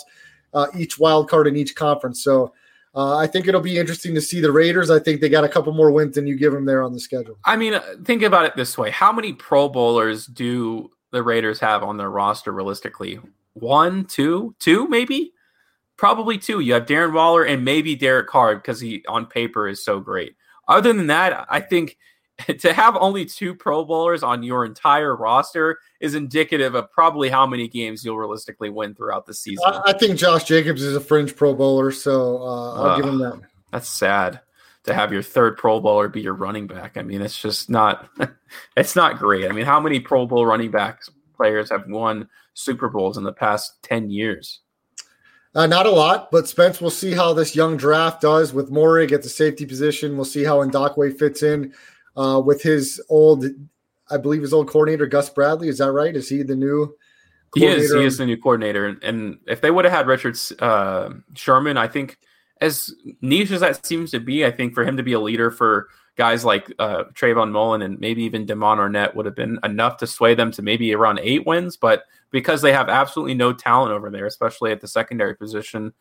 uh, 0.55 0.67
each 0.77 0.99
wild 0.99 1.29
card 1.29 1.47
in 1.47 1.57
each 1.57 1.75
conference. 1.75 2.23
So 2.23 2.53
uh, 2.95 3.17
I 3.17 3.27
think 3.27 3.47
it'll 3.47 3.61
be 3.61 3.79
interesting 3.79 4.15
to 4.15 4.21
see 4.21 4.41
the 4.41 4.51
Raiders. 4.51 4.91
I 4.91 4.99
think 4.99 5.21
they 5.21 5.29
got 5.29 5.45
a 5.45 5.49
couple 5.49 5.73
more 5.73 5.91
wins 5.91 6.15
than 6.15 6.27
you 6.27 6.37
give 6.37 6.53
them 6.53 6.65
there 6.65 6.83
on 6.83 6.93
the 6.93 7.01
schedule. 7.01 7.39
I 7.45 7.57
mean, 7.57 7.75
uh, 7.75 7.83
think 8.05 8.23
about 8.23 8.47
it 8.47 8.57
this 8.57 8.79
way: 8.79 8.91
How 8.91 9.13
many 9.13 9.35
Pro 9.35 9.69
Bowlers 9.69 10.27
do 10.27 10.91
the 11.13 11.23
Raiders 11.23 11.61
have 11.61 11.83
on 11.83 11.97
their 11.97 12.11
roster 12.11 12.51
realistically? 12.51 13.21
One, 13.53 14.05
two, 14.05 14.55
two, 14.59 14.89
maybe, 14.89 15.33
probably 15.97 16.39
two. 16.39 16.61
You 16.61 16.75
have 16.75 16.87
Darren 16.87 17.13
Waller 17.13 17.45
and 17.45 17.65
maybe 17.65 17.95
Derek 17.95 18.29
Carr 18.29 18.57
because 18.57 18.81
he 18.81 19.05
on 19.07 19.27
paper 19.27 19.69
is 19.69 19.85
so 19.85 20.01
great. 20.01 20.35
Other 20.67 20.93
than 20.93 21.09
that, 21.09 21.47
I 21.49 21.61
think 21.61 21.99
to 22.59 22.73
have 22.73 22.97
only 22.97 23.25
two 23.25 23.55
Pro 23.55 23.85
Bowlers 23.85 24.23
on 24.23 24.43
your 24.43 24.65
entire 24.65 25.17
roster 25.17 25.79
is 26.01 26.15
indicative 26.15 26.75
of 26.75 26.91
probably 26.93 27.29
how 27.29 27.47
many 27.47 27.69
games 27.69 28.05
you'll 28.05 28.19
realistically 28.19 28.71
win 28.71 28.95
throughout 28.95 29.27
the 29.27 29.35
season. 29.35 29.65
I 29.67 29.93
think 29.93 30.19
Josh 30.19 30.45
Jacobs 30.45 30.83
is 30.83 30.95
a 30.95 31.01
fringe 31.01 31.35
Pro 31.35 31.55
Bowler, 31.55 31.91
so 31.91 32.39
uh, 32.39 32.75
I'll 32.75 32.87
uh, 32.87 32.97
give 32.97 33.07
him 33.07 33.19
that. 33.19 33.41
That's 33.73 33.89
sad 33.89 34.41
to 34.85 34.95
have 34.95 35.13
your 35.13 35.23
third 35.23 35.57
Pro 35.57 35.81
Bowler 35.81 36.09
be 36.09 36.21
your 36.21 36.35
running 36.35 36.67
back. 36.67 36.97
I 36.97 37.03
mean, 37.03 37.23
it's 37.23 37.41
just 37.41 37.69
not 37.69 38.09
it's 38.77 38.95
not 38.95 39.19
great. 39.19 39.49
I 39.49 39.53
mean, 39.53 39.67
how 39.67 39.81
many 39.81 40.01
Pro 40.01 40.27
Bowl 40.27 40.47
running 40.47 40.71
backs 40.71 41.11
players 41.37 41.71
have 41.71 41.89
won 41.89 42.29
Super 42.55 42.89
Bowls 42.89 43.19
in 43.19 43.25
the 43.25 43.33
past 43.33 43.83
10 43.83 44.11
years? 44.11 44.61
Uh, 45.55 45.67
not 45.67 45.87
a 45.87 45.91
lot, 45.91 46.31
but 46.31 46.47
Spence, 46.47 46.81
we'll 46.81 46.91
see 46.91 47.13
how 47.13 47.33
this 47.33 47.57
young 47.57 47.77
draft 47.77 48.21
does 48.21 48.53
with 48.53 48.71
Moehrig 48.71 49.13
at 49.13 49.23
the 49.23 49.29
safety 49.29 49.67
position. 49.67 50.15
We'll 50.15 50.27
see 50.27 50.45
how 50.45 50.63
Ngakoue 50.63 51.19
fits 51.19 51.43
in 51.43 51.73
uh, 52.17 52.41
with 52.45 52.63
his 52.63 53.01
old, 53.09 53.45
I 54.11 54.17
believe 54.17 54.43
his 54.43 54.53
old 54.53 54.69
coordinator, 54.69 55.07
Gus 55.07 55.31
Bradley. 55.31 55.69
Is 55.69 55.79
that 55.79 55.93
right? 55.93 56.15
Is 56.15 56.29
he 56.29 56.43
the 56.43 56.57
new 56.57 56.95
He 57.55 57.67
is. 57.67 57.93
He 57.93 58.05
is 58.05 58.19
the 58.19 58.27
new 58.27 58.37
coordinator. 58.37 58.97
And 59.03 59.39
if 59.47 59.61
they 59.61 59.71
would 59.71 59.85
have 59.85 59.93
had 59.93 60.07
Richard 60.07 60.39
uh, 60.61 61.11
Sherman, 61.35 61.77
I 61.77 61.89
think– 61.89 62.19
as 62.61 62.93
niche 63.21 63.53
as 63.53 63.61
that 63.61 63.87
seems 63.87 64.11
to 64.11 64.19
be, 64.19 64.45
I 64.45 64.51
think 64.51 64.75
for 64.75 64.85
him 64.85 64.97
to 64.97 65.03
be 65.05 65.13
a 65.13 65.21
leader 65.21 65.49
for 65.49 65.89
guys 66.17 66.45
like 66.45 66.73
uh, 66.81 67.05
Trayvon 67.15 67.53
Mullen 67.53 67.83
and 67.83 68.01
maybe 68.01 68.25
even 68.25 68.47
Damon 68.47 68.79
Arnette 68.79 69.15
would 69.15 69.27
have 69.27 69.37
been 69.37 69.61
enough 69.63 69.99
to 69.99 70.09
sway 70.09 70.35
them 70.35 70.51
to 70.51 70.63
maybe 70.63 70.93
around 70.93 71.21
eight 71.23 71.47
wins. 71.47 71.77
But 71.77 72.03
because 72.33 72.61
they 72.61 72.73
have 72.73 72.89
absolutely 72.89 73.35
no 73.35 73.53
talent 73.53 73.93
over 73.93 74.11
there, 74.11 74.27
especially 74.27 74.73
at 74.73 74.81
the 74.81 74.89
secondary 74.89 75.37
position, 75.37 75.93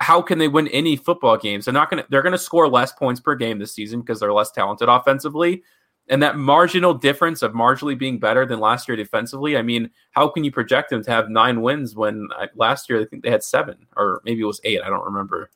how 0.00 0.22
can 0.22 0.38
they 0.38 0.48
win 0.48 0.68
any 0.68 0.96
football 0.96 1.36
games? 1.36 1.64
They're 1.64 1.74
not 1.74 1.90
going 1.90 2.02
to. 2.02 2.08
They're 2.08 2.22
going 2.22 2.32
to 2.32 2.38
score 2.38 2.68
less 2.68 2.92
points 2.92 3.20
per 3.20 3.34
game 3.34 3.58
this 3.58 3.72
season 3.72 4.00
because 4.00 4.20
they're 4.20 4.32
less 4.32 4.50
talented 4.50 4.88
offensively. 4.88 5.62
And 6.08 6.22
that 6.22 6.36
marginal 6.36 6.94
difference 6.94 7.42
of 7.42 7.52
marginally 7.52 7.98
being 7.98 8.18
better 8.18 8.46
than 8.46 8.60
last 8.60 8.86
year 8.86 8.96
defensively, 8.96 9.56
I 9.56 9.62
mean, 9.62 9.90
how 10.12 10.28
can 10.28 10.44
you 10.44 10.52
project 10.52 10.90
them 10.90 11.02
to 11.02 11.10
have 11.10 11.28
nine 11.28 11.62
wins 11.62 11.96
when 11.96 12.28
uh, 12.38 12.46
last 12.54 12.88
year 12.88 13.00
I 13.00 13.06
think 13.06 13.24
they 13.24 13.30
had 13.30 13.42
seven 13.42 13.86
or 13.96 14.22
maybe 14.24 14.40
it 14.40 14.44
was 14.44 14.60
eight? 14.62 14.80
I 14.84 14.88
don't 14.88 15.04
remember. 15.04 15.50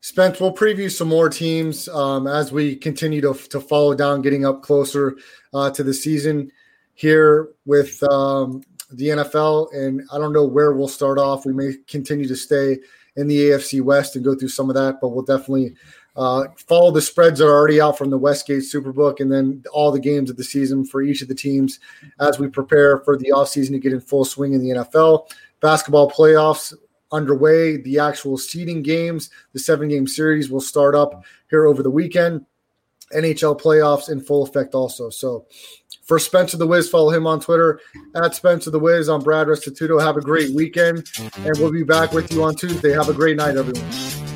Spence, 0.00 0.38
we'll 0.38 0.54
preview 0.54 0.88
some 0.88 1.08
more 1.08 1.28
teams 1.28 1.88
um, 1.88 2.28
as 2.28 2.52
we 2.52 2.76
continue 2.76 3.20
to, 3.22 3.34
to 3.34 3.60
follow 3.60 3.92
down, 3.92 4.22
getting 4.22 4.44
up 4.44 4.62
closer 4.62 5.16
uh, 5.52 5.68
to 5.70 5.82
the 5.82 5.92
season 5.92 6.52
here 6.94 7.48
with 7.64 8.00
um, 8.04 8.62
the 8.92 9.08
NFL. 9.08 9.74
And 9.74 10.02
I 10.12 10.18
don't 10.18 10.32
know 10.32 10.44
where 10.44 10.74
we'll 10.74 10.86
start 10.86 11.18
off. 11.18 11.44
We 11.44 11.52
may 11.52 11.72
continue 11.88 12.28
to 12.28 12.36
stay 12.36 12.78
in 13.16 13.28
the 13.28 13.50
AFC 13.50 13.82
West 13.82 14.16
and 14.16 14.24
go 14.24 14.34
through 14.34 14.48
some 14.48 14.68
of 14.68 14.74
that, 14.76 14.98
but 15.00 15.08
we'll 15.08 15.24
definitely 15.24 15.74
uh, 16.16 16.44
follow 16.56 16.90
the 16.90 17.00
spreads 17.00 17.38
that 17.38 17.46
are 17.46 17.54
already 17.54 17.80
out 17.80 17.98
from 17.98 18.10
the 18.10 18.18
Westgate 18.18 18.62
Superbook 18.62 19.20
and 19.20 19.30
then 19.30 19.62
all 19.72 19.92
the 19.92 20.00
games 20.00 20.30
of 20.30 20.36
the 20.36 20.44
season 20.44 20.84
for 20.84 21.02
each 21.02 21.22
of 21.22 21.28
the 21.28 21.34
teams 21.34 21.78
as 22.20 22.38
we 22.38 22.48
prepare 22.48 22.98
for 22.98 23.16
the 23.16 23.32
offseason 23.34 23.70
to 23.70 23.78
get 23.78 23.92
in 23.92 24.00
full 24.00 24.24
swing 24.24 24.54
in 24.54 24.62
the 24.62 24.70
NFL. 24.70 25.30
Basketball 25.60 26.10
playoffs 26.10 26.74
underway. 27.12 27.76
The 27.76 27.98
actual 27.98 28.38
seeding 28.38 28.82
games, 28.82 29.30
the 29.52 29.58
seven 29.58 29.88
game 29.88 30.06
series 30.06 30.50
will 30.50 30.60
start 30.60 30.94
up 30.94 31.24
here 31.50 31.66
over 31.66 31.82
the 31.82 31.90
weekend. 31.90 32.44
NHL 33.14 33.60
playoffs 33.60 34.10
in 34.10 34.20
full 34.20 34.42
effect 34.42 34.74
also. 34.74 35.10
So 35.10 35.46
for 36.06 36.18
Spencer 36.18 36.56
the 36.56 36.66
Wiz, 36.66 36.88
follow 36.88 37.10
him 37.10 37.26
on 37.26 37.40
Twitter 37.40 37.80
at 38.14 38.34
Spencer 38.34 38.70
the 38.70 38.78
Wiz. 38.78 39.08
on 39.08 39.22
Brad 39.22 39.48
Restituto. 39.48 40.00
Have 40.00 40.16
a 40.16 40.20
great 40.20 40.54
weekend, 40.54 41.10
and 41.36 41.58
we'll 41.58 41.72
be 41.72 41.82
back 41.82 42.12
with 42.12 42.32
you 42.32 42.42
on 42.44 42.54
Tuesday. 42.54 42.92
Have 42.92 43.08
a 43.08 43.14
great 43.14 43.36
night, 43.36 43.56
everyone. 43.56 44.35